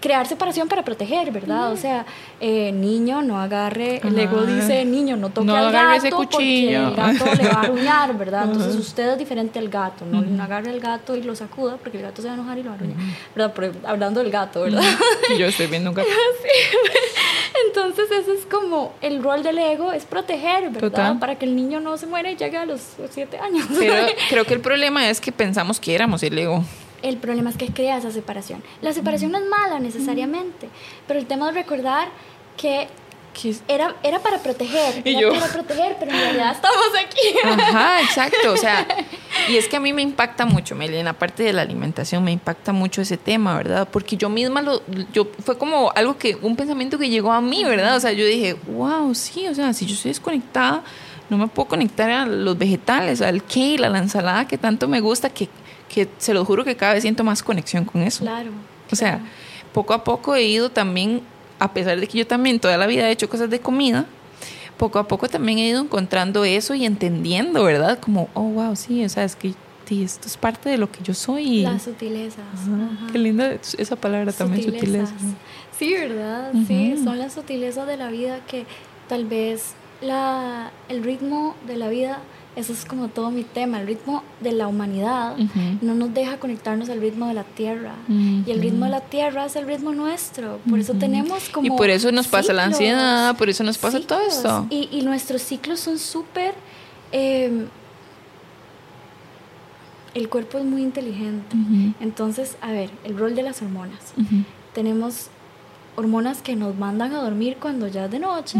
crear 0.00 0.26
separación 0.26 0.68
para 0.68 0.84
proteger, 0.84 1.30
¿verdad? 1.32 1.72
O 1.72 1.76
sea, 1.76 2.06
eh, 2.40 2.72
niño, 2.72 3.22
no 3.22 3.40
agarre, 3.40 4.00
el 4.04 4.18
ego 4.18 4.40
Ajá. 4.40 4.54
dice, 4.54 4.84
niño, 4.84 5.16
no 5.16 5.30
toque 5.30 5.46
No 5.46 5.56
al 5.56 5.68
agarre 5.68 5.96
gato 5.96 6.06
ese 6.06 6.10
cuchillo. 6.12 6.84
porque 6.94 7.00
el 7.00 7.18
gato 7.18 7.34
le 7.42 7.48
va 7.48 7.54
a 7.54 7.62
aruñar, 7.62 8.16
¿verdad? 8.16 8.44
Entonces 8.44 8.76
usted 8.76 9.12
es 9.12 9.18
diferente 9.18 9.58
al 9.58 9.68
gato, 9.68 10.04
no, 10.04 10.22
no 10.22 10.42
agarre 10.42 10.70
el 10.70 10.80
gato 10.80 11.16
y 11.16 11.22
lo 11.22 11.34
sacuda 11.34 11.76
porque 11.76 11.98
el 11.98 12.04
gato 12.04 12.22
se 12.22 12.28
va 12.28 12.34
a 12.34 12.36
enojar 12.36 12.58
y 12.58 12.62
lo 12.62 12.70
va 12.70 12.76
a 12.76 12.78
¿verdad? 13.34 13.52
Pero 13.54 13.72
hablando 13.86 14.20
del 14.22 14.30
gato, 14.30 14.62
¿verdad? 14.62 14.82
Yo 15.38 15.46
estoy 15.46 15.66
viendo 15.66 15.90
un 15.90 15.96
gato. 15.96 16.08
Entonces 17.66 18.10
ese 18.10 18.34
es 18.34 18.46
como 18.46 18.94
el 19.00 19.22
rol 19.22 19.42
del 19.42 19.58
ego, 19.58 19.92
es 19.92 20.04
proteger, 20.04 20.64
¿verdad? 20.70 20.80
Total. 20.80 21.18
Para 21.18 21.36
que 21.36 21.44
el 21.44 21.56
niño 21.56 21.80
no 21.80 21.96
se 21.96 22.06
muera 22.06 22.30
y 22.30 22.36
llegue 22.36 22.56
a 22.56 22.66
los 22.66 22.80
7 23.10 23.38
años. 23.38 23.66
Pero 23.78 23.94
creo 24.30 24.44
que 24.44 24.54
el 24.54 24.60
problema 24.60 25.08
es 25.08 25.20
que 25.20 25.32
pensamos 25.32 25.80
que 25.80 25.94
éramos 25.94 26.22
el 26.22 26.38
ego. 26.38 26.64
El 27.02 27.16
problema 27.16 27.50
es 27.50 27.56
que 27.56 27.68
crea 27.68 27.98
esa 27.98 28.10
separación. 28.10 28.62
La 28.82 28.92
separación 28.92 29.32
no 29.32 29.38
es 29.38 29.46
mala 29.46 29.78
necesariamente, 29.78 30.68
pero 31.06 31.18
el 31.18 31.26
tema 31.26 31.48
es 31.48 31.54
recordar 31.54 32.08
que 32.56 32.88
era, 33.68 33.94
era 34.02 34.18
para 34.18 34.38
proteger, 34.38 35.02
Y 35.04 35.10
era 35.10 35.20
yo. 35.20 35.32
para 35.32 35.46
proteger, 35.46 35.96
pero 35.98 36.10
en 36.10 36.18
realidad 36.18 36.52
estamos 36.52 36.88
aquí. 37.00 37.38
Ajá, 37.44 38.02
exacto. 38.02 38.52
O 38.52 38.56
sea, 38.56 38.86
y 39.48 39.56
es 39.56 39.68
que 39.68 39.76
a 39.76 39.80
mí 39.80 39.92
me 39.92 40.02
impacta 40.02 40.44
mucho, 40.44 40.74
Meli, 40.74 40.96
en 40.96 41.04
la 41.04 41.12
parte 41.12 41.42
de 41.42 41.52
la 41.52 41.62
alimentación 41.62 42.24
me 42.24 42.32
impacta 42.32 42.72
mucho 42.72 43.00
ese 43.00 43.16
tema, 43.16 43.56
¿verdad? 43.56 43.88
Porque 43.90 44.16
yo 44.16 44.28
misma 44.28 44.62
lo, 44.62 44.82
yo 45.12 45.28
fue 45.44 45.56
como 45.56 45.92
algo 45.94 46.18
que, 46.18 46.36
un 46.42 46.56
pensamiento 46.56 46.98
que 46.98 47.08
llegó 47.08 47.32
a 47.32 47.40
mí, 47.40 47.64
¿verdad? 47.64 47.96
O 47.96 48.00
sea, 48.00 48.12
yo 48.12 48.26
dije, 48.26 48.56
wow, 48.66 49.14
sí, 49.14 49.46
o 49.46 49.54
sea, 49.54 49.72
si 49.72 49.86
yo 49.86 49.94
estoy 49.94 50.10
desconectada, 50.10 50.82
no 51.30 51.36
me 51.36 51.46
puedo 51.46 51.68
conectar 51.68 52.10
a 52.10 52.26
los 52.26 52.56
vegetales, 52.56 53.20
al 53.20 53.44
kale, 53.44 53.86
a 53.86 53.90
la 53.90 53.98
ensalada 53.98 54.48
que 54.48 54.58
tanto 54.58 54.88
me 54.88 55.00
gusta, 55.00 55.30
que, 55.30 55.48
que 55.88 56.08
se 56.18 56.34
lo 56.34 56.44
juro 56.44 56.64
que 56.64 56.76
cada 56.76 56.94
vez 56.94 57.02
siento 57.02 57.24
más 57.24 57.42
conexión 57.42 57.84
con 57.84 58.02
eso. 58.02 58.24
Claro. 58.24 58.50
O 58.90 58.96
sea, 58.96 59.20
poco 59.72 59.94
a 59.94 60.04
poco 60.04 60.34
he 60.34 60.44
ido 60.44 60.70
también, 60.70 61.22
a 61.58 61.72
pesar 61.72 61.98
de 62.00 62.06
que 62.06 62.18
yo 62.18 62.26
también 62.26 62.60
toda 62.60 62.76
la 62.76 62.86
vida 62.86 63.08
he 63.08 63.12
hecho 63.12 63.28
cosas 63.28 63.50
de 63.50 63.60
comida, 63.60 64.06
poco 64.76 64.98
a 64.98 65.08
poco 65.08 65.28
también 65.28 65.58
he 65.58 65.68
ido 65.68 65.82
encontrando 65.82 66.44
eso 66.44 66.74
y 66.74 66.84
entendiendo, 66.86 67.64
¿verdad? 67.64 67.98
Como, 67.98 68.28
oh, 68.34 68.42
wow, 68.42 68.76
sí, 68.76 69.04
o 69.04 69.08
sea, 69.08 69.24
es 69.24 69.34
que 69.36 69.54
sí, 69.86 70.04
esto 70.04 70.28
es 70.28 70.36
parte 70.36 70.68
de 70.68 70.78
lo 70.78 70.90
que 70.90 71.02
yo 71.02 71.14
soy. 71.14 71.62
las 71.62 71.82
sutilezas. 71.82 72.44
Ajá, 72.54 72.90
ajá. 73.02 73.12
Qué 73.12 73.18
linda 73.18 73.52
esa 73.78 73.96
palabra 73.96 74.32
también, 74.32 74.64
Sutilezas. 74.64 75.10
sutileza. 75.10 75.36
Sí, 75.78 75.92
¿verdad? 75.94 76.52
Sí, 76.66 76.96
son 77.02 77.18
las 77.18 77.34
sutilezas 77.34 77.86
de 77.86 77.96
la 77.96 78.08
vida 78.08 78.40
que 78.46 78.66
tal 79.08 79.24
vez 79.26 79.74
la, 80.00 80.70
el 80.88 81.02
ritmo 81.02 81.54
de 81.66 81.76
la 81.76 81.88
vida, 81.88 82.18
eso 82.58 82.72
es 82.72 82.84
como 82.84 83.08
todo 83.08 83.30
mi 83.30 83.44
tema, 83.44 83.80
el 83.80 83.86
ritmo 83.86 84.22
de 84.40 84.52
la 84.52 84.66
humanidad 84.66 85.36
no 85.80 85.94
nos 85.94 86.12
deja 86.12 86.38
conectarnos 86.38 86.88
al 86.88 87.00
ritmo 87.00 87.28
de 87.28 87.34
la 87.34 87.44
tierra. 87.44 87.94
Y 88.08 88.50
el 88.50 88.60
ritmo 88.60 88.84
de 88.86 88.90
la 88.90 89.00
tierra 89.00 89.46
es 89.46 89.56
el 89.56 89.66
ritmo 89.66 89.92
nuestro. 89.92 90.58
Por 90.68 90.78
eso 90.78 90.94
tenemos 90.94 91.48
como. 91.48 91.66
Y 91.66 91.70
por 91.70 91.88
eso 91.88 92.10
nos 92.12 92.26
pasa 92.26 92.52
la 92.52 92.64
ansiedad, 92.64 93.36
por 93.36 93.48
eso 93.48 93.62
nos 93.64 93.78
pasa 93.78 94.00
todo 94.00 94.20
esto. 94.20 94.66
Y, 94.70 94.88
y 94.92 95.02
nuestros 95.02 95.42
ciclos 95.42 95.80
son 95.80 95.98
súper. 95.98 96.54
eh, 97.12 97.66
el 100.14 100.28
cuerpo 100.28 100.58
es 100.58 100.64
muy 100.64 100.82
inteligente. 100.82 101.56
Entonces, 102.00 102.56
a 102.60 102.72
ver, 102.72 102.90
el 103.04 103.16
rol 103.16 103.34
de 103.36 103.42
las 103.42 103.62
hormonas. 103.62 104.14
Tenemos 104.74 105.28
hormonas 105.98 106.42
que 106.42 106.54
nos 106.54 106.76
mandan 106.76 107.12
a 107.12 107.20
dormir 107.22 107.56
cuando 107.60 107.88
ya 107.88 108.04
es 108.06 108.10
de 108.10 108.18
noche. 108.20 108.58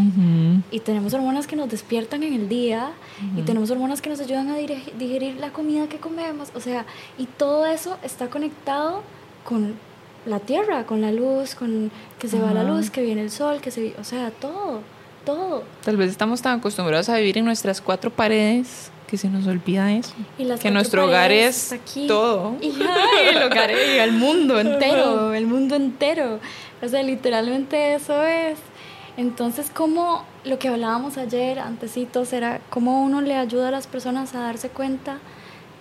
Y 0.71 0.79
tenemos 0.81 1.13
hormonas 1.13 1.47
que 1.47 1.55
nos 1.55 1.69
despiertan 1.69 2.21
en 2.23 2.33
el 2.33 2.49
día 2.49 2.91
y 3.37 3.41
tenemos 3.43 3.71
hormonas 3.71 4.01
que 4.01 4.09
nos 4.09 4.19
ayudan 4.19 4.49
a 4.49 4.55
digerir 4.57 5.37
la 5.39 5.51
comida 5.51 5.87
que 5.87 5.97
comemos. 5.97 6.49
O 6.53 6.59
sea, 6.59 6.85
y 7.17 7.25
todo 7.25 7.65
eso 7.65 7.97
está 8.03 8.27
conectado 8.29 9.01
con 9.45 9.75
la 10.25 10.39
tierra, 10.39 10.85
con 10.85 11.01
la 11.01 11.11
luz, 11.11 11.55
con 11.55 11.91
que 12.19 12.27
se 12.27 12.39
va 12.39 12.53
la 12.53 12.63
luz, 12.63 12.89
que 12.89 13.01
viene 13.01 13.21
el 13.21 13.31
sol, 13.31 13.61
que 13.61 13.71
se... 13.71 13.95
O 13.99 14.03
sea, 14.03 14.31
todo, 14.31 14.81
todo. 15.25 15.63
Tal 15.83 15.95
vez 15.95 16.11
estamos 16.11 16.41
tan 16.41 16.59
acostumbrados 16.59 17.07
a 17.09 17.15
vivir 17.17 17.37
en 17.37 17.45
nuestras 17.45 17.79
cuatro 17.81 18.11
paredes 18.11 18.91
que 19.09 19.17
se 19.17 19.27
nos 19.27 19.47
olvida 19.47 19.91
eso. 19.91 20.13
Y 20.37 20.43
las 20.43 20.59
Que 20.59 20.69
nuestro 20.69 21.05
hogar 21.05 21.31
es 21.31 21.71
aquí. 21.71 22.05
todo. 22.05 22.55
Y 22.61 22.67
ay, 22.81 23.35
el 23.35 23.41
hogar 23.43 23.71
y 23.71 23.97
el 23.97 24.11
mundo 24.11 24.59
entero, 24.59 25.33
el 25.33 25.47
mundo 25.47 25.75
entero. 25.75 26.39
O 26.81 26.87
sea, 26.87 27.03
literalmente 27.03 27.93
eso 27.95 28.23
es. 28.23 28.57
Entonces, 29.17 29.69
como 29.69 30.23
lo 30.45 30.59
que 30.59 30.69
hablábamos 30.69 31.17
ayer, 31.17 31.59
antecitos, 31.59 32.31
era 32.31 32.61
cómo 32.69 33.03
uno 33.03 33.21
le 33.21 33.35
ayuda 33.35 33.67
a 33.67 33.71
las 33.71 33.85
personas 33.87 34.33
a 34.33 34.39
darse 34.39 34.69
cuenta 34.69 35.17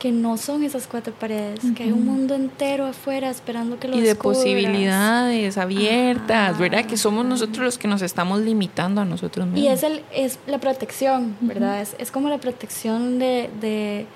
que 0.00 0.12
no 0.12 0.36
son 0.36 0.62
esas 0.62 0.86
cuatro 0.86 1.12
paredes, 1.12 1.60
que 1.74 1.82
hay 1.82 1.90
un 1.92 2.04
mundo 2.04 2.36
entero 2.36 2.86
afuera 2.86 3.30
esperando 3.30 3.80
que 3.80 3.88
lo 3.88 3.96
y 3.96 4.00
de 4.00 4.08
descubras. 4.08 4.38
posibilidades 4.38 5.58
abiertas, 5.58 6.50
Ajá. 6.50 6.58
¿verdad? 6.60 6.84
Que 6.84 6.96
somos 6.96 7.24
nosotros 7.24 7.58
los 7.64 7.78
que 7.78 7.88
nos 7.88 8.02
estamos 8.02 8.40
limitando 8.40 9.00
a 9.00 9.04
nosotros 9.04 9.46
mismos. 9.46 9.60
Y 9.64 9.68
es, 9.68 9.82
el, 9.82 10.02
es 10.12 10.38
la 10.46 10.58
protección, 10.58 11.36
¿verdad? 11.40 11.80
es, 11.80 11.96
es 11.98 12.12
como 12.12 12.28
la 12.28 12.38
protección 12.38 13.18
de, 13.18 13.50
de 13.60 14.06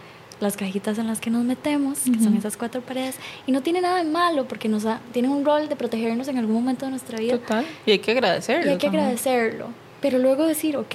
las 0.43 0.57
cajitas 0.57 0.99
en 0.99 1.07
las 1.07 1.21
que 1.21 1.31
nos 1.31 1.45
metemos, 1.45 2.01
que 2.01 2.19
son 2.23 2.37
esas 2.37 2.57
cuatro 2.57 2.81
paredes. 2.81 3.15
Y 3.47 3.53
no 3.53 3.63
tiene 3.63 3.81
nada 3.81 3.99
de 3.99 4.05
malo 4.05 4.49
porque 4.49 4.69
nos 4.69 4.83
da, 4.83 5.01
tiene 5.13 5.29
un 5.29 5.45
rol 5.45 5.69
de 5.69 5.77
protegernos 5.77 6.27
en 6.29 6.37
algún 6.37 6.57
momento 6.57 6.85
de 6.85 6.91
nuestra 6.91 7.19
vida. 7.19 7.39
Total. 7.39 7.65
Y 7.87 7.93
hay 7.93 7.99
que 8.01 8.11
agradecerlo. 8.11 8.67
Y 8.67 8.73
hay 8.73 8.79
que 8.79 8.89
agradecerlo. 8.89 9.69
Pero 10.03 10.19
luego 10.19 10.45
decir, 10.45 10.77
ok, 10.77 10.95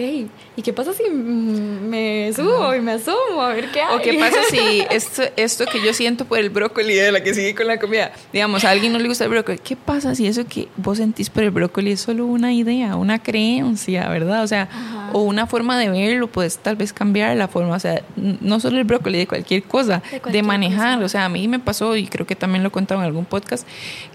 ¿y 0.57 0.61
qué 0.61 0.73
pasa 0.73 0.91
si 0.91 1.09
me 1.09 2.29
subo 2.35 2.75
y 2.75 2.81
me 2.81 2.91
asomo 2.91 3.41
a 3.41 3.53
ver 3.53 3.71
qué 3.71 3.81
hay? 3.81 3.95
O 3.95 4.01
qué 4.01 4.19
pasa 4.19 4.37
si 4.51 4.83
esto, 4.91 5.23
esto 5.37 5.65
que 5.65 5.81
yo 5.81 5.93
siento 5.93 6.25
por 6.25 6.39
el 6.39 6.49
brócoli 6.49 6.93
de 6.93 7.13
la 7.13 7.23
que 7.23 7.33
sigue 7.33 7.55
con 7.55 7.67
la 7.67 7.79
comida, 7.79 8.11
digamos, 8.33 8.65
a 8.65 8.71
alguien 8.71 8.91
no 8.91 8.99
le 8.99 9.07
gusta 9.07 9.23
el 9.23 9.29
brócoli, 9.29 9.59
¿qué 9.59 9.77
pasa 9.77 10.13
si 10.13 10.27
eso 10.27 10.45
que 10.45 10.67
vos 10.75 10.97
sentís 10.97 11.29
por 11.29 11.43
el 11.43 11.51
brócoli 11.51 11.93
es 11.93 12.01
solo 12.01 12.25
una 12.25 12.51
idea, 12.51 12.97
una 12.97 13.19
creencia, 13.23 14.09
¿verdad? 14.09 14.43
O 14.43 14.47
sea, 14.47 14.67
o 15.13 15.21
una 15.21 15.47
forma 15.47 15.79
de 15.79 15.89
verlo, 15.89 16.27
puedes 16.27 16.57
tal 16.57 16.75
vez 16.75 16.91
cambiar 16.91 17.35
la 17.37 17.47
forma, 17.47 17.75
o 17.75 17.79
sea, 17.79 18.01
no 18.17 18.59
solo 18.59 18.77
el 18.77 18.83
brócoli, 18.83 19.19
de 19.19 19.27
cualquier 19.27 19.63
cosa, 19.63 20.01
de, 20.29 20.43
manejar, 20.43 21.01
o 21.01 21.07
sea, 21.07 21.25
a 21.25 21.29
mí 21.29 21.47
me 21.47 21.59
pasó, 21.59 21.95
y 21.95 22.07
creo 22.07 22.27
que 22.27 22.35
también 22.35 22.61
lo 22.61 22.69
he 22.69 22.71
contado 22.71 22.99
en 22.99 23.07
algún 23.07 23.23
podcast, 23.23 23.65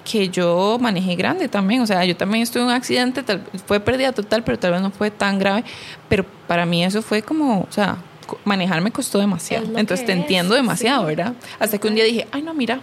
que 0.05 0.29
yo 0.29 0.77
manejé 0.81 1.17
grande 1.17 1.49
también, 1.49 1.81
o 1.81 1.87
sea, 1.87 2.05
yo 2.05 2.15
también 2.15 2.43
estuve 2.43 2.63
en 2.65 2.69
un 2.69 2.75
accidente, 2.75 3.23
tal, 3.23 3.43
fue 3.67 3.81
pérdida 3.81 4.13
total, 4.13 4.45
pero 4.45 4.59
tal 4.59 4.73
vez 4.73 4.82
no 4.83 4.91
fue 4.91 5.11
tan 5.11 5.39
grave, 5.39 5.65
pero 6.09 6.25
para 6.47 6.67
mí 6.67 6.85
eso 6.85 7.01
fue 7.01 7.23
como, 7.23 7.61
o 7.61 7.73
sea, 7.73 7.99
manejar 8.45 8.81
me 8.81 8.91
costó 8.91 9.19
demasiado. 9.19 9.79
Entonces 9.79 10.07
te 10.07 10.13
entiendo 10.13 10.55
demasiado, 10.55 11.07
¿verdad? 11.07 11.35
Hasta 11.59 11.79
que 11.79 11.89
un 11.89 11.95
día 11.95 12.05
dije, 12.05 12.27
ay, 12.33 12.43
no, 12.43 12.55
mira, 12.55 12.81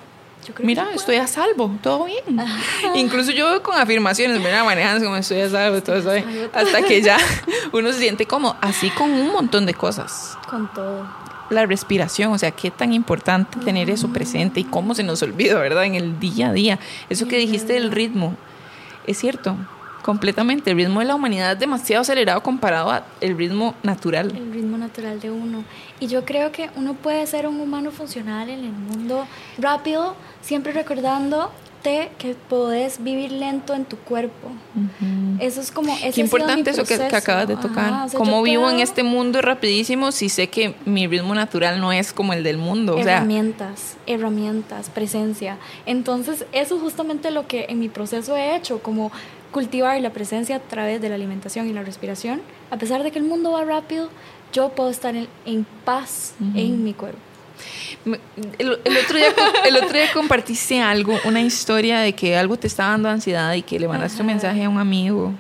mira, 0.60 0.88
estoy 0.94 1.18
a 1.18 1.28
salvo, 1.28 1.72
todo 1.82 2.06
bien. 2.06 2.42
Incluso 2.96 3.32
yo 3.32 3.62
con 3.62 3.78
afirmaciones, 3.78 4.40
mira, 4.40 4.64
manejando 4.64 5.06
como 5.06 5.18
estoy 5.18 5.42
a 5.42 5.50
salvo, 5.50 5.82
todo 5.82 5.98
eso, 5.98 6.28
hasta 6.54 6.82
que 6.82 7.02
ya 7.04 7.18
uno 7.72 7.92
se 7.92 8.00
siente 8.00 8.26
como 8.26 8.56
así 8.62 8.90
con 8.92 9.12
un 9.12 9.32
montón 9.32 9.66
de 9.66 9.74
cosas. 9.74 10.38
Con 10.50 10.72
todo. 10.74 11.08
La 11.50 11.66
respiración, 11.66 12.32
o 12.32 12.38
sea, 12.38 12.52
qué 12.52 12.70
tan 12.70 12.94
importante 12.94 13.60
tener 13.60 13.90
eso 13.90 14.10
presente 14.10 14.60
y 14.60 14.64
cómo 14.64 14.94
se 14.94 15.02
nos 15.04 15.24
olvida, 15.24 15.56
¿verdad? 15.60 15.86
En 15.86 15.96
el 15.96 16.20
día 16.20 16.50
a 16.50 16.54
día. 16.54 16.80
Eso 17.10 17.28
que 17.28 17.38
dijiste 17.38 17.74
del 17.74 17.92
ritmo, 17.92 18.36
es 19.08 19.18
cierto 19.18 19.58
Completamente. 20.04 20.72
El 20.72 20.78
ritmo 20.78 21.00
de 21.00 21.06
la 21.06 21.16
humanidad 21.16 21.54
es 21.54 21.60
demasiado 21.60 22.02
acelerado 22.02 22.42
comparado 22.42 22.92
al 22.92 23.04
ritmo 23.22 23.76
natural. 23.84 24.32
El 24.36 24.52
ritmo 24.52 24.78
natural 24.78 25.20
de 25.20 25.32
uno. 25.32 25.64
Y 26.00 26.08
yo 26.08 26.26
creo 26.26 26.52
que 26.52 26.70
uno 26.76 26.94
puede 26.94 27.26
ser 27.28 27.48
un 27.48 27.60
humano 27.60 27.92
funcional 27.92 28.50
en 28.50 28.66
el 28.66 28.72
mundo 28.72 29.28
rápido, 29.58 30.16
siempre 30.42 30.72
recordándote 30.72 32.12
que 32.18 32.36
podés 32.50 33.02
vivir 33.02 33.32
lento 33.32 33.74
en 33.74 33.86
tu 33.86 33.98
cuerpo. 33.98 34.50
Eso 35.40 35.62
es 35.62 35.72
como... 35.72 35.98
Qué 36.14 36.22
importante 36.22 36.72
eso 36.72 36.84
que, 36.84 36.96
acabas 36.96 37.48
de 37.48 37.56
tocar. 37.56 38.12
como 38.16 38.42
vivo 38.42 38.70
en 38.70 38.80
este 38.80 39.04
mundo 39.04 39.42
rapidísimo 39.42 40.12
si 40.12 40.30
sé 40.30 40.48
que 40.48 40.76
mi 40.86 41.08
ritmo 41.08 41.34
natural 41.36 41.80
no 41.80 41.92
es 41.92 42.12
como 42.12 42.34
el 42.34 42.44
del 42.44 42.58
mundo? 42.58 42.98
herramientas, 42.98 43.96
herramientas, 44.08 44.90
presencia. 44.90 45.58
Entonces, 45.86 46.46
eso 46.52 46.76
es 46.76 46.82
justamente 46.82 47.32
lo 47.32 47.48
que 47.48 47.68
en 47.70 47.80
mi 47.80 47.90
proceso 47.90 48.36
he 48.36 48.56
hecho, 48.56 48.80
como 48.80 49.12
cultivar 49.52 50.00
la 50.02 50.12
presencia 50.12 50.58
a 50.58 50.60
través 50.60 51.02
de 51.02 51.10
la 51.10 51.16
alimentación 51.16 51.68
y 51.68 51.74
la 51.74 51.84
respiración, 51.84 52.42
a 52.72 52.78
pesar 52.78 53.04
de 53.04 53.12
que 53.12 53.20
el 53.20 53.26
mundo 53.26 53.52
va 53.52 53.66
rápido, 53.66 54.10
yo 54.54 54.70
puedo 54.70 54.90
estar 54.90 55.16
en, 55.16 55.66
paz 55.86 56.34
en 56.56 56.84
mi 56.84 56.94
cuerpo. 56.94 57.20
El, 58.58 58.72
otro 58.72 59.18
día, 59.18 59.34
el 59.66 59.76
otro 59.76 59.94
día 59.94 60.12
compartiste 60.14 60.82
algo, 60.82 61.18
una 61.26 61.42
historia 61.42 62.00
de 62.00 62.14
que 62.14 62.38
algo 62.38 62.58
te 62.58 62.68
está 62.68 62.86
dando 62.88 63.10
ansiedad 63.10 63.54
y 63.54 63.62
que 63.62 63.80
le 63.80 63.88
mandaste 63.88 64.22
un 64.22 64.28
mensaje 64.28 64.64
a 64.64 64.70
un 64.70 64.78
amigo. 64.78 65.34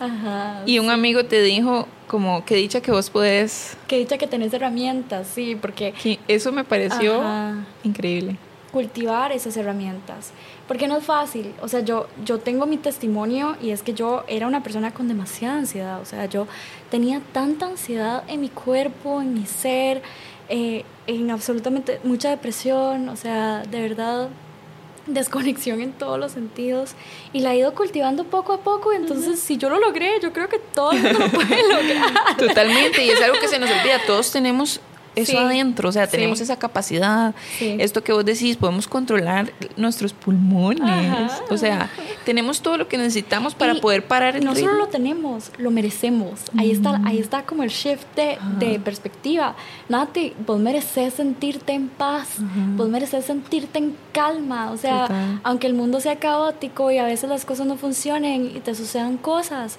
Ajá, 0.00 0.62
y 0.66 0.78
un 0.78 0.90
amigo 0.90 1.24
te 1.24 1.42
dijo 1.42 1.86
como 2.08 2.44
que 2.44 2.56
dicha 2.56 2.80
que 2.80 2.90
vos 2.90 3.10
puedes... 3.10 3.76
Que 3.86 3.98
dicha 3.98 4.18
que 4.18 4.26
tenés 4.26 4.52
herramientas, 4.52 5.28
sí, 5.32 5.56
porque... 5.60 5.94
eso 6.26 6.50
me 6.50 6.64
pareció 6.64 7.22
increíble. 7.84 8.36
Cultivar 8.72 9.32
esas 9.32 9.56
herramientas. 9.56 10.30
Porque 10.68 10.86
no 10.86 10.96
es 10.96 11.04
fácil. 11.04 11.52
O 11.60 11.68
sea, 11.68 11.80
yo, 11.80 12.06
yo 12.24 12.38
tengo 12.38 12.66
mi 12.66 12.76
testimonio 12.76 13.56
y 13.60 13.70
es 13.70 13.82
que 13.82 13.94
yo 13.94 14.24
era 14.28 14.46
una 14.46 14.62
persona 14.62 14.92
con 14.92 15.08
demasiada 15.08 15.56
ansiedad. 15.58 16.00
O 16.00 16.04
sea, 16.04 16.26
yo 16.26 16.46
tenía 16.90 17.20
tanta 17.32 17.66
ansiedad 17.66 18.22
en 18.28 18.40
mi 18.40 18.48
cuerpo, 18.48 19.20
en 19.20 19.34
mi 19.34 19.46
ser, 19.46 20.02
eh, 20.48 20.84
en 21.06 21.30
absolutamente 21.30 22.00
mucha 22.04 22.30
depresión. 22.30 23.08
O 23.08 23.16
sea, 23.16 23.62
de 23.68 23.80
verdad, 23.80 24.28
desconexión 25.06 25.80
en 25.80 25.92
todos 25.92 26.18
los 26.18 26.32
sentidos. 26.32 26.92
Y 27.32 27.40
la 27.40 27.54
he 27.54 27.58
ido 27.58 27.74
cultivando 27.74 28.24
poco 28.24 28.52
a 28.52 28.60
poco. 28.60 28.92
Entonces, 28.92 29.40
si 29.40 29.56
yo 29.56 29.68
lo 29.68 29.80
logré, 29.80 30.20
yo 30.22 30.32
creo 30.32 30.48
que 30.48 30.58
todo 30.58 30.92
el 30.92 31.02
mundo 31.02 31.18
lo 31.18 31.28
puede 31.30 31.68
lograr. 31.68 32.36
Totalmente. 32.36 33.04
Y 33.04 33.10
es 33.10 33.20
algo 33.20 33.38
que 33.38 33.48
se 33.48 33.58
nos 33.58 33.70
olvida. 33.70 34.00
Todos 34.06 34.30
tenemos 34.30 34.80
eso 35.16 35.38
adentro, 35.38 35.88
o 35.88 35.92
sea, 35.92 36.06
tenemos 36.06 36.40
esa 36.40 36.56
capacidad. 36.58 37.34
Esto 37.60 38.02
que 38.02 38.12
vos 38.12 38.24
decís, 38.24 38.56
podemos 38.56 38.86
controlar 38.86 39.52
nuestros 39.76 40.12
pulmones. 40.12 41.32
O 41.50 41.56
sea, 41.56 41.90
tenemos 42.24 42.62
todo 42.62 42.76
lo 42.76 42.88
que 42.88 42.96
necesitamos 42.96 43.54
para 43.54 43.74
poder 43.74 44.06
parar 44.06 44.36
el 44.36 44.44
No 44.44 44.54
solo 44.54 44.74
lo 44.74 44.88
tenemos, 44.88 45.50
lo 45.58 45.70
merecemos. 45.70 46.40
Ahí 46.56 46.70
está, 46.70 47.00
ahí 47.04 47.18
está 47.18 47.42
como 47.42 47.62
el 47.62 47.70
shift 47.70 48.06
de, 48.16 48.80
perspectiva. 48.80 49.54
Nati, 49.88 50.34
vos 50.46 50.58
mereces 50.58 51.14
sentirte 51.14 51.72
en 51.72 51.88
paz, 51.88 52.36
vos 52.76 52.88
mereces 52.88 53.24
sentirte 53.24 53.78
en 53.78 53.96
calma. 54.12 54.70
O 54.70 54.76
sea, 54.76 55.08
aunque 55.42 55.66
el 55.66 55.74
mundo 55.74 56.00
sea 56.00 56.16
caótico 56.16 56.90
y 56.90 56.98
a 56.98 57.04
veces 57.04 57.28
las 57.28 57.44
cosas 57.44 57.66
no 57.66 57.76
funcionen 57.76 58.56
y 58.56 58.60
te 58.60 58.74
sucedan 58.74 59.16
cosas, 59.16 59.78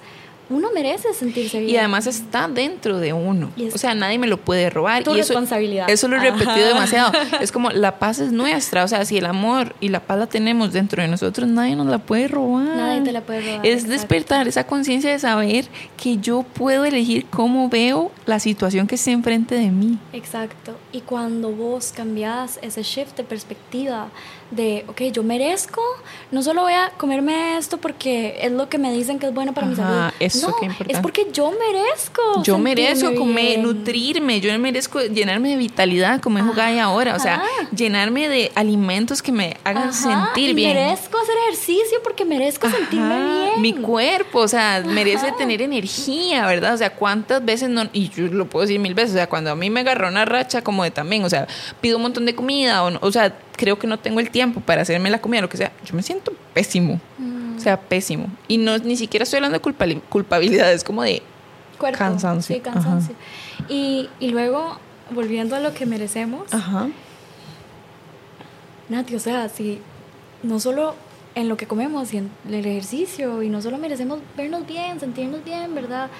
uno 0.52 0.68
merece 0.72 1.12
sentirse 1.14 1.58
bien. 1.60 1.70
Y 1.70 1.76
además 1.76 2.06
está 2.06 2.48
dentro 2.48 2.98
de 2.98 3.12
uno. 3.12 3.50
o 3.72 3.78
sea, 3.78 3.94
nadie 3.94 4.18
me 4.18 4.26
lo 4.26 4.38
puede 4.38 4.70
robar. 4.70 5.02
Tu 5.02 5.12
y 5.14 5.18
responsabilidad. 5.18 5.88
Eso, 5.90 6.08
lo 6.08 6.16
he 6.16 6.20
repetido 6.20 6.66
demasiado. 6.66 7.12
Es 7.40 7.50
como 7.50 7.70
la 7.70 7.98
paz 7.98 8.18
es 8.18 8.30
nuestra. 8.30 8.84
O 8.84 8.88
sea, 8.88 9.04
si 9.04 9.18
el 9.18 9.26
amor 9.26 9.74
y 9.80 9.88
la 9.88 10.00
paz 10.00 10.18
la 10.18 10.26
tenemos 10.26 10.72
dentro 10.72 11.02
de 11.02 11.08
nosotros, 11.08 11.48
nadie 11.48 11.74
nos 11.74 11.86
la 11.86 11.98
puede 11.98 12.28
robar. 12.28 12.76
Nadie 12.76 13.00
te 13.00 13.12
la 13.12 13.22
puede 13.22 13.40
robar. 13.40 13.66
Es 13.66 13.88
despertar 13.88 14.46
esa 14.48 14.64
conciencia 14.66 15.10
de 15.10 15.18
saber 15.18 15.66
que 15.96 16.18
yo 16.18 16.42
puedo 16.42 16.84
elegir 16.84 17.26
cómo 17.26 17.68
veo 17.68 18.12
la 18.26 18.38
situación 18.38 18.86
que 18.86 18.96
esté 18.96 19.12
enfrente 19.12 19.54
de 19.54 19.70
mí. 19.70 19.98
Exacto. 20.12 20.76
Y 20.92 21.00
cuando 21.00 21.50
vos 21.50 21.92
cambias 21.94 22.58
ese 22.62 22.82
shift 22.82 23.16
de 23.16 23.24
perspectiva, 23.24 24.08
de, 24.50 24.84
ok, 24.86 25.02
yo 25.12 25.22
merezco, 25.22 25.80
no 26.30 26.42
solo 26.42 26.62
voy 26.62 26.74
a 26.74 26.90
comerme 26.98 27.56
esto 27.56 27.78
porque 27.78 28.38
es 28.42 28.52
lo 28.52 28.68
que 28.68 28.78
me 28.78 28.92
dicen 28.92 29.18
que 29.18 29.26
es 29.26 29.34
bueno 29.34 29.52
para 29.54 29.66
mi 29.66 29.74
salud. 29.74 30.12
Eso 30.42 30.56
no, 30.60 30.74
es 30.88 30.98
porque 30.98 31.28
yo 31.32 31.52
merezco. 31.52 32.42
Yo 32.42 32.58
merezco 32.58 33.14
comer, 33.14 33.58
nutrirme, 33.58 34.40
yo 34.40 34.56
merezco 34.58 35.00
llenarme 35.00 35.50
de 35.50 35.56
vitalidad, 35.56 36.20
como 36.20 36.38
es 36.38 36.54
Gaia 36.54 36.84
ahora, 36.84 37.16
o 37.16 37.18
sea, 37.18 37.42
llenarme 37.74 38.28
de 38.28 38.52
alimentos 38.54 39.22
que 39.22 39.32
me 39.32 39.56
hagan 39.64 39.92
sentir 39.92 40.50
y 40.50 40.54
bien. 40.54 40.74
Merezco 40.74 41.18
hacer 41.18 41.34
ejercicio 41.48 41.98
porque 42.02 42.24
merezco 42.24 42.68
sentirme 42.68 43.22
bien. 43.22 43.60
Mi 43.60 43.72
cuerpo, 43.74 44.40
o 44.40 44.48
sea, 44.48 44.82
merece 44.84 45.32
tener 45.32 45.62
energía, 45.62 46.46
¿verdad? 46.46 46.74
O 46.74 46.78
sea, 46.78 46.94
cuántas 46.94 47.44
veces 47.44 47.68
no, 47.68 47.88
y 47.92 48.08
yo 48.08 48.28
lo 48.28 48.48
puedo 48.48 48.66
decir 48.66 48.80
mil 48.80 48.94
veces, 48.94 49.12
o 49.12 49.14
sea, 49.14 49.28
cuando 49.28 49.50
a 49.50 49.56
mí 49.56 49.70
me 49.70 49.80
agarró 49.80 50.08
una 50.08 50.24
racha 50.24 50.62
como 50.62 50.84
de 50.84 50.90
también, 50.90 51.24
o 51.24 51.30
sea, 51.30 51.46
pido 51.80 51.96
un 51.96 52.02
montón 52.02 52.26
de 52.26 52.34
comida, 52.34 52.84
o, 52.84 53.06
o 53.06 53.12
sea, 53.12 53.36
creo 53.56 53.78
que 53.78 53.86
no 53.86 53.98
tengo 53.98 54.20
el 54.20 54.30
tiempo 54.30 54.60
para 54.60 54.82
hacerme 54.82 55.10
la 55.10 55.20
comida, 55.20 55.40
lo 55.40 55.48
que 55.48 55.56
sea, 55.56 55.72
yo 55.84 55.94
me 55.94 56.02
siento 56.02 56.32
pésimo. 56.54 57.00
O 57.18 57.41
sea, 57.62 57.80
pésimo. 57.80 58.26
Y 58.48 58.58
no 58.58 58.78
ni 58.78 58.96
siquiera 58.96 59.24
estoy 59.24 59.38
hablando 59.38 59.58
de 59.58 59.98
culpabilidad, 60.08 60.72
es 60.72 60.84
como 60.84 61.02
de 61.02 61.22
cansancio. 61.78 62.56
Sí, 62.56 62.60
cansancio. 62.60 63.14
Y, 63.68 64.08
y, 64.20 64.28
luego, 64.28 64.78
volviendo 65.10 65.56
a 65.56 65.60
lo 65.60 65.74
que 65.74 65.86
merecemos, 65.86 66.52
Ajá. 66.52 66.88
Nati, 68.88 69.14
o 69.14 69.18
sea, 69.18 69.48
si 69.48 69.80
no 70.42 70.60
solo 70.60 70.94
en 71.34 71.48
lo 71.48 71.56
que 71.56 71.66
comemos 71.66 72.12
y 72.12 72.18
en 72.18 72.30
el 72.48 72.66
ejercicio, 72.66 73.42
y 73.42 73.48
no 73.48 73.62
solo 73.62 73.78
merecemos 73.78 74.20
vernos 74.36 74.66
bien, 74.66 75.00
sentirnos 75.00 75.42
bien, 75.44 75.74
¿verdad? 75.74 76.10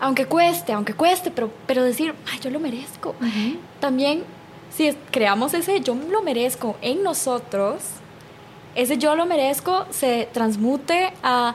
Aunque 0.00 0.26
cueste, 0.26 0.72
aunque 0.72 0.94
cueste, 0.94 1.30
pero, 1.30 1.50
pero 1.66 1.82
decir, 1.82 2.14
ay, 2.30 2.38
yo 2.40 2.50
lo 2.50 2.60
merezco. 2.60 3.14
También 3.80 4.22
si 4.70 4.92
creamos 5.10 5.54
ese 5.54 5.80
yo 5.80 5.94
lo 5.94 6.22
merezco 6.22 6.76
en 6.82 7.02
nosotros, 7.02 7.82
ese 8.78 8.96
yo 8.96 9.16
lo 9.16 9.26
merezco 9.26 9.86
se 9.90 10.28
transmute 10.32 11.12
a 11.22 11.54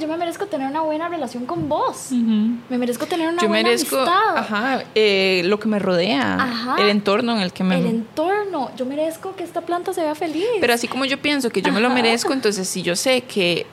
yo 0.00 0.08
me 0.08 0.16
merezco 0.16 0.46
tener 0.46 0.68
una 0.68 0.80
buena 0.80 1.08
relación 1.08 1.46
con 1.46 1.68
vos. 1.68 2.10
Me 2.10 2.76
merezco 2.76 3.06
tener 3.06 3.28
una 3.28 3.40
yo 3.40 3.48
buena 3.48 3.68
merezco, 3.68 3.98
Ajá, 4.00 4.82
eh, 4.94 5.42
lo 5.44 5.60
que 5.60 5.68
me 5.68 5.78
rodea, 5.78 6.76
el 6.78 6.88
entorno 6.88 7.36
en 7.36 7.42
el 7.42 7.52
que 7.52 7.62
me... 7.62 7.78
El 7.78 7.86
entorno. 7.86 8.70
Yo 8.76 8.84
merezco 8.84 9.36
que 9.36 9.44
esta 9.44 9.60
planta 9.60 9.92
se 9.92 10.02
vea 10.02 10.14
feliz. 10.14 10.46
Pero 10.60 10.74
así 10.74 10.88
como 10.88 11.04
yo 11.04 11.18
pienso 11.18 11.50
que 11.50 11.62
yo 11.62 11.72
me 11.72 11.80
lo 11.80 11.90
merezco, 11.90 12.32
entonces 12.32 12.68
si 12.68 12.82
yo 12.82 12.96
sé 12.96 13.20
que 13.22 13.66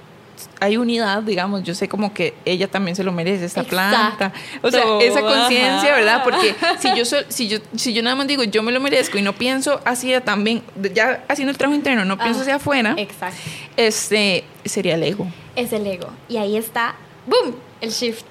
hay 0.60 0.78
unidad, 0.78 1.24
digamos, 1.24 1.64
yo 1.64 1.76
sé 1.76 1.88
como 1.88 2.14
que 2.14 2.34
ella 2.46 2.68
también 2.68 2.96
se 2.96 3.04
lo 3.04 3.12
merece, 3.12 3.46
esta 3.46 3.64
planta. 3.64 4.34
O 4.62 4.72
sea, 4.72 4.84
esa 5.02 5.22
conciencia, 5.22 5.96
¿verdad? 5.96 6.24
Porque 6.24 6.56
si 6.80 6.96
yo, 6.96 7.06
si, 7.28 7.48
yo, 7.48 7.60
si 7.76 7.94
yo 7.94 8.04
nada 8.04 8.16
más 8.16 8.28
digo, 8.28 8.44
yo 8.44 8.64
me 8.64 8.72
lo 8.72 8.80
merezco 8.80 9.18
y 9.18 9.22
no 9.22 9.34
pienso 9.34 9.80
así 9.86 10.14
también, 10.24 10.64
ya 10.94 11.24
haciendo 11.28 11.52
el 11.52 11.58
trabajo 11.58 11.76
interno, 11.76 12.06
no 12.06 12.18
pienso 12.18 12.41
hacia 12.41 12.56
afuera, 12.56 12.96
Exacto. 12.98 13.38
este 13.78 14.44
sería 14.66 14.96
el 14.96 15.04
ego. 15.04 15.28
Es 15.56 15.74
el 15.74 15.86
ego. 15.86 16.08
Y 16.30 16.38
ahí 16.38 16.58
está, 16.58 16.96
¡boom! 17.28 17.56
El 17.82 17.91
shift. 17.91 18.26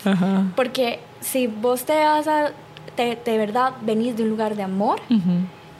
Porque 0.56 1.00
si 1.20 1.46
vos 1.46 1.84
te 1.84 1.94
vas 1.94 2.26
a, 2.26 2.52
te, 2.96 3.18
de 3.24 3.38
verdad 3.38 3.74
venís 3.82 4.16
de 4.16 4.22
un 4.24 4.30
lugar 4.30 4.56
de 4.56 4.62
amor, 4.62 5.00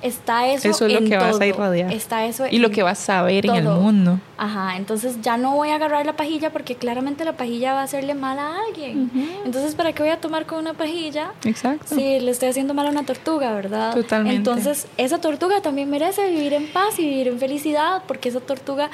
está 0.03 0.49
eso. 0.49 0.69
Eso 0.69 0.87
es 0.87 0.93
lo 0.93 0.99
en 0.99 1.09
que 1.09 1.17
vas 1.17 1.29
a 1.29 1.33
todo. 1.33 1.45
irradiar. 1.45 1.93
Está 1.93 2.25
eso 2.27 2.45
Y 2.51 2.59
lo 2.59 2.71
que 2.71 2.83
vas 2.83 3.09
a 3.09 3.23
ver 3.23 3.47
en 3.47 3.55
el 3.55 3.65
todo. 3.65 3.81
mundo. 3.81 4.19
Ajá, 4.37 4.77
entonces 4.77 5.21
ya 5.23 5.37
no 5.37 5.55
voy 5.55 5.69
a 5.71 5.77
agarrar 5.77 6.05
la 6.05 6.15
pajilla 6.15 6.51
porque 6.51 6.75
claramente 6.75 7.25
la 7.25 7.33
pajilla 7.37 7.73
va 7.75 7.81
a 7.81 7.85
hacerle 7.85 8.15
mal 8.15 8.39
a 8.39 8.57
alguien. 8.69 9.11
Entonces, 9.45 9.75
¿para 9.75 9.93
qué 9.93 10.03
voy 10.03 10.11
a 10.13 10.21
tomar 10.21 10.47
con 10.47 10.59
una 10.59 10.75
pajilla 10.75 11.33
Exacto. 11.45 11.95
si 11.95 12.19
le 12.21 12.31
estoy 12.31 12.49
haciendo 12.49 12.75
mal 12.75 12.87
a 12.87 12.91
una 12.91 13.05
tortuga, 13.05 13.53
verdad? 13.53 13.95
Totalmente. 13.95 14.37
Entonces, 14.37 14.87
esa 14.97 15.21
tortuga 15.21 15.61
también 15.63 15.89
merece 15.89 16.29
vivir 16.29 16.53
en 16.55 16.67
paz 16.73 16.99
y 16.99 17.03
vivir 17.03 17.29
en 17.29 17.39
felicidad 17.39 18.03
porque 18.09 18.31
esa 18.31 18.41
tortuga... 18.41 18.91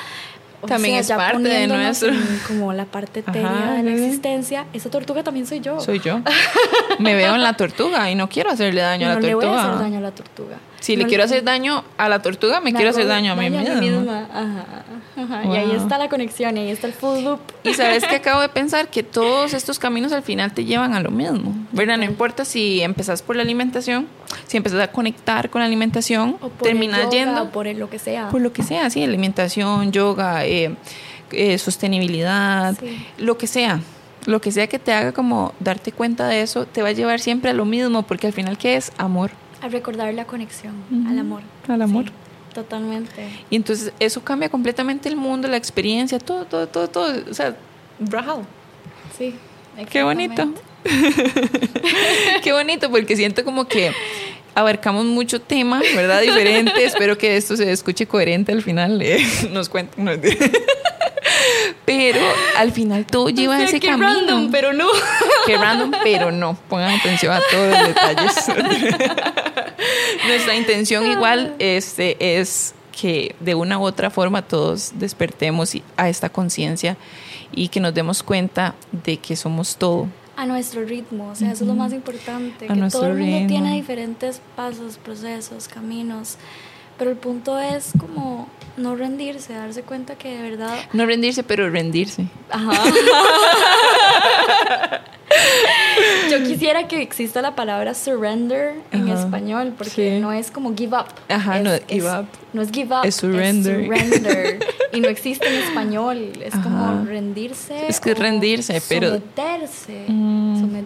o 0.61 0.67
También 0.67 0.97
es 0.97 1.09
parte 1.11 1.49
de 1.49 1.67
nuestro- 1.69 2.13
como 2.49 2.73
la 2.75 2.85
parte 2.85 3.21
etérea 3.21 3.73
de 3.75 3.83
la 3.85 3.91
existencia, 3.93 4.67
esa 4.75 4.91
tortuga 4.91 5.23
también 5.23 5.47
soy 5.47 5.61
yo. 5.61 5.81
Soy 5.81 6.01
yo. 6.01 6.21
Me 6.99 7.15
veo 7.15 7.35
en 7.37 7.43
la 7.43 7.55
tortuga 7.55 8.11
y 8.11 8.15
no 8.17 8.29
quiero 8.29 8.51
hacerle 8.51 8.81
daño 8.83 9.07
a 9.07 9.15
no 9.15 9.21
la 9.21 9.27
le 9.27 9.35
voy 9.35 9.45
tortuga. 9.45 9.63
a 9.63 9.69
hacer 9.71 9.79
daño 9.81 9.99
a 9.99 10.01
la 10.03 10.11
tortuga. 10.11 10.57
Si 10.81 10.97
No 10.97 11.03
le 11.03 11.09
quiero 11.09 11.25
hacer 11.25 11.43
daño 11.43 11.85
a 11.97 12.09
la 12.09 12.23
tortuga, 12.23 12.61
me, 12.61 12.73
quiero 12.73 12.91
hacer 12.91 13.07
daño 13.07 13.33
a 13.33 13.37
mí 13.37 13.51
misma. 13.51 14.29
Ajá, 14.33 14.85
ajá. 15.17 15.45
Y 15.45 15.57
ahí 15.57 15.73
está 15.73 15.99
la 15.99 16.09
conexión, 16.09 16.57
y 16.57 16.61
ahí 16.61 16.71
está 16.71 16.87
el 16.87 16.93
full 16.93 17.25
loop. 17.25 17.41
Y 17.65 17.75
sabes 17.75 18.05
que 18.05 18.17
acabo 18.17 18.41
de 18.41 18.49
pensar 18.49 18.89
que 18.89 19.03
todos 19.03 19.55
estos 19.55 19.79
caminos 19.79 20.13
al 20.13 20.23
final 20.23 20.53
te 20.53 20.65
llevan 20.65 20.95
a 20.95 21.01
lo 21.01 21.11
mismo, 21.11 21.55
¿verdad? 21.73 21.99
No 21.99 22.05
importa 22.05 22.45
si 22.45 22.81
empezás 22.81 23.23
por 23.23 23.37
la 23.37 23.43
alimentación, 23.43 24.07
si 24.47 24.57
empezás 24.57 24.81
a 24.81 24.89
conectar 24.89 25.51
con 25.51 25.61
la 25.61 25.67
alimentación, 25.67 26.37
O 26.41 26.49
por 26.49 26.69
el 26.69 26.75
terminas 26.75 27.01
yoga, 27.01 27.11
yendo 27.11 27.43
o 27.43 27.51
por 27.51 27.67
el 27.67 27.79
lo 27.79 27.91
que 27.91 27.99
sea. 27.99 28.29
por 28.29 28.41
lo 28.41 28.53
que 28.53 28.63
sea, 28.63 28.89
sí, 28.91 29.03
alimentación, 29.03 29.91
yoga, 29.91 30.45
eh, 30.47 30.77
eh, 31.33 31.59
sostenibilidad, 31.59 32.77
Sí. 32.79 33.05
lo 33.19 33.37
que 33.37 33.47
sea. 33.47 33.81
Lo 34.27 34.41
que 34.41 34.53
sea 34.53 34.67
que 34.67 34.79
te 34.79 34.93
haga 34.93 35.13
como 35.13 35.55
darte 35.59 35.91
cuenta 35.91 36.27
de 36.29 36.43
eso, 36.43 36.67
te 36.67 36.83
va 36.83 36.89
a 36.89 36.93
llevar 36.93 37.19
siempre 37.19 37.51
a 37.51 37.55
lo 37.55 37.65
mismo, 37.65 38.03
porque 38.03 38.27
al 38.27 38.33
final, 38.33 38.59
¿qué 38.59 38.77
es? 38.77 38.93
Amor. 38.99 39.31
A 39.61 39.69
recordar 39.69 40.13
la 40.15 40.25
conexión, 40.25 40.75
al 41.09 41.19
amor. 41.19 41.43
al 41.67 41.83
amor. 41.83 42.05
Sí, 42.07 42.11
totalmente. 42.55 43.29
Y 43.51 43.57
entonces 43.57 43.93
eso 43.99 44.23
cambia 44.23 44.49
completamente 44.49 45.09
el 45.09 45.17
mundo, 45.17 45.49
la 45.49 45.57
experiencia, 45.57 46.19
todo, 46.19 46.45
todo, 46.45 46.69
todo, 46.69 46.89
todo. 46.89 47.15
O 47.31 47.35
sea, 47.35 47.57
bravo. 47.99 48.45
Sí. 49.17 49.35
Qué 49.91 50.03
bonito. 50.03 50.53
Qué 52.43 52.53
bonito, 52.53 52.91
porque 52.91 53.17
siento 53.17 53.45
como 53.45 53.67
que 53.67 53.93
abarcamos 54.55 55.05
mucho 55.05 55.41
tema, 55.41 55.81
¿verdad? 55.95 56.21
Diferente. 56.21 56.73
Espero 56.85 57.17
que 57.19 57.37
esto 57.37 57.57
se 57.57 57.71
escuche 57.71 58.07
coherente 58.07 58.53
al 58.53 58.63
final. 58.63 59.01
eh, 59.03 59.25
nos 59.53 59.69
cuenten. 59.69 60.05
no, 60.05 60.13
Pero 61.89 62.21
al 62.59 62.71
final 62.73 63.07
todo 63.07 63.31
lleva 63.31 63.55
O 63.55 63.57
sea, 63.57 63.67
ese 63.67 63.81
qué 63.81 63.89
camino. 63.89 64.09
random, 64.09 64.51
pero 64.51 64.75
no. 64.75 64.89
Qué 65.47 65.57
random, 65.57 65.91
pero 66.05 66.31
no. 66.31 66.55
Pongan 66.69 66.91
atención 66.91 67.33
a 67.33 67.41
todos 67.51 67.69
los 67.71 67.89
detalles. 67.89 68.35
Nuestra 70.27 70.55
intención 70.55 71.11
igual 71.11 71.55
este, 71.59 72.39
es 72.41 72.75
que 72.93 73.35
de 73.41 73.55
una 73.55 73.79
u 73.79 73.85
otra 73.85 74.11
forma 74.11 74.43
todos 74.43 74.93
despertemos 74.97 75.75
a 75.97 76.11
esta 76.11 76.29
conciencia 76.29 76.99
y 77.53 77.69
que 77.69 77.81
nos 77.81 77.95
demos 77.95 78.23
cuenta 78.23 78.75
de 78.93 79.17
que 79.17 79.35
somos 79.35 79.77
todo. 79.77 80.09
A 80.37 80.45
nuestro 80.45 80.85
ritmo, 80.85 81.31
o 81.31 81.35
sea, 81.35 81.53
eso 81.53 81.65
es 81.65 81.69
lo 81.69 81.75
más 81.75 81.95
importante. 81.95 82.67
A 82.67 82.75
que 82.75 82.81
todo 82.91 83.07
el 83.07 83.15
mundo 83.15 83.33
ritmo. 83.39 83.49
tiene 83.49 83.75
diferentes 83.75 84.43
pasos, 84.55 84.99
procesos, 84.99 85.69
caminos. 85.69 86.37
Pero 86.99 87.11
el 87.11 87.17
punto 87.17 87.59
es 87.59 87.93
como 87.99 88.49
no 88.77 88.97
rendirse, 88.97 89.53
darse 89.55 89.83
cuenta 89.83 90.17
que 90.17 90.37
de 90.37 90.43
verdad 90.51 90.77
No 90.93 91.07
rendirse, 91.07 91.43
pero 91.43 91.71
rendirse. 91.71 92.27
Ajá. 92.51 92.73
Yo 96.31 96.43
quisiera 96.45 96.87
que 96.89 97.03
exista 97.03 97.43
la 97.43 97.55
palabra 97.55 97.95
surrender 97.95 98.75
en 98.93 99.11
Ajá. 99.11 99.21
español, 99.25 99.75
porque 99.77 100.15
Sí. 100.17 100.21
no 100.21 100.33
es 100.33 100.51
como 100.51 100.75
give 100.77 100.97
up. 100.97 101.07
Ajá, 101.29 101.59
no 101.61 101.73
es 101.73 101.83
give 101.89 102.07
up. 102.11 102.27
No 102.53 102.63
es 102.63 102.71
give 102.71 102.95
up, 102.95 103.05
Es 103.05 103.17
surrender. 103.17 103.85
surrender. 103.85 104.59
y 104.93 105.01
no 105.01 105.09
existe 105.09 105.47
en 105.47 105.55
español. 105.63 106.33
Es 106.43 106.55
Ajá. 106.55 106.63
como 106.63 107.05
rendirse. 107.05 107.87
Es 107.89 108.01
que 108.01 108.15
rendirse, 108.15 108.81
pero- 108.89 109.09
Someterse. 109.09 110.05
Mm. 110.09 110.63
Somet- 110.63 110.85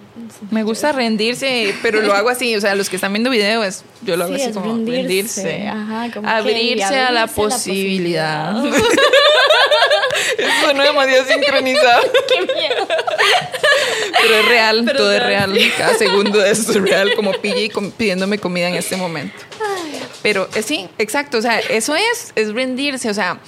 Me 0.50 0.62
gusta 0.64 0.92
rendirse, 0.92 1.74
pero 1.82 2.00
lo 2.00 2.12
hago 2.14 2.28
así. 2.28 2.54
O 2.56 2.60
sea, 2.60 2.74
los 2.74 2.88
que 2.88 2.96
están 2.96 3.12
viendo 3.12 3.30
video, 3.30 3.62
es, 3.64 3.84
yo 4.02 4.16
lo 4.16 4.24
hago 4.24 4.34
Sí, 4.34 4.40
así 4.40 4.50
es 4.50 4.56
como 4.56 4.66
rendirse. 4.74 5.42
rendirse. 5.42 5.68
Ajá, 5.68 6.10
como 6.12 6.26
que 6.26 6.32
abrirse 6.34 6.84
a 6.84 6.90
la 6.90 7.08
a 7.08 7.12
la 7.12 7.26
posibilidad. 7.28 8.52
posibilidad. 8.54 8.82
Eso 10.38 10.50
suena 10.64 10.84
demasiado 10.84 11.24
sincronizado. 11.24 12.02
¡Qué 12.28 12.40
miedo! 12.54 12.86
Pero 14.20 14.31
es 14.34 14.48
real, 14.48 14.82
Pero 14.84 14.98
todo 14.98 15.12
es 15.12 15.22
real. 15.22 15.58
Cada 15.78 15.94
segundo 15.96 16.38
de 16.38 16.50
es 16.50 16.74
real, 16.74 17.12
como 17.14 17.32
PJ 17.32 17.70
com- 17.72 17.90
pidiéndome 17.90 18.38
comida 18.38 18.68
en 18.68 18.74
este 18.74 18.96
momento. 18.96 19.34
Pero 20.22 20.48
eh, 20.54 20.62
sí, 20.62 20.88
exacto. 20.98 21.38
O 21.38 21.42
sea, 21.42 21.58
eso 21.58 21.94
es, 21.96 22.32
es 22.36 22.52
rendirse. 22.52 23.10
O 23.10 23.14
sea, 23.14 23.40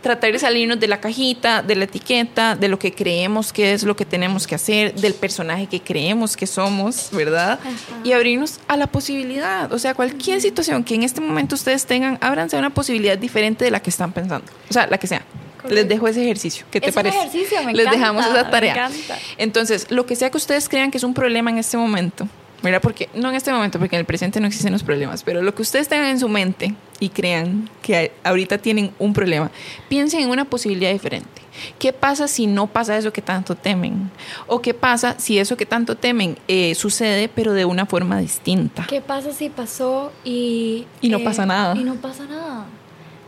tratar 0.00 0.32
de 0.32 0.38
salirnos 0.40 0.80
de 0.80 0.88
la 0.88 1.00
cajita, 1.00 1.62
de 1.62 1.76
la 1.76 1.84
etiqueta, 1.84 2.56
de 2.56 2.66
lo 2.66 2.76
que 2.76 2.92
creemos 2.92 3.52
que 3.52 3.72
es 3.72 3.84
lo 3.84 3.94
que 3.94 4.04
tenemos 4.04 4.48
que 4.48 4.56
hacer, 4.56 4.94
del 4.94 5.14
personaje 5.14 5.68
que 5.68 5.80
creemos 5.80 6.36
que 6.36 6.48
somos, 6.48 7.08
¿verdad? 7.12 7.60
Y 8.02 8.10
abrirnos 8.10 8.58
a 8.66 8.76
la 8.76 8.88
posibilidad. 8.88 9.72
O 9.72 9.78
sea, 9.78 9.94
cualquier 9.94 10.40
situación 10.40 10.82
que 10.82 10.96
en 10.96 11.04
este 11.04 11.20
momento 11.20 11.54
ustedes 11.54 11.86
tengan, 11.86 12.18
ábranse 12.20 12.56
a 12.56 12.58
una 12.58 12.70
posibilidad 12.70 13.16
diferente 13.16 13.64
de 13.64 13.70
la 13.70 13.78
que 13.80 13.90
están 13.90 14.12
pensando. 14.12 14.50
O 14.68 14.72
sea, 14.72 14.88
la 14.88 14.98
que 14.98 15.06
sea. 15.06 15.22
Les 15.64 15.70
Correcto. 15.70 15.88
dejo 15.94 16.08
ese 16.08 16.22
ejercicio. 16.24 16.66
¿Qué 16.70 16.80
te 16.80 16.88
Es 16.90 16.96
un 16.96 17.02
parece? 17.02 17.18
ejercicio, 17.18 17.58
me 17.64 17.72
Les 17.72 17.82
encanta, 17.86 17.98
dejamos 17.98 18.26
esa 18.26 18.44
me 18.44 18.50
tarea. 18.50 18.72
encanta. 18.72 19.18
Entonces, 19.38 19.86
lo 19.90 20.06
que 20.06 20.16
sea 20.16 20.30
que 20.30 20.36
ustedes 20.36 20.68
crean 20.68 20.90
que 20.90 20.98
es 20.98 21.04
un 21.04 21.14
problema 21.14 21.50
en 21.50 21.58
este 21.58 21.76
momento, 21.76 22.26
¿verdad? 22.62 22.80
Porque 22.80 23.08
no 23.14 23.28
en 23.30 23.36
este 23.36 23.52
momento, 23.52 23.78
porque 23.78 23.96
en 23.96 24.00
el 24.00 24.06
presente 24.06 24.40
no 24.40 24.46
existen 24.46 24.72
los 24.72 24.82
problemas, 24.82 25.22
pero 25.22 25.42
lo 25.42 25.54
que 25.54 25.62
ustedes 25.62 25.88
tengan 25.88 26.08
en 26.10 26.20
su 26.20 26.28
mente 26.28 26.74
y 27.00 27.08
crean 27.08 27.68
que 27.82 28.12
ahorita 28.24 28.58
tienen 28.58 28.92
un 28.98 29.12
problema, 29.12 29.50
piensen 29.88 30.20
en 30.20 30.30
una 30.30 30.44
posibilidad 30.44 30.92
diferente. 30.92 31.28
¿Qué 31.78 31.92
pasa 31.92 32.28
si 32.28 32.46
no 32.46 32.66
pasa 32.66 32.96
eso 32.96 33.12
que 33.12 33.20
tanto 33.20 33.54
temen? 33.54 34.10
¿O 34.46 34.62
qué 34.62 34.72
pasa 34.74 35.16
si 35.18 35.38
eso 35.38 35.56
que 35.56 35.66
tanto 35.66 35.96
temen 35.96 36.38
eh, 36.48 36.74
sucede, 36.74 37.28
pero 37.28 37.52
de 37.52 37.64
una 37.66 37.84
forma 37.86 38.18
distinta? 38.18 38.86
¿Qué 38.88 39.00
pasa 39.00 39.32
si 39.32 39.48
pasó 39.50 40.12
y... 40.24 40.86
Y 41.02 41.08
no 41.10 41.20
pasa 41.20 41.44
nada. 41.44 41.76
Y 41.76 41.84
no 41.84 41.96
pasa 41.96 42.24
nada. 42.24 42.64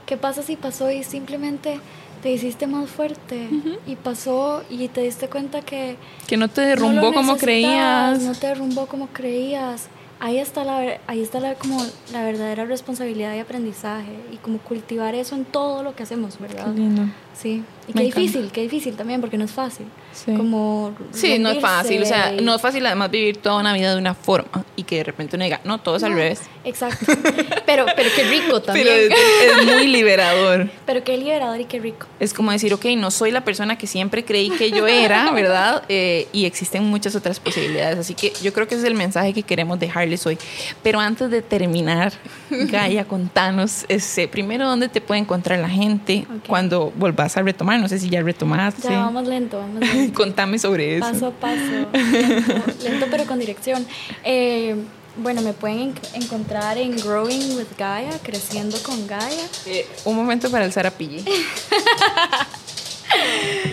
¿Qué 0.06 0.16
pasa 0.16 0.42
si 0.42 0.56
pasó 0.56 0.90
y 0.90 1.02
simplemente 1.02 1.80
te 2.24 2.30
hiciste 2.30 2.66
más 2.66 2.88
fuerte? 2.88 3.50
Y 3.86 3.96
pasó 3.96 4.64
y 4.70 4.88
te 4.88 5.02
diste 5.02 5.28
cuenta 5.28 5.60
que... 5.60 5.98
Que 6.26 6.38
no 6.38 6.48
te 6.48 6.62
derrumbó 6.62 7.12
como 7.12 7.36
creías. 7.36 8.18
No 8.22 8.32
te 8.32 8.46
derrumbó 8.46 8.86
como 8.86 9.08
creías. 9.08 9.88
Ahí 10.20 10.38
está, 10.38 10.64
la, 10.64 11.00
ahí 11.06 11.20
está 11.20 11.38
la, 11.38 11.54
como 11.56 11.84
la 12.14 12.24
verdadera 12.24 12.64
responsabilidad 12.64 13.34
y 13.34 13.40
aprendizaje. 13.40 14.16
Y 14.32 14.38
como 14.38 14.56
cultivar 14.56 15.14
eso 15.14 15.34
en 15.34 15.44
todo 15.44 15.82
lo 15.82 15.94
que 15.94 16.04
hacemos, 16.04 16.40
¿verdad? 16.40 16.72
Qué 16.72 16.80
lindo. 16.80 17.02
Sí. 17.34 17.62
Y 17.86 17.92
qué 17.92 18.02
difícil, 18.02 18.50
qué 18.50 18.62
difícil 18.62 18.94
también, 18.96 19.20
porque 19.20 19.36
no 19.36 19.44
es 19.44 19.50
fácil. 19.50 19.86
Sí. 20.12 20.32
Como 20.34 20.94
Sí, 21.10 21.38
no 21.38 21.50
es 21.50 21.60
fácil, 21.60 22.02
o 22.02 22.06
sea, 22.06 22.32
no 22.32 22.54
es 22.54 22.62
fácil 22.62 22.86
además 22.86 23.10
vivir 23.10 23.36
toda 23.36 23.60
una 23.60 23.74
vida 23.74 23.92
de 23.92 23.98
una 23.98 24.14
forma 24.14 24.64
y 24.76 24.84
que 24.84 24.98
de 24.98 25.04
repente 25.04 25.36
uno 25.36 25.44
diga, 25.44 25.60
no, 25.64 25.78
todo 25.78 25.96
es 25.96 26.02
al 26.02 26.14
revés. 26.14 26.42
Exacto. 26.64 27.04
Pero, 27.66 27.86
pero 27.96 28.08
qué 28.14 28.24
rico 28.24 28.62
también. 28.62 28.86
Pero 28.86 29.14
es, 29.14 29.58
es 29.58 29.74
muy 29.74 29.86
liberador. 29.86 30.70
Pero 30.86 31.02
qué 31.02 31.16
liberador 31.16 31.60
y 31.60 31.64
qué 31.64 31.78
rico. 31.78 32.06
Es 32.20 32.32
como 32.32 32.52
decir, 32.52 32.72
ok, 32.72 32.84
no 32.96 33.10
soy 33.10 33.30
la 33.30 33.44
persona 33.44 33.76
que 33.76 33.86
siempre 33.86 34.24
creí 34.24 34.50
que 34.50 34.70
yo 34.70 34.86
era, 34.86 35.30
¿verdad? 35.32 35.82
Eh, 35.88 36.28
y 36.32 36.44
existen 36.44 36.84
muchas 36.84 37.14
otras 37.14 37.40
posibilidades. 37.40 37.98
Así 37.98 38.14
que 38.14 38.32
yo 38.42 38.52
creo 38.52 38.66
que 38.66 38.74
ese 38.74 38.84
es 38.84 38.90
el 38.90 38.96
mensaje 38.96 39.32
que 39.32 39.42
queremos 39.42 39.78
dejarles 39.78 40.26
hoy. 40.26 40.38
Pero 40.82 41.00
antes 41.00 41.30
de 41.30 41.42
terminar, 41.42 42.12
Gaia, 42.50 43.04
contanos, 43.04 43.84
este, 43.88 44.28
primero, 44.28 44.66
¿dónde 44.66 44.88
te 44.88 45.00
puede 45.00 45.20
encontrar 45.20 45.58
la 45.58 45.68
gente 45.68 46.26
cuando 46.46 46.92
volvás 47.24 47.36
a 47.38 47.42
retomar? 47.42 47.80
No 47.80 47.88
sé 47.88 47.98
si 47.98 48.08
ya 48.10 48.22
retomaste. 48.22 48.82
Ya 48.88 48.98
vamos 48.98 49.26
lento, 49.26 49.58
vamos 49.58 49.80
lento. 49.94 50.14
Contame 50.14 50.58
sobre 50.58 50.96
eso. 50.98 51.06
paso 51.10 51.26
a 51.28 51.30
paso. 51.30 51.56
Lento, 51.92 52.62
lento 52.82 53.06
pero 53.10 53.24
con 53.24 53.38
dirección. 53.38 53.86
Eh, 54.24 54.76
bueno, 55.16 55.40
me 55.42 55.52
pueden 55.52 55.80
en- 55.80 55.94
encontrar 56.22 56.76
en 56.76 56.96
Growing 56.96 57.56
with 57.56 57.68
Gaia, 57.78 58.10
Creciendo 58.22 58.76
con 58.82 59.06
Gaia. 59.06 59.46
Eh, 59.66 59.86
un 60.04 60.16
momento 60.16 60.50
para 60.50 60.64
alzar 60.64 60.86
a 60.86 60.90
Pille. 60.90 61.20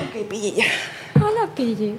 ok, 0.01 0.27
Pille 0.29 0.51
ya. 0.53 0.65
Hola, 1.15 1.47
Pille. 1.55 1.95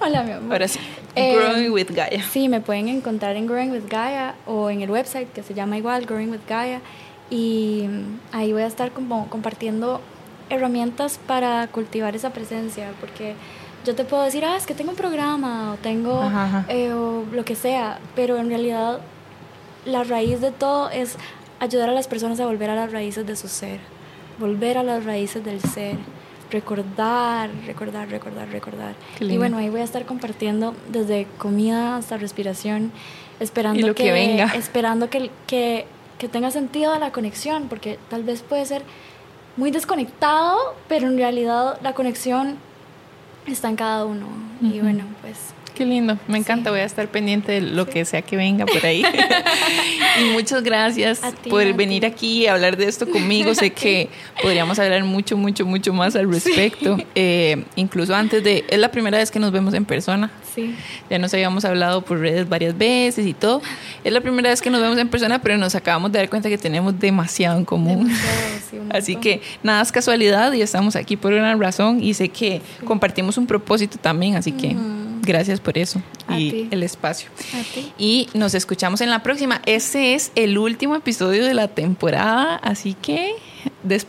Hola, 0.00 0.22
mi 0.22 0.32
amor. 0.32 0.52
Ahora 0.52 0.68
sí. 0.68 0.78
Eh, 1.14 1.34
Growing 1.34 1.70
with 1.72 1.90
Gaia. 1.94 2.22
Sí, 2.30 2.48
me 2.48 2.60
pueden 2.60 2.88
encontrar 2.88 3.36
en 3.36 3.46
Growing 3.46 3.70
with 3.72 3.88
Gaia 3.88 4.34
o 4.46 4.70
en 4.70 4.82
el 4.82 4.90
website 4.90 5.30
que 5.32 5.42
se 5.42 5.52
llama 5.54 5.76
igual, 5.78 6.06
Growing 6.06 6.30
with 6.30 6.40
Gaia. 6.48 6.80
Y 7.28 7.86
ahí 8.32 8.52
voy 8.52 8.62
a 8.62 8.66
estar 8.66 8.92
como 8.92 9.28
compartiendo 9.28 10.00
herramientas 10.50 11.18
para 11.26 11.66
cultivar 11.68 12.14
esa 12.16 12.30
presencia, 12.30 12.92
porque 13.00 13.34
yo 13.84 13.94
te 13.94 14.04
puedo 14.04 14.22
decir, 14.22 14.44
ah, 14.44 14.56
es 14.56 14.66
que 14.66 14.74
tengo 14.74 14.90
un 14.90 14.96
programa 14.96 15.72
o 15.72 15.76
tengo 15.76 16.20
Ajá, 16.20 16.44
ajá. 16.44 16.64
eh, 16.68 16.92
o 16.92 17.24
lo 17.32 17.44
que 17.44 17.54
sea, 17.54 17.98
pero 18.14 18.38
en 18.38 18.48
realidad 18.48 19.00
la 19.84 20.04
raíz 20.04 20.40
de 20.40 20.50
todo 20.50 20.90
es 20.90 21.16
ayudar 21.60 21.88
a 21.88 21.92
las 21.92 22.08
personas 22.08 22.40
a 22.40 22.46
volver 22.46 22.70
a 22.70 22.74
las 22.74 22.92
raíces 22.92 23.26
de 23.26 23.36
su 23.36 23.48
ser, 23.48 23.78
volver 24.38 24.78
a 24.78 24.82
las 24.82 25.04
raíces 25.04 25.44
del 25.44 25.60
ser, 25.60 25.96
recordar, 26.50 27.50
recordar, 27.66 28.08
recordar, 28.08 28.48
recordar. 28.48 28.94
Y 29.20 29.36
bueno, 29.36 29.58
ahí 29.58 29.68
voy 29.68 29.80
a 29.80 29.84
estar 29.84 30.04
compartiendo 30.04 30.74
desde 30.90 31.26
comida 31.38 31.96
hasta 31.96 32.16
respiración, 32.16 32.92
esperando 33.40 33.94
que 33.94 34.12
venga. 34.12 34.52
esperando 34.54 35.10
que, 35.10 35.30
que 35.46 35.86
que 36.18 36.28
tenga 36.28 36.50
sentido 36.50 36.98
la 36.98 37.12
conexión, 37.12 37.68
porque 37.68 37.98
tal 38.08 38.24
vez 38.24 38.42
puede 38.42 38.64
ser 38.64 38.82
muy 39.56 39.70
desconectado, 39.70 40.74
pero 40.88 41.06
en 41.08 41.16
realidad 41.16 41.78
la 41.82 41.94
conexión 41.94 42.56
está 43.46 43.68
en 43.68 43.76
cada 43.76 44.04
uno. 44.04 44.26
Y 44.60 44.80
bueno, 44.80 45.04
pues 45.22 45.36
Qué 45.76 45.84
lindo, 45.84 46.18
me 46.26 46.38
encanta, 46.38 46.70
voy 46.70 46.80
a 46.80 46.84
estar 46.84 47.06
pendiente 47.08 47.52
de 47.52 47.60
lo 47.60 47.86
que 47.86 48.06
sea 48.06 48.22
que 48.22 48.34
venga 48.34 48.64
por 48.64 48.86
ahí. 48.86 49.04
y 50.20 50.24
muchas 50.30 50.62
gracias 50.62 51.20
por 51.50 51.70
venir 51.74 52.06
aquí 52.06 52.44
y 52.44 52.46
hablar 52.46 52.78
de 52.78 52.86
esto 52.86 53.06
conmigo. 53.10 53.54
sé 53.54 53.74
que 53.74 54.08
podríamos 54.40 54.78
hablar 54.78 55.04
mucho, 55.04 55.36
mucho, 55.36 55.66
mucho 55.66 55.92
más 55.92 56.16
al 56.16 56.32
respecto. 56.32 56.96
Eh, 57.14 57.62
incluso 57.74 58.14
antes 58.14 58.42
de, 58.42 58.64
es 58.70 58.78
la 58.78 58.90
primera 58.90 59.18
vez 59.18 59.30
que 59.30 59.38
nos 59.38 59.52
vemos 59.52 59.74
en 59.74 59.84
persona. 59.84 60.30
Sí. 60.54 60.74
Ya 61.10 61.18
nos 61.18 61.34
habíamos 61.34 61.66
hablado 61.66 62.00
por 62.00 62.20
redes 62.20 62.48
varias 62.48 62.78
veces 62.78 63.26
y 63.26 63.34
todo. 63.34 63.60
Es 64.02 64.14
la 64.14 64.22
primera 64.22 64.48
vez 64.48 64.62
que 64.62 64.70
nos 64.70 64.80
vemos 64.80 64.96
en 64.96 65.08
persona, 65.08 65.42
pero 65.42 65.58
nos 65.58 65.74
acabamos 65.74 66.10
de 66.10 66.20
dar 66.20 66.30
cuenta 66.30 66.48
que 66.48 66.56
tenemos 66.56 66.98
demasiado 66.98 67.58
en 67.58 67.66
común. 67.66 68.10
Así 68.88 69.16
que 69.16 69.42
nada 69.62 69.82
es 69.82 69.92
casualidad 69.92 70.54
y 70.54 70.62
estamos 70.62 70.96
aquí 70.96 71.18
por 71.18 71.34
una 71.34 71.54
razón 71.54 72.02
y 72.02 72.14
sé 72.14 72.30
que 72.30 72.62
compartimos 72.86 73.36
un 73.36 73.46
propósito 73.46 73.98
también, 73.98 74.36
así 74.36 74.52
que 74.52 74.74
gracias 75.26 75.60
por 75.60 75.76
eso 75.76 76.00
y 76.30 76.68
el 76.70 76.82
espacio. 76.82 77.28
Y 77.98 78.28
nos 78.32 78.54
escuchamos 78.54 79.00
en 79.02 79.10
la 79.10 79.22
próxima. 79.22 79.60
Este 79.66 80.14
es 80.14 80.32
el 80.34 80.56
último 80.56 80.96
episodio 80.96 81.44
de 81.44 81.52
la 81.52 81.68
temporada, 81.68 82.56
así 82.56 82.94
que 82.94 83.34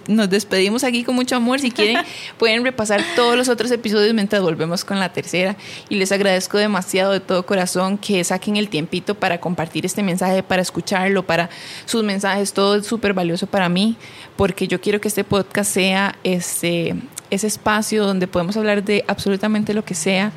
nos 0.08 0.30
despedimos 0.30 0.84
aquí 0.84 1.04
con 1.04 1.16
mucho 1.16 1.36
amor. 1.36 1.60
Si 1.60 1.72
quieren, 1.72 2.04
pueden 2.38 2.64
repasar 2.64 3.04
todos 3.16 3.36
los 3.36 3.50
otros 3.50 3.72
episodios 3.72 4.14
mientras 4.14 4.42
volvemos 4.42 4.86
con 4.86 5.00
la 5.00 5.12
tercera. 5.12 5.56
Y 5.90 5.96
les 5.96 6.12
agradezco 6.12 6.58
demasiado 6.58 7.12
de 7.12 7.20
todo 7.20 7.46
corazón 7.46 7.98
que 7.98 8.24
saquen 8.24 8.58
el 8.58 8.70
tiempito 8.70 9.16
para 9.16 9.40
compartir 9.40 9.86
este 9.86 10.04
mensaje, 10.04 10.44
para 10.44 10.62
escucharlo, 10.62 11.26
para 11.26 11.50
sus 11.86 12.04
mensajes. 12.04 12.54
Todo 12.54 12.76
es 12.76 12.88
súper 12.88 13.14
valioso 13.14 13.48
para 13.48 13.70
mí, 13.70 13.98
porque 14.36 14.68
yo 14.68 14.80
quiero 14.82 15.02
que 15.02 15.08
este 15.08 15.24
podcast 15.24 15.72
sea 15.72 16.16
ese, 16.24 16.96
ese 17.30 17.48
espacio 17.48 18.06
donde 18.06 18.28
podemos 18.28 18.58
hablar 18.58 18.84
de 18.84 19.04
absolutamente 19.08 19.74
lo 19.74 19.84
que 19.84 19.96
sea 19.96 20.32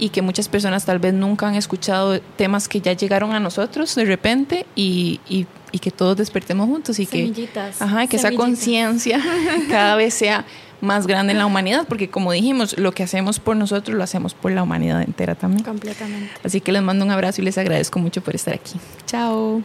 y 0.00 0.08
que 0.08 0.22
muchas 0.22 0.48
personas 0.48 0.84
tal 0.84 0.98
vez 0.98 1.14
nunca 1.14 1.46
han 1.46 1.54
escuchado 1.54 2.20
temas 2.36 2.68
que 2.68 2.80
ya 2.80 2.94
llegaron 2.94 3.32
a 3.32 3.38
nosotros 3.38 3.94
de 3.94 4.06
repente 4.06 4.66
y, 4.74 5.20
y, 5.28 5.46
que 5.78 5.90
todos 5.90 6.16
despertemos 6.16 6.66
juntos 6.66 6.98
y 6.98 7.06
que, 7.06 7.48
ajá, 7.78 8.06
que 8.06 8.16
esa 8.16 8.32
conciencia 8.32 9.20
cada 9.70 9.94
vez 9.94 10.14
sea 10.14 10.44
más 10.80 11.06
grande 11.06 11.32
en 11.32 11.38
la 11.38 11.46
humanidad, 11.46 11.86
porque 11.86 12.08
como 12.08 12.32
dijimos, 12.32 12.78
lo 12.78 12.92
que 12.92 13.02
hacemos 13.02 13.38
por 13.38 13.56
nosotros 13.56 13.96
lo 13.96 14.02
hacemos 14.02 14.34
por 14.34 14.50
la 14.52 14.62
humanidad 14.62 15.02
entera 15.02 15.34
también. 15.34 15.62
Completamente. 15.62 16.30
Así 16.42 16.60
que 16.60 16.72
les 16.72 16.82
mando 16.82 17.04
un 17.04 17.10
abrazo 17.10 17.42
y 17.42 17.44
les 17.44 17.58
agradezco 17.58 17.98
mucho 17.98 18.22
por 18.22 18.34
estar 18.34 18.54
aquí. 18.54 18.80
Chao. 19.06 19.62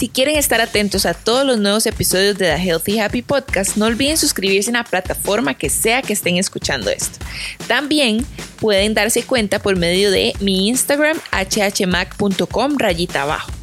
Si 0.00 0.08
quieren 0.08 0.36
estar 0.36 0.62
atentos 0.62 1.04
a 1.04 1.12
todos 1.12 1.44
los 1.44 1.58
nuevos 1.58 1.84
episodios 1.84 2.38
de 2.38 2.46
The 2.46 2.56
Healthy 2.56 3.00
Happy 3.00 3.20
Podcast, 3.20 3.76
no 3.76 3.84
olviden 3.84 4.16
suscribirse 4.16 4.70
en 4.70 4.76
la 4.76 4.84
plataforma 4.84 5.52
que 5.52 5.68
sea 5.68 6.00
que 6.00 6.14
estén 6.14 6.38
escuchando 6.38 6.88
esto. 6.88 7.18
También 7.68 8.24
pueden 8.60 8.94
darse 8.94 9.24
cuenta 9.24 9.58
por 9.58 9.76
medio 9.76 10.10
de 10.10 10.32
mi 10.40 10.68
Instagram 10.68 11.18
hhmac.com 11.30 12.78
rayita 12.78 13.24
abajo 13.24 13.59